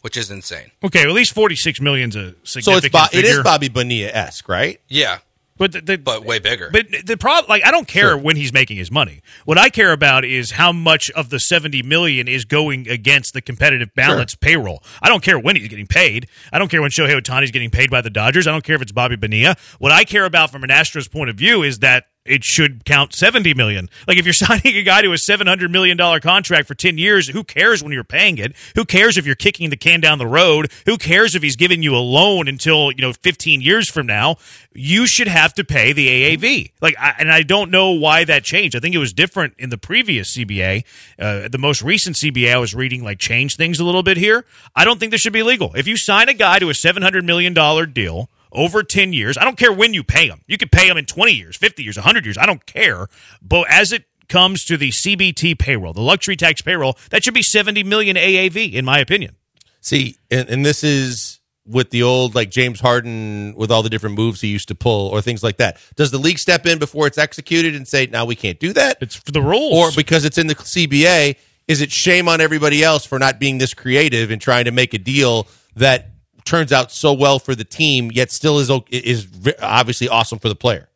which 0.00 0.16
is 0.16 0.30
insane. 0.30 0.70
Okay, 0.82 1.02
at 1.02 1.10
least 1.10 1.32
forty 1.34 1.54
six 1.54 1.78
million's 1.80 2.16
a 2.16 2.30
so 2.44 2.60
significant. 2.60 2.84
it's 2.86 2.92
Bo- 3.12 3.18
it 3.18 3.24
is 3.24 3.30
figure. 3.30 3.42
Bobby 3.42 3.68
Bonilla 3.68 4.08
esque, 4.10 4.48
right? 4.48 4.80
Yeah. 4.88 5.18
But 5.62 5.72
the, 5.72 5.80
the, 5.80 5.96
but 5.96 6.24
way 6.24 6.40
bigger. 6.40 6.70
But 6.72 6.86
the 7.06 7.16
problem, 7.16 7.48
like, 7.48 7.64
I 7.64 7.70
don't 7.70 7.86
care 7.86 8.18
when 8.18 8.34
he's 8.34 8.52
making 8.52 8.78
his 8.78 8.90
money. 8.90 9.22
What 9.44 9.58
I 9.58 9.68
care 9.68 9.92
about 9.92 10.24
is 10.24 10.50
how 10.50 10.72
much 10.72 11.08
of 11.12 11.30
the 11.30 11.38
seventy 11.38 11.84
million 11.84 12.26
is 12.26 12.44
going 12.44 12.88
against 12.88 13.32
the 13.32 13.40
competitive 13.40 13.94
balance 13.94 14.34
payroll. 14.34 14.82
I 15.00 15.08
don't 15.08 15.22
care 15.22 15.38
when 15.38 15.54
he's 15.54 15.68
getting 15.68 15.86
paid. 15.86 16.26
I 16.52 16.58
don't 16.58 16.68
care 16.68 16.82
when 16.82 16.90
Shohei 16.90 17.16
Ohtani's 17.20 17.52
getting 17.52 17.70
paid 17.70 17.92
by 17.92 18.00
the 18.00 18.10
Dodgers. 18.10 18.48
I 18.48 18.50
don't 18.50 18.64
care 18.64 18.74
if 18.74 18.82
it's 18.82 18.90
Bobby 18.90 19.14
Bonilla. 19.14 19.54
What 19.78 19.92
I 19.92 20.02
care 20.02 20.24
about 20.24 20.50
from 20.50 20.64
an 20.64 20.70
Astros 20.70 21.08
point 21.08 21.30
of 21.30 21.36
view 21.36 21.62
is 21.62 21.78
that 21.78 22.06
it 22.24 22.44
should 22.44 22.84
count 22.84 23.14
70 23.14 23.54
million. 23.54 23.88
Like 24.06 24.16
if 24.16 24.24
you're 24.24 24.32
signing 24.32 24.76
a 24.76 24.82
guy 24.82 25.02
to 25.02 25.12
a 25.12 25.18
700 25.18 25.70
million 25.70 25.96
dollar 25.96 26.20
contract 26.20 26.68
for 26.68 26.74
10 26.74 26.98
years, 26.98 27.28
who 27.28 27.44
cares 27.44 27.82
when 27.82 27.92
you're 27.92 28.04
paying 28.04 28.38
it? 28.38 28.54
Who 28.74 28.84
cares 28.84 29.16
if 29.16 29.26
you're 29.26 29.34
kicking 29.34 29.70
the 29.70 29.76
can 29.76 30.00
down 30.00 30.18
the 30.18 30.26
road? 30.26 30.70
Who 30.86 30.96
cares 30.96 31.34
if 31.34 31.42
he's 31.42 31.56
giving 31.56 31.82
you 31.82 31.96
a 31.96 31.98
loan 31.98 32.48
until, 32.48 32.92
you 32.92 33.02
know, 33.02 33.12
15 33.12 33.60
years 33.60 33.90
from 33.90 34.06
now? 34.06 34.36
You 34.72 35.06
should 35.06 35.28
have 35.28 35.52
to 35.54 35.64
pay 35.64 35.92
the 35.92 36.08
AAV. 36.08 36.72
Like 36.80 36.94
I, 36.98 37.14
and 37.18 37.30
I 37.32 37.42
don't 37.42 37.70
know 37.70 37.90
why 37.90 38.24
that 38.24 38.44
changed. 38.44 38.76
I 38.76 38.80
think 38.80 38.94
it 38.94 38.98
was 38.98 39.12
different 39.12 39.54
in 39.58 39.70
the 39.70 39.78
previous 39.78 40.36
CBA. 40.36 40.84
Uh, 41.18 41.48
the 41.48 41.58
most 41.58 41.82
recent 41.82 42.16
CBA 42.16 42.54
I 42.54 42.58
was 42.58 42.74
reading 42.74 43.02
like 43.02 43.18
changed 43.18 43.56
things 43.56 43.80
a 43.80 43.84
little 43.84 44.02
bit 44.02 44.16
here. 44.16 44.44
I 44.74 44.84
don't 44.84 44.98
think 44.98 45.12
this 45.12 45.20
should 45.20 45.32
be 45.32 45.42
legal. 45.42 45.74
If 45.74 45.86
you 45.86 45.96
sign 45.96 46.28
a 46.28 46.34
guy 46.34 46.58
to 46.58 46.70
a 46.70 46.74
700 46.74 47.24
million 47.24 47.52
dollar 47.52 47.84
deal, 47.84 48.30
over 48.52 48.82
10 48.82 49.12
years. 49.12 49.36
I 49.36 49.44
don't 49.44 49.58
care 49.58 49.72
when 49.72 49.94
you 49.94 50.04
pay 50.04 50.28
them. 50.28 50.42
You 50.46 50.58
could 50.58 50.70
pay 50.70 50.88
them 50.88 50.96
in 50.96 51.06
20 51.06 51.32
years, 51.32 51.56
50 51.56 51.82
years, 51.82 51.96
100 51.96 52.24
years. 52.24 52.38
I 52.38 52.46
don't 52.46 52.64
care. 52.66 53.08
But 53.40 53.66
as 53.70 53.92
it 53.92 54.04
comes 54.28 54.64
to 54.64 54.76
the 54.76 54.90
CBT 54.90 55.58
payroll, 55.58 55.92
the 55.92 56.00
luxury 56.00 56.36
tax 56.36 56.62
payroll, 56.62 56.96
that 57.10 57.24
should 57.24 57.34
be 57.34 57.42
70 57.42 57.82
million 57.84 58.16
AAV 58.16 58.72
in 58.72 58.84
my 58.84 58.98
opinion. 58.98 59.36
See, 59.80 60.16
and, 60.30 60.48
and 60.48 60.64
this 60.64 60.84
is 60.84 61.40
with 61.66 61.90
the 61.90 62.02
old 62.02 62.34
like 62.34 62.50
James 62.50 62.80
Harden 62.80 63.54
with 63.56 63.70
all 63.70 63.82
the 63.82 63.90
different 63.90 64.16
moves 64.16 64.40
he 64.40 64.48
used 64.48 64.68
to 64.68 64.74
pull 64.74 65.08
or 65.08 65.20
things 65.20 65.42
like 65.42 65.58
that. 65.58 65.78
Does 65.96 66.10
the 66.10 66.18
league 66.18 66.38
step 66.38 66.66
in 66.66 66.78
before 66.78 67.06
it's 67.06 67.18
executed 67.18 67.74
and 67.74 67.86
say, 67.86 68.06
"Now 68.06 68.24
we 68.24 68.34
can't 68.34 68.58
do 68.58 68.72
that"? 68.72 68.98
It's 69.00 69.16
for 69.16 69.30
the 69.30 69.42
rules, 69.42 69.74
or 69.74 69.96
because 69.96 70.24
it's 70.24 70.38
in 70.38 70.46
the 70.46 70.54
CBA. 70.54 71.36
Is 71.68 71.80
it 71.80 71.92
shame 71.92 72.28
on 72.28 72.40
everybody 72.40 72.82
else 72.82 73.06
for 73.06 73.18
not 73.18 73.38
being 73.38 73.58
this 73.58 73.74
creative 73.74 74.30
and 74.30 74.40
trying 74.40 74.64
to 74.64 74.72
make 74.72 74.94
a 74.94 74.98
deal 74.98 75.46
that 75.76 76.11
turns 76.44 76.72
out 76.72 76.92
so 76.92 77.12
well 77.12 77.38
for 77.38 77.54
the 77.54 77.64
team, 77.64 78.10
yet 78.12 78.30
still 78.30 78.58
is 78.58 78.70
is 78.90 79.26
obviously 79.60 80.08
awesome 80.08 80.38
for 80.38 80.48
the 80.48 80.54
player? 80.56 80.88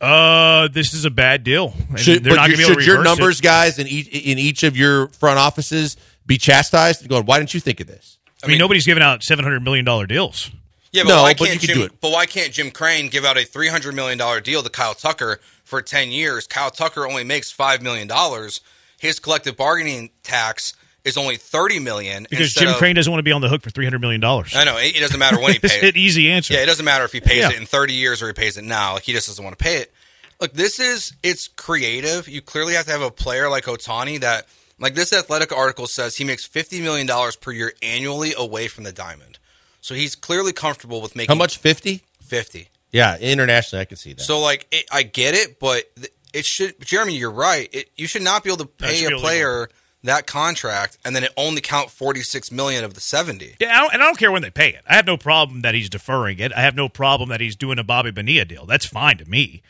Uh, 0.00 0.66
this 0.68 0.94
is 0.94 1.04
a 1.04 1.10
bad 1.10 1.44
deal. 1.44 1.72
And 1.90 1.98
Should, 2.00 2.24
they're 2.24 2.32
but 2.32 2.36
not 2.36 2.50
you- 2.50 2.56
going 2.56 2.66
to 2.66 2.66
be 2.66 2.72
able 2.72 2.74
to 2.74 2.80
should 2.82 2.86
your 2.88 2.98
reverse 2.98 3.12
it. 3.12 3.18
numbers 3.20 3.40
guys 3.40 3.78
in 3.78 3.86
each 3.86 4.08
in 4.08 4.38
each 4.38 4.62
of 4.64 4.76
your 4.76 5.08
front 5.08 5.38
offices 5.38 5.96
be 6.26 6.38
chastised 6.38 7.00
and 7.02 7.08
going, 7.08 7.24
"Why 7.24 7.38
didn't 7.38 7.54
you 7.54 7.60
think 7.60 7.80
of 7.80 7.86
this?" 7.86 8.18
I 8.42 8.48
mean, 8.48 8.58
nobody's 8.58 8.84
giving 8.84 9.02
out 9.02 9.22
700 9.22 9.60
million 9.62 9.84
dollar 9.84 10.06
deals. 10.06 10.50
Yeah, 10.90 11.04
but 11.04 11.08
No, 11.10 11.22
why 11.22 11.32
can't 11.34 11.54
you 11.54 11.58
could 11.60 11.68
Jim, 11.68 11.78
do 11.78 11.84
it. 11.84 11.92
But 12.00 12.10
why 12.10 12.26
can't 12.26 12.52
Jim 12.52 12.70
Crane 12.70 13.08
give 13.08 13.24
out 13.24 13.38
a 13.38 13.44
three 13.44 13.68
hundred 13.68 13.94
million 13.94 14.18
dollar 14.18 14.40
deal 14.40 14.62
to 14.62 14.68
Kyle 14.70 14.94
Tucker 14.94 15.40
for 15.64 15.80
ten 15.80 16.10
years? 16.10 16.46
Kyle 16.48 16.70
Tucker 16.70 17.06
only 17.06 17.24
makes 17.24 17.50
five 17.52 17.80
million 17.80 18.08
dollars. 18.08 18.60
His 18.98 19.18
collective 19.20 19.56
bargaining 19.56 20.10
tax 20.22 20.74
is 21.04 21.16
only 21.16 21.36
thirty 21.36 21.78
million. 21.78 22.26
Because 22.30 22.52
Jim 22.54 22.68
of- 22.68 22.76
Crane 22.76 22.94
doesn't 22.94 23.10
want 23.10 23.18
to 23.20 23.24
be 23.24 23.32
on 23.32 23.40
the 23.40 23.48
hook 23.48 23.62
for 23.62 23.70
$300 23.70 24.00
million. 24.00 24.22
I 24.22 24.64
know 24.64 24.76
it, 24.78 24.96
it 24.96 25.00
doesn't 25.00 25.18
matter 25.18 25.40
when 25.40 25.52
he 25.52 25.58
It's 25.62 25.72
pays 25.74 25.82
an 25.82 25.88
it. 25.88 25.96
easy 25.96 26.30
answer. 26.30 26.54
Yeah, 26.54 26.60
it 26.62 26.66
doesn't 26.66 26.84
matter 26.84 27.04
if 27.04 27.12
he 27.12 27.20
pays 27.20 27.38
Yeah. 27.38 27.50
it 27.50 27.56
in 27.58 27.66
thirty 27.66 27.94
years 27.94 28.22
or 28.22 28.28
he 28.28 28.32
pays 28.32 28.56
it 28.56 28.64
now. 28.64 28.94
Like 28.94 29.02
he 29.04 29.12
just 29.12 29.26
doesn't 29.28 29.42
want 29.44 29.58
to 29.58 29.62
pay 29.62 29.78
it. 29.78 29.92
Look, 30.40 30.52
this 30.54 30.78
is 30.80 31.12
it's 31.22 31.48
creative. 31.48 32.28
You 32.28 32.40
clearly 32.42 32.74
have 32.74 32.86
to 32.86 32.92
have 32.92 33.02
a 33.02 33.10
player 33.10 33.48
like 33.48 33.64
Ohtani 33.64 34.20
that, 34.20 34.46
like 34.78 34.94
this 34.94 35.12
athletic 35.12 35.52
article 35.52 35.86
says, 35.86 36.16
he 36.16 36.24
makes 36.24 36.44
fifty 36.44 36.80
million 36.80 37.06
dollars 37.06 37.36
per 37.36 37.52
year 37.52 37.72
annually 37.82 38.34
away 38.36 38.68
from 38.68 38.84
the 38.84 38.92
diamond. 38.92 39.38
So 39.80 39.94
he's 39.94 40.14
clearly 40.14 40.52
comfortable 40.52 41.00
with 41.00 41.16
making 41.16 41.34
How 41.34 41.38
much? 41.38 41.58
Fifty? 41.58 42.02
Fifty. 42.20 42.68
Yeah, 42.92 43.16
internationally, 43.18 43.80
I 43.80 43.84
can 43.86 43.96
see 43.96 44.12
that. 44.12 44.22
So 44.22 44.38
like 44.40 44.66
it, 44.70 44.84
I 44.92 45.02
get 45.02 45.34
it, 45.34 45.58
but 45.58 45.84
it 46.32 46.44
should. 46.44 46.74
Jeremy, 46.80 47.16
you're 47.16 47.30
right. 47.30 47.68
It, 47.72 47.90
you 47.96 48.06
should 48.06 48.22
not 48.22 48.44
be 48.44 48.50
able 48.50 48.58
to 48.58 48.66
pay 48.66 49.04
a 49.06 49.10
player. 49.18 49.56
illegal. 49.58 49.74
That 50.02 50.26
contract 50.26 50.98
and 51.04 51.14
then 51.14 51.24
it 51.24 51.32
only 51.36 51.60
count 51.60 51.90
forty 51.90 52.22
six 52.22 52.50
million 52.50 52.84
of 52.84 52.94
the 52.94 53.00
seventy. 53.00 53.56
Yeah, 53.60 53.76
I 53.76 53.80
don't, 53.80 53.94
and 53.94 54.02
I 54.02 54.06
don't 54.06 54.18
care 54.18 54.32
when 54.32 54.42
they 54.42 54.50
pay 54.50 54.70
it. 54.70 54.82
I 54.88 54.94
have 54.94 55.06
no 55.06 55.16
problem 55.16 55.62
that 55.62 55.74
he's 55.74 55.88
deferring 55.88 56.38
it. 56.38 56.52
I 56.52 56.60
have 56.60 56.74
no 56.74 56.88
problem 56.88 57.28
that 57.28 57.40
he's 57.40 57.56
doing 57.56 57.78
a 57.78 57.84
Bobby 57.84 58.10
Bonilla 58.10 58.44
deal. 58.44 58.66
That's 58.66 58.86
fine 58.86 59.18
to 59.18 59.28
me. 59.28 59.62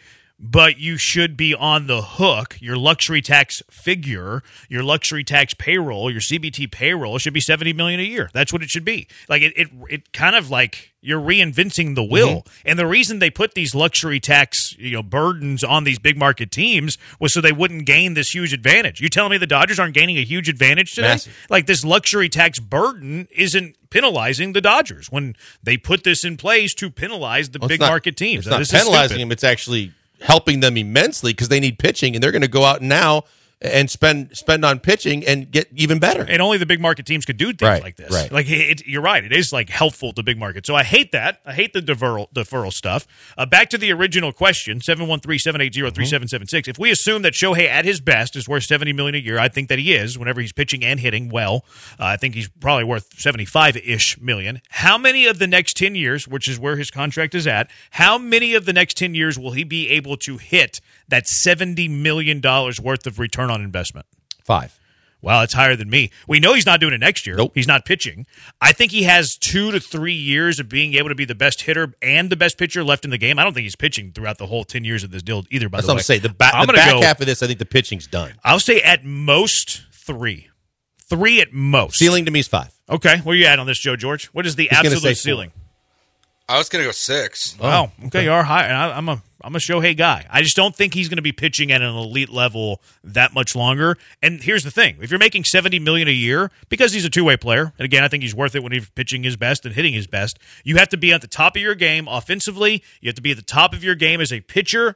But 0.44 0.78
you 0.78 0.96
should 0.96 1.36
be 1.36 1.54
on 1.54 1.86
the 1.86 2.02
hook. 2.02 2.58
Your 2.60 2.76
luxury 2.76 3.22
tax 3.22 3.62
figure, 3.70 4.42
your 4.68 4.82
luxury 4.82 5.22
tax 5.22 5.54
payroll, 5.54 6.10
your 6.10 6.20
CBT 6.20 6.70
payroll 6.72 7.18
should 7.18 7.32
be 7.32 7.40
seventy 7.40 7.72
million 7.72 8.00
a 8.00 8.02
year. 8.02 8.28
That's 8.32 8.52
what 8.52 8.60
it 8.60 8.68
should 8.68 8.84
be. 8.84 9.06
Like 9.28 9.42
it, 9.42 9.52
it, 9.56 9.68
it 9.88 10.12
kind 10.12 10.34
of 10.34 10.50
like 10.50 10.92
you're 11.00 11.20
reinventing 11.20 11.94
the 11.94 12.02
mm-hmm. 12.02 12.12
wheel. 12.12 12.46
And 12.64 12.78
the 12.78 12.86
reason 12.86 13.18
they 13.18 13.30
put 13.30 13.54
these 13.54 13.74
luxury 13.74 14.20
tax, 14.20 14.76
you 14.78 14.92
know, 14.92 15.02
burdens 15.02 15.62
on 15.62 15.84
these 15.84 15.98
big 15.98 16.16
market 16.16 16.50
teams 16.50 16.96
was 17.20 17.34
so 17.34 17.40
they 17.40 17.52
wouldn't 17.52 17.86
gain 17.86 18.14
this 18.14 18.30
huge 18.34 18.52
advantage. 18.52 19.00
You 19.00 19.08
telling 19.08 19.32
me 19.32 19.38
the 19.38 19.46
Dodgers 19.46 19.78
aren't 19.78 19.94
gaining 19.94 20.16
a 20.16 20.24
huge 20.24 20.48
advantage 20.48 20.94
today? 20.94 21.08
Massive. 21.08 21.36
like 21.50 21.66
this 21.66 21.84
luxury 21.84 22.28
tax 22.28 22.58
burden 22.58 23.28
isn't 23.30 23.76
penalizing 23.90 24.54
the 24.54 24.60
Dodgers 24.60 25.10
when 25.10 25.36
they 25.62 25.76
put 25.76 26.02
this 26.04 26.24
in 26.24 26.36
place 26.36 26.72
to 26.74 26.90
penalize 26.90 27.50
the 27.50 27.58
Well, 27.58 27.68
big 27.68 27.80
not- 27.80 27.90
market 27.90 28.16
teams. 28.16 28.46
It's 28.46 28.50
Now, 28.50 28.58
not 28.58 28.68
penalizing 28.68 29.18
them; 29.18 29.32
it's 29.32 29.44
actually 29.44 29.92
helping 30.22 30.60
them 30.60 30.76
immensely 30.76 31.32
because 31.32 31.48
they 31.48 31.60
need 31.60 31.78
pitching, 31.78 32.14
and 32.14 32.22
they're 32.22 32.32
going 32.32 32.42
to 32.42 32.48
go 32.48 32.64
out 32.64 32.82
now 32.82 33.24
and 33.62 33.90
spend 33.90 34.36
spend 34.36 34.64
on 34.64 34.80
pitching 34.80 35.24
and 35.26 35.50
get 35.50 35.68
even 35.74 35.98
better. 35.98 36.22
And 36.28 36.42
only 36.42 36.58
the 36.58 36.66
big 36.66 36.80
market 36.80 37.06
teams 37.06 37.24
could 37.24 37.36
do 37.36 37.46
things 37.52 37.62
Right, 37.62 37.82
like 37.82 37.96
this. 37.96 38.10
right. 38.10 38.30
Like 38.32 38.46
it, 38.50 38.86
you're 38.86 39.02
right, 39.02 39.24
it 39.24 39.32
is 39.32 39.52
like 39.52 39.70
helpful 39.70 40.12
to 40.12 40.22
big 40.22 40.38
market. 40.38 40.66
So 40.66 40.74
I 40.74 40.82
hate 40.84 41.12
that. 41.12 41.40
I 41.46 41.52
hate 41.54 41.72
the 41.72 41.80
deferral, 41.80 42.26
deferral 42.34 42.72
stuff. 42.72 43.06
Uh, 43.38 43.46
back 43.46 43.70
to 43.70 43.78
the 43.78 43.92
original 43.92 44.32
question: 44.32 44.80
713-780-3776. 44.80 46.68
If 46.68 46.78
we 46.78 46.90
assume 46.90 47.22
that 47.22 47.32
Shohei 47.34 47.68
at 47.68 47.84
his 47.84 48.00
best 48.00 48.36
is 48.36 48.48
worth 48.48 48.64
seventy 48.64 48.92
million 48.92 49.14
a 49.14 49.18
year, 49.18 49.38
I 49.38 49.48
think 49.48 49.68
that 49.68 49.78
he 49.78 49.94
is. 49.94 50.18
Whenever 50.18 50.40
he's 50.40 50.52
pitching 50.52 50.84
and 50.84 50.98
hitting 51.00 51.28
well, 51.28 51.64
uh, 51.98 52.04
I 52.06 52.16
think 52.16 52.34
he's 52.34 52.48
probably 52.48 52.84
worth 52.84 53.18
seventy 53.18 53.44
five 53.44 53.76
ish 53.76 54.20
million. 54.20 54.60
How 54.70 54.98
many 54.98 55.26
of 55.26 55.38
the 55.38 55.46
next 55.46 55.76
ten 55.76 55.94
years, 55.94 56.26
which 56.28 56.48
is 56.48 56.58
where 56.58 56.76
his 56.76 56.90
contract 56.90 57.34
is 57.34 57.46
at, 57.46 57.70
how 57.92 58.18
many 58.18 58.54
of 58.54 58.64
the 58.64 58.72
next 58.72 58.96
ten 58.96 59.14
years 59.14 59.38
will 59.38 59.52
he 59.52 59.64
be 59.64 59.88
able 59.90 60.16
to 60.18 60.38
hit 60.38 60.80
that 61.08 61.26
seventy 61.26 61.88
million 61.88 62.40
dollars 62.40 62.80
worth 62.80 63.06
of 63.06 63.18
return 63.18 63.50
on 63.52 63.62
investment? 63.62 64.06
Five. 64.44 64.78
Wow, 65.20 65.42
it's 65.44 65.52
higher 65.54 65.76
than 65.76 65.88
me. 65.88 66.10
We 66.26 66.40
know 66.40 66.52
he's 66.54 66.66
not 66.66 66.80
doing 66.80 66.92
it 66.92 66.98
next 66.98 67.28
year. 67.28 67.36
Nope. 67.36 67.52
He's 67.54 67.68
not 67.68 67.84
pitching. 67.84 68.26
I 68.60 68.72
think 68.72 68.90
he 68.90 69.04
has 69.04 69.36
two 69.36 69.70
to 69.70 69.78
three 69.78 70.14
years 70.14 70.58
of 70.58 70.68
being 70.68 70.94
able 70.94 71.10
to 71.10 71.14
be 71.14 71.24
the 71.24 71.36
best 71.36 71.62
hitter 71.62 71.94
and 72.02 72.28
the 72.28 72.34
best 72.34 72.58
pitcher 72.58 72.82
left 72.82 73.04
in 73.04 73.12
the 73.12 73.18
game. 73.18 73.38
I 73.38 73.44
don't 73.44 73.54
think 73.54 73.62
he's 73.62 73.76
pitching 73.76 74.10
throughout 74.10 74.38
the 74.38 74.46
whole 74.46 74.64
10 74.64 74.82
years 74.82 75.04
of 75.04 75.12
this 75.12 75.22
deal 75.22 75.44
either, 75.52 75.68
by 75.68 75.78
That's 75.78 75.86
the 75.86 75.92
what 75.92 75.96
way. 75.96 76.00
I'm 76.00 76.04
saying. 76.04 76.20
The, 76.22 76.28
ba- 76.30 76.50
I'm 76.52 76.66
the 76.66 76.72
back 76.72 76.90
go- 76.90 77.02
half 77.02 77.20
of 77.20 77.26
this, 77.26 77.40
I 77.40 77.46
think 77.46 77.60
the 77.60 77.64
pitching's 77.66 78.08
done. 78.08 78.32
I'll 78.42 78.58
say 78.58 78.80
at 78.82 79.04
most 79.04 79.82
three. 79.92 80.48
Three 81.08 81.40
at 81.40 81.52
most. 81.52 81.98
Ceiling 81.98 82.24
to 82.24 82.32
me 82.32 82.40
is 82.40 82.48
five. 82.48 82.72
Okay, 82.90 83.18
where 83.18 83.34
are 83.34 83.38
you 83.38 83.46
at 83.46 83.60
on 83.60 83.66
this, 83.66 83.78
Joe 83.78 83.94
George? 83.94 84.26
What 84.26 84.44
is 84.44 84.56
the 84.56 84.64
He's 84.64 84.72
absolute 84.78 85.16
four. 85.18 85.52
Ceiling? 86.48 86.56
I 86.56 86.58
was 86.58 86.68
gonna 86.68 86.84
go 86.84 86.90
six. 86.92 87.58
Wow. 87.58 87.92
Okay, 88.06 88.24
you 88.24 88.32
are 88.32 88.42
high. 88.42 88.64
And 88.64 88.76
I, 88.76 88.96
I'm 88.96 89.08
a 89.08 89.22
I'm 89.44 89.56
a 89.56 89.58
Shohei 89.58 89.96
guy. 89.96 90.26
I 90.30 90.42
just 90.42 90.56
don't 90.56 90.74
think 90.74 90.94
he's 90.94 91.08
going 91.08 91.16
to 91.16 91.22
be 91.22 91.32
pitching 91.32 91.72
at 91.72 91.82
an 91.82 91.94
elite 91.94 92.30
level 92.30 92.80
that 93.02 93.34
much 93.34 93.56
longer. 93.56 93.96
And 94.22 94.40
here's 94.42 94.62
the 94.62 94.70
thing: 94.70 94.96
if 95.00 95.10
you're 95.10 95.18
making 95.18 95.44
seventy 95.44 95.78
million 95.78 96.08
a 96.08 96.12
year 96.12 96.50
because 96.68 96.92
he's 96.92 97.04
a 97.04 97.10
two 97.10 97.24
way 97.24 97.36
player, 97.36 97.72
and 97.78 97.84
again, 97.84 98.04
I 98.04 98.08
think 98.08 98.22
he's 98.22 98.34
worth 98.34 98.54
it 98.54 98.62
when 98.62 98.72
he's 98.72 98.88
pitching 98.90 99.22
his 99.22 99.36
best 99.36 99.66
and 99.66 99.74
hitting 99.74 99.94
his 99.94 100.06
best. 100.06 100.38
You 100.64 100.76
have 100.76 100.88
to 100.90 100.96
be 100.96 101.12
at 101.12 101.20
the 101.20 101.28
top 101.28 101.56
of 101.56 101.62
your 101.62 101.74
game 101.74 102.06
offensively. 102.08 102.82
You 103.00 103.08
have 103.08 103.16
to 103.16 103.22
be 103.22 103.32
at 103.32 103.36
the 103.36 103.42
top 103.42 103.74
of 103.74 103.82
your 103.82 103.94
game 103.94 104.20
as 104.20 104.32
a 104.32 104.40
pitcher 104.40 104.94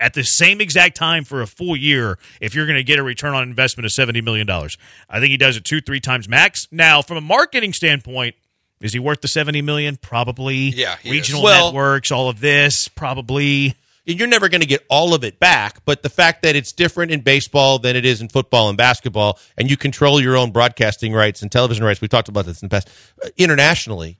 at 0.00 0.14
the 0.14 0.22
same 0.22 0.60
exact 0.60 0.96
time 0.96 1.24
for 1.24 1.42
a 1.42 1.46
full 1.46 1.76
year 1.76 2.18
if 2.40 2.54
you're 2.54 2.66
going 2.66 2.76
to 2.76 2.84
get 2.84 2.98
a 2.98 3.02
return 3.02 3.34
on 3.34 3.42
investment 3.42 3.84
of 3.84 3.92
$70 3.92 4.24
million. 4.24 4.48
I 4.50 5.20
think 5.20 5.30
he 5.30 5.36
does 5.36 5.56
it 5.56 5.64
two, 5.64 5.80
three 5.80 6.00
times 6.00 6.28
max. 6.28 6.66
Now, 6.70 7.02
from 7.02 7.18
a 7.18 7.20
marketing 7.20 7.72
standpoint, 7.72 8.34
Is 8.80 8.92
he 8.92 8.98
worth 8.98 9.20
the 9.20 9.28
seventy 9.28 9.62
million? 9.62 9.96
Probably. 9.96 10.70
Yeah. 10.70 10.96
Regional 11.04 11.42
Well- 11.42 11.66
networks, 11.72 12.10
all 12.10 12.28
of 12.28 12.40
this, 12.40 12.88
probably. 12.88 13.74
You're 14.06 14.28
never 14.28 14.50
going 14.50 14.60
to 14.60 14.66
get 14.66 14.84
all 14.90 15.14
of 15.14 15.24
it 15.24 15.40
back, 15.40 15.82
but 15.86 16.02
the 16.02 16.10
fact 16.10 16.42
that 16.42 16.54
it's 16.56 16.72
different 16.72 17.10
in 17.10 17.22
baseball 17.22 17.78
than 17.78 17.96
it 17.96 18.04
is 18.04 18.20
in 18.20 18.28
football 18.28 18.68
and 18.68 18.76
basketball, 18.76 19.38
and 19.56 19.70
you 19.70 19.78
control 19.78 20.20
your 20.20 20.36
own 20.36 20.50
broadcasting 20.50 21.14
rights 21.14 21.40
and 21.40 21.50
television 21.50 21.82
rights, 21.84 22.02
we 22.02 22.08
talked 22.08 22.28
about 22.28 22.44
this 22.44 22.60
in 22.60 22.68
the 22.68 22.70
past, 22.70 22.90
uh, 23.24 23.30
internationally, 23.38 24.18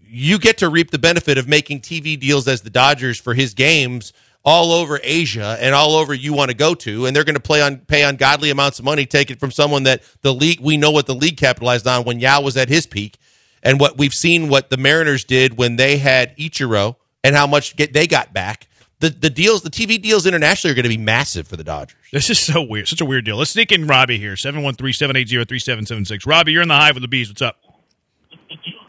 you 0.00 0.38
get 0.38 0.58
to 0.58 0.68
reap 0.68 0.92
the 0.92 1.00
benefit 1.00 1.36
of 1.36 1.48
making 1.48 1.80
TV 1.80 2.16
deals 2.20 2.46
as 2.46 2.60
the 2.62 2.70
Dodgers 2.70 3.18
for 3.18 3.34
his 3.34 3.54
games 3.54 4.12
all 4.44 4.70
over 4.70 5.00
Asia 5.02 5.56
and 5.60 5.74
all 5.74 5.96
over 5.96 6.14
you 6.14 6.32
want 6.32 6.50
to 6.52 6.56
go 6.56 6.72
to, 6.74 7.06
and 7.06 7.16
they're 7.16 7.24
going 7.24 7.34
to 7.34 7.40
play 7.40 7.60
on 7.60 7.78
pay 7.78 8.04
ungodly 8.04 8.50
amounts 8.50 8.78
of 8.78 8.84
money, 8.84 9.04
take 9.04 9.32
it 9.32 9.40
from 9.40 9.50
someone 9.50 9.82
that 9.82 10.02
the 10.20 10.32
league 10.32 10.60
we 10.60 10.76
know 10.76 10.92
what 10.92 11.06
the 11.06 11.14
league 11.14 11.36
capitalized 11.36 11.88
on 11.88 12.04
when 12.04 12.20
Yao 12.20 12.40
was 12.40 12.56
at 12.56 12.68
his 12.68 12.86
peak, 12.86 13.16
and 13.62 13.80
what 13.80 13.98
we've 13.98 14.14
seen 14.14 14.48
what 14.48 14.70
the 14.70 14.76
Mariners 14.76 15.24
did 15.24 15.56
when 15.56 15.76
they 15.76 15.98
had 15.98 16.36
Ichiro 16.36 16.96
and 17.22 17.34
how 17.34 17.46
much 17.46 17.76
get, 17.76 17.92
they 17.92 18.06
got 18.06 18.32
back. 18.32 18.68
The 19.00 19.10
the 19.10 19.30
deals, 19.30 19.62
the 19.62 19.70
TV 19.70 20.00
deals 20.00 20.26
internationally 20.26 20.72
are 20.72 20.76
going 20.76 20.84
to 20.84 20.88
be 20.88 20.96
massive 20.96 21.48
for 21.48 21.56
the 21.56 21.64
Dodgers. 21.64 21.96
This 22.12 22.30
is 22.30 22.38
so 22.38 22.62
weird. 22.62 22.86
Such 22.86 23.00
a 23.00 23.04
weird 23.04 23.24
deal. 23.24 23.36
Let's 23.36 23.50
sneak 23.50 23.72
in 23.72 23.86
Robbie 23.86 24.18
here. 24.18 24.34
713-780-3776. 24.34 26.26
Robbie, 26.26 26.52
you're 26.52 26.62
in 26.62 26.68
the 26.68 26.74
hive 26.74 26.94
with 26.94 27.02
the 27.02 27.08
bees. 27.08 27.28
What's 27.28 27.42
up? 27.42 27.56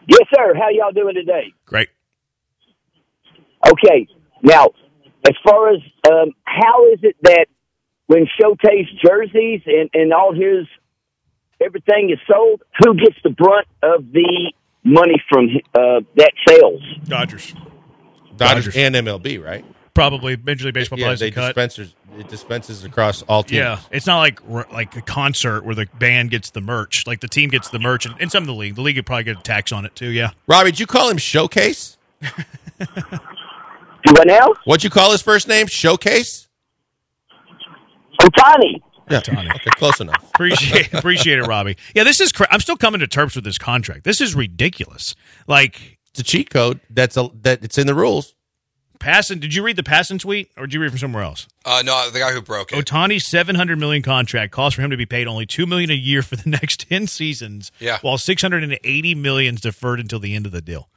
Yes, 0.08 0.28
sir. 0.36 0.54
How 0.56 0.70
y'all 0.70 0.92
doing 0.92 1.16
today? 1.16 1.54
Great. 1.66 1.90
Okay. 3.66 4.08
Now, 4.44 4.68
as 5.26 5.36
far 5.44 5.70
as 5.70 5.80
um, 6.12 6.34
how 6.44 6.92
is 6.92 7.00
it 7.02 7.16
that 7.24 7.46
when 8.08 8.28
Showcase 8.40 8.88
jerseys 9.04 9.62
and, 9.66 9.90
and 9.94 10.14
all 10.14 10.34
his 10.34 10.68
everything 11.62 12.10
is 12.12 12.20
sold, 12.30 12.62
who 12.84 12.96
gets 12.96 13.16
the 13.24 13.30
brunt 13.30 13.68
of 13.82 14.12
the 14.12 14.52
money 14.84 15.22
from 15.30 15.50
uh, 15.76 16.02
that 16.16 16.32
sales? 16.48 16.82
Dodgers. 17.06 17.54
Dodgers, 18.36 18.76
and 18.76 18.96
MLB, 18.96 19.44
right? 19.44 19.64
Probably 19.94 20.36
Major 20.38 20.66
League 20.66 20.74
Baseball 20.74 20.98
Yeah, 21.00 21.14
they 21.14 21.28
a 21.28 21.32
cut. 21.32 21.48
dispensers 21.48 21.94
it 22.18 22.28
dispenses 22.28 22.84
across 22.84 23.22
all 23.24 23.44
teams. 23.44 23.58
Yeah, 23.58 23.80
it's 23.92 24.06
not 24.06 24.20
like 24.20 24.40
like 24.72 24.96
a 24.96 25.02
concert 25.02 25.66
where 25.66 25.76
the 25.76 25.88
band 26.00 26.32
gets 26.32 26.52
the 26.52 26.62
merch. 26.62 27.06
Like 27.08 27.22
the 27.22 27.28
team 27.28 27.50
gets 27.50 27.70
the 27.70 27.80
merch, 27.80 28.06
and, 28.06 28.16
and 28.20 28.32
some 28.32 28.44
of 28.44 28.48
the 28.48 28.54
league, 28.54 28.76
the 28.76 28.82
league 28.82 28.96
would 28.98 29.06
probably 29.06 29.24
get 29.26 29.38
a 29.40 29.42
tax 29.42 29.72
on 29.72 29.86
it 29.86 29.96
too. 29.96 30.10
Yeah, 30.10 30.32
Robbie, 30.48 30.72
did 30.72 30.80
you 30.80 30.88
call 30.88 31.10
him 31.10 31.18
Showcase? 31.18 31.98
Do 32.22 34.12
what 34.12 34.28
now? 34.28 34.54
What'd 34.66 34.84
you 34.84 34.90
call 34.90 35.12
his 35.12 35.22
first 35.22 35.48
name? 35.48 35.68
Showcase? 35.68 36.48
Ohtani. 38.22 38.82
Yeah, 39.10 39.20
Tony. 39.20 39.50
okay, 39.50 39.70
close 39.76 40.00
enough. 40.00 40.24
appreciate 40.34 40.94
appreciate 40.94 41.40
it, 41.40 41.44
Robbie. 41.44 41.78
Yeah, 41.94 42.04
this 42.04 42.20
is. 42.22 42.32
Cra- 42.32 42.48
I'm 42.50 42.60
still 42.60 42.78
coming 42.78 43.00
to 43.02 43.08
terms 43.08 43.36
with 43.36 43.44
this 43.44 43.58
contract. 43.58 44.04
This 44.04 44.22
is 44.22 44.34
ridiculous. 44.36 45.16
Like 45.48 45.98
it's 46.12 46.20
a 46.20 46.24
cheat 46.24 46.50
code. 46.50 46.80
That's 46.90 47.18
a 47.18 47.30
that 47.42 47.64
it's 47.64 47.78
in 47.78 47.88
the 47.88 47.96
rules. 47.96 48.34
Passing. 49.00 49.40
Did 49.40 49.54
you 49.54 49.64
read 49.64 49.76
the 49.76 49.84
passing 49.84 50.18
tweet, 50.18 50.50
or 50.56 50.66
did 50.66 50.74
you 50.76 50.80
read 50.80 50.92
from 50.92 51.00
somewhere 51.00 51.24
else? 51.24 51.46
Uh, 51.66 51.82
no, 51.86 52.10
the 52.10 52.20
guy 52.20 52.32
who 52.32 52.42
broke 52.42 52.72
it. 52.72 52.86
Ohtani's 52.86 53.26
700 53.26 53.78
million 53.78 54.02
contract 54.02 54.54
calls 54.54 54.74
for 54.76 54.82
him 54.82 54.92
to 54.92 54.98
be 54.98 55.06
paid 55.06 55.28
only 55.28 55.46
two 55.46 55.66
million 55.66 55.92
a 55.92 55.96
year 55.96 56.22
for 56.22 56.38
the 56.38 56.50
next 56.50 56.88
10 56.88 57.08
seasons. 57.08 57.72
Yeah. 57.80 57.98
while 58.02 58.18
680 58.18 59.16
million 59.16 59.56
is 59.56 59.62
deferred 59.62 60.00
until 60.00 60.20
the 60.20 60.34
end 60.36 60.46
of 60.46 60.54
the 60.54 60.62
deal. 60.62 60.88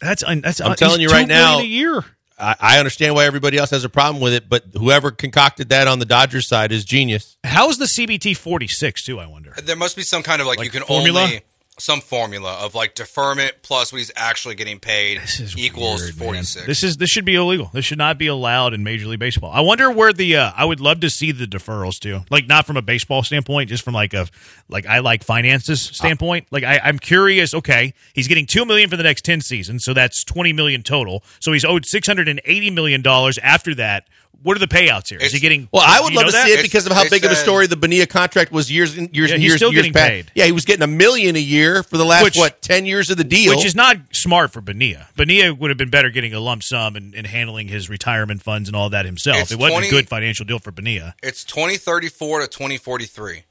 That's 0.00 0.24
un- 0.24 0.40
that's. 0.40 0.60
I'm 0.60 0.72
un- 0.72 0.76
telling 0.76 1.00
you 1.00 1.08
right 1.08 1.28
now, 1.28 1.60
a 1.60 1.62
year. 1.62 2.04
I, 2.38 2.56
I 2.60 2.78
understand 2.78 3.14
why 3.14 3.24
everybody 3.26 3.58
else 3.58 3.70
has 3.70 3.84
a 3.84 3.88
problem 3.88 4.20
with 4.22 4.32
it, 4.32 4.48
but 4.48 4.64
whoever 4.74 5.10
concocted 5.10 5.68
that 5.68 5.86
on 5.86 5.98
the 6.00 6.04
Dodgers 6.04 6.48
side 6.48 6.72
is 6.72 6.84
genius. 6.84 7.36
How's 7.44 7.78
the 7.78 7.84
CBT 7.86 8.36
46 8.36 9.04
too? 9.04 9.20
I 9.20 9.26
wonder. 9.26 9.54
There 9.62 9.76
must 9.76 9.96
be 9.96 10.02
some 10.02 10.22
kind 10.22 10.40
of 10.40 10.46
like, 10.46 10.58
Like 10.58 10.64
you 10.66 10.70
can 10.72 10.82
formula? 10.84 11.22
only 11.22 11.42
some 11.76 12.00
formula 12.00 12.52
of 12.64 12.74
like 12.74 12.94
deferment 12.94 13.52
plus 13.62 13.92
what 13.92 13.98
he's 13.98 14.12
actually 14.14 14.54
getting 14.54 14.78
paid 14.78 15.20
equals 15.56 16.02
Weird, 16.02 16.16
man. 16.16 16.24
forty 16.26 16.42
six. 16.42 16.66
This 16.66 16.84
is 16.84 16.96
this 16.98 17.10
should 17.10 17.24
be 17.24 17.34
illegal. 17.34 17.68
This 17.72 17.84
should 17.84 17.98
not 17.98 18.16
be 18.16 18.28
allowed 18.28 18.74
in 18.74 18.84
Major 18.84 19.06
League 19.08 19.18
Baseball. 19.18 19.50
I 19.50 19.60
wonder 19.60 19.90
where 19.90 20.12
the 20.12 20.36
uh, 20.36 20.52
I 20.56 20.64
would 20.64 20.80
love 20.80 21.00
to 21.00 21.10
see 21.10 21.32
the 21.32 21.46
deferrals 21.46 21.98
too. 21.98 22.20
Like 22.30 22.46
not 22.46 22.64
from 22.66 22.76
a 22.76 22.82
baseball 22.82 23.24
standpoint, 23.24 23.70
just 23.70 23.82
from 23.84 23.94
like 23.94 24.14
a 24.14 24.28
like 24.68 24.86
I 24.86 25.00
like 25.00 25.24
finances 25.24 25.80
standpoint. 25.82 26.46
Like 26.52 26.62
I, 26.62 26.78
I'm 26.84 26.98
curious. 26.98 27.52
Okay, 27.54 27.92
he's 28.12 28.28
getting 28.28 28.46
two 28.46 28.64
million 28.64 28.88
for 28.88 28.96
the 28.96 29.02
next 29.02 29.24
ten 29.24 29.40
seasons, 29.40 29.84
so 29.84 29.92
that's 29.92 30.22
twenty 30.22 30.52
million 30.52 30.82
total. 30.84 31.24
So 31.40 31.52
he's 31.52 31.64
owed 31.64 31.86
six 31.86 32.06
hundred 32.06 32.28
and 32.28 32.40
eighty 32.44 32.70
million 32.70 33.02
dollars 33.02 33.36
after 33.38 33.74
that. 33.74 34.06
What 34.44 34.56
are 34.58 34.60
the 34.60 34.68
payouts 34.68 35.08
here? 35.08 35.18
Is 35.18 35.32
he 35.32 35.40
getting? 35.40 35.70
Well, 35.72 35.82
I 35.84 36.02
would 36.02 36.12
love 36.12 36.26
to 36.26 36.32
that? 36.32 36.46
see 36.46 36.52
it 36.52 36.60
because 36.62 36.84
of 36.84 36.92
how 36.92 37.08
big 37.08 37.24
of 37.24 37.30
a 37.30 37.34
story 37.34 37.66
the 37.66 37.76
Bonilla 37.76 38.06
contract 38.06 38.52
was 38.52 38.70
years 38.70 38.94
and 38.96 39.08
years 39.16 39.30
Yeah, 39.30 39.34
and 39.36 39.42
he's 39.42 39.52
years. 39.52 39.58
still 39.58 39.72
years 39.72 39.84
getting 39.84 39.92
back. 39.94 40.10
paid. 40.10 40.32
Yeah, 40.34 40.44
he 40.44 40.52
was 40.52 40.66
getting 40.66 40.82
a 40.82 40.86
million 40.86 41.34
a 41.34 41.38
year 41.38 41.82
for 41.82 41.96
the 41.96 42.04
last 42.04 42.24
Which- 42.24 42.36
what 42.36 42.60
ten 42.60 42.84
years 42.84 43.08
of 43.08 43.16
the 43.16 43.24
deal, 43.24 43.56
Which 43.56 43.64
is 43.64 43.74
not 43.74 43.96
smart 44.12 44.52
for 44.52 44.60
Bonilla. 44.60 45.08
Bonilla 45.16 45.54
would 45.54 45.70
have 45.70 45.78
been 45.78 45.88
better 45.88 46.10
getting 46.10 46.34
a 46.34 46.40
lump 46.40 46.62
sum 46.62 46.94
and, 46.94 47.14
and 47.14 47.26
handling 47.26 47.68
his 47.68 47.88
retirement 47.88 48.42
funds 48.42 48.68
and 48.68 48.76
all 48.76 48.90
that 48.90 49.06
himself. 49.06 49.38
It's 49.38 49.52
it 49.52 49.58
wasn't 49.58 49.76
20 49.80 49.88
a 49.88 49.90
good 49.90 50.08
financial 50.10 50.44
deal 50.44 50.58
for 50.58 50.72
Bonilla. 50.72 51.14
It's 51.22 51.42
twenty 51.42 51.78
thirty 51.78 52.10
four 52.10 52.40
to 52.42 52.46
twenty 52.46 52.76
forty 52.76 53.06
three. 53.06 53.44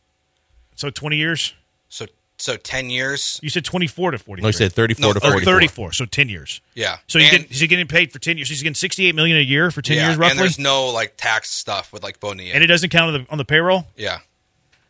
So 0.76 0.92
20 0.92 1.18
years? 1.18 1.54
So 1.90 2.06
so 2.44 2.58
ten 2.58 2.90
years. 2.90 3.40
You 3.42 3.50
said 3.50 3.66
24 3.66 4.12
to 4.12 4.18
forty. 4.20 4.42
No, 4.42 4.48
he 4.50 4.52
said 4.54 4.74
34 4.74 5.14
to 5.14 5.20
Oh, 5.20 5.32
44. 5.32 5.54
34, 5.54 5.92
so 5.94 6.06
10 6.06 6.30
years. 6.30 6.62
Yeah. 6.76 6.98
So 7.08 7.20
he's 7.20 7.30
And- 7.30 7.40
getting, 7.40 7.52
is 7.52 7.60
he 7.60 7.68
getting 7.68 7.88
paid 7.88 8.12
for 8.12 8.20
10 8.20 8.38
years? 8.38 8.50
He's 8.50 8.62
getting 8.62 8.76
68 8.76 9.16
million 9.16 9.38
a 9.38 9.42
year 9.42 9.72
for 9.72 9.82
10 9.82 9.98
yeah, 9.98 10.08
years 10.08 10.18
roughly? 10.18 10.32
and 10.32 10.40
there's 10.40 10.60
no 10.60 10.88
like 10.90 11.14
tax 11.18 11.50
stuff 11.52 11.92
with 11.94 12.04
like 12.04 12.20
Bonilla. 12.20 12.54
And 12.54 12.64
it 12.64 12.68
doesn't 12.68 12.90
count 12.90 13.16
on 13.16 13.22
the, 13.24 13.32
on 13.32 13.38
the 13.38 13.46
payroll? 13.46 13.86
yeah. 13.98 14.20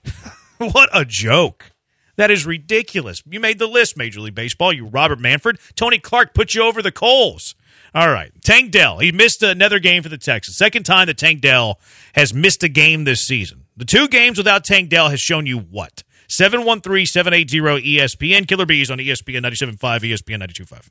what 0.58 0.90
a 0.94 1.06
joke. 1.06 1.72
That 2.16 2.30
is 2.30 2.46
ridiculous. 2.46 3.24
You 3.30 3.40
made 3.40 3.58
the 3.58 3.68
list, 3.68 3.98
Major 3.98 4.20
League 4.22 4.36
Baseball. 4.36 4.72
You 4.72 4.86
Robert 4.86 5.20
Manfred. 5.20 5.58
Tony 5.76 5.98
Clark 6.00 6.34
put 6.34 6.54
you 6.54 6.64
over 6.64 6.82
the 6.82 6.92
coals. 6.92 7.56
All 7.96 8.10
right. 8.10 8.32
Tank 8.44 8.72
Dell. 8.72 9.00
He 9.00 9.12
missed 9.12 9.42
another 9.44 9.80
game 9.80 10.04
for 10.04 10.10
the 10.10 10.18
Texans. 10.18 10.58
Second 10.58 10.84
time 10.84 11.08
that 11.08 11.18
Tank 11.18 11.42
Dell 11.42 11.80
has 12.16 12.34
missed 12.34 12.64
a 12.64 12.70
game 12.70 13.04
this 13.04 13.22
season. 13.22 13.66
The 13.78 13.86
two 13.86 14.08
games 14.08 14.38
without 14.38 14.64
Tank 14.64 14.90
Dell 14.90 15.10
has 15.10 15.20
shown 15.20 15.46
you 15.48 15.60
what? 15.60 16.04
713 16.34 17.06
780 17.06 17.60
ESPN. 17.60 18.48
Killer 18.48 18.66
Bees 18.66 18.90
on 18.90 18.98
ESPN 18.98 19.44
97.5, 19.44 19.78
ESPN 20.02 20.42
92.5. 20.42 20.90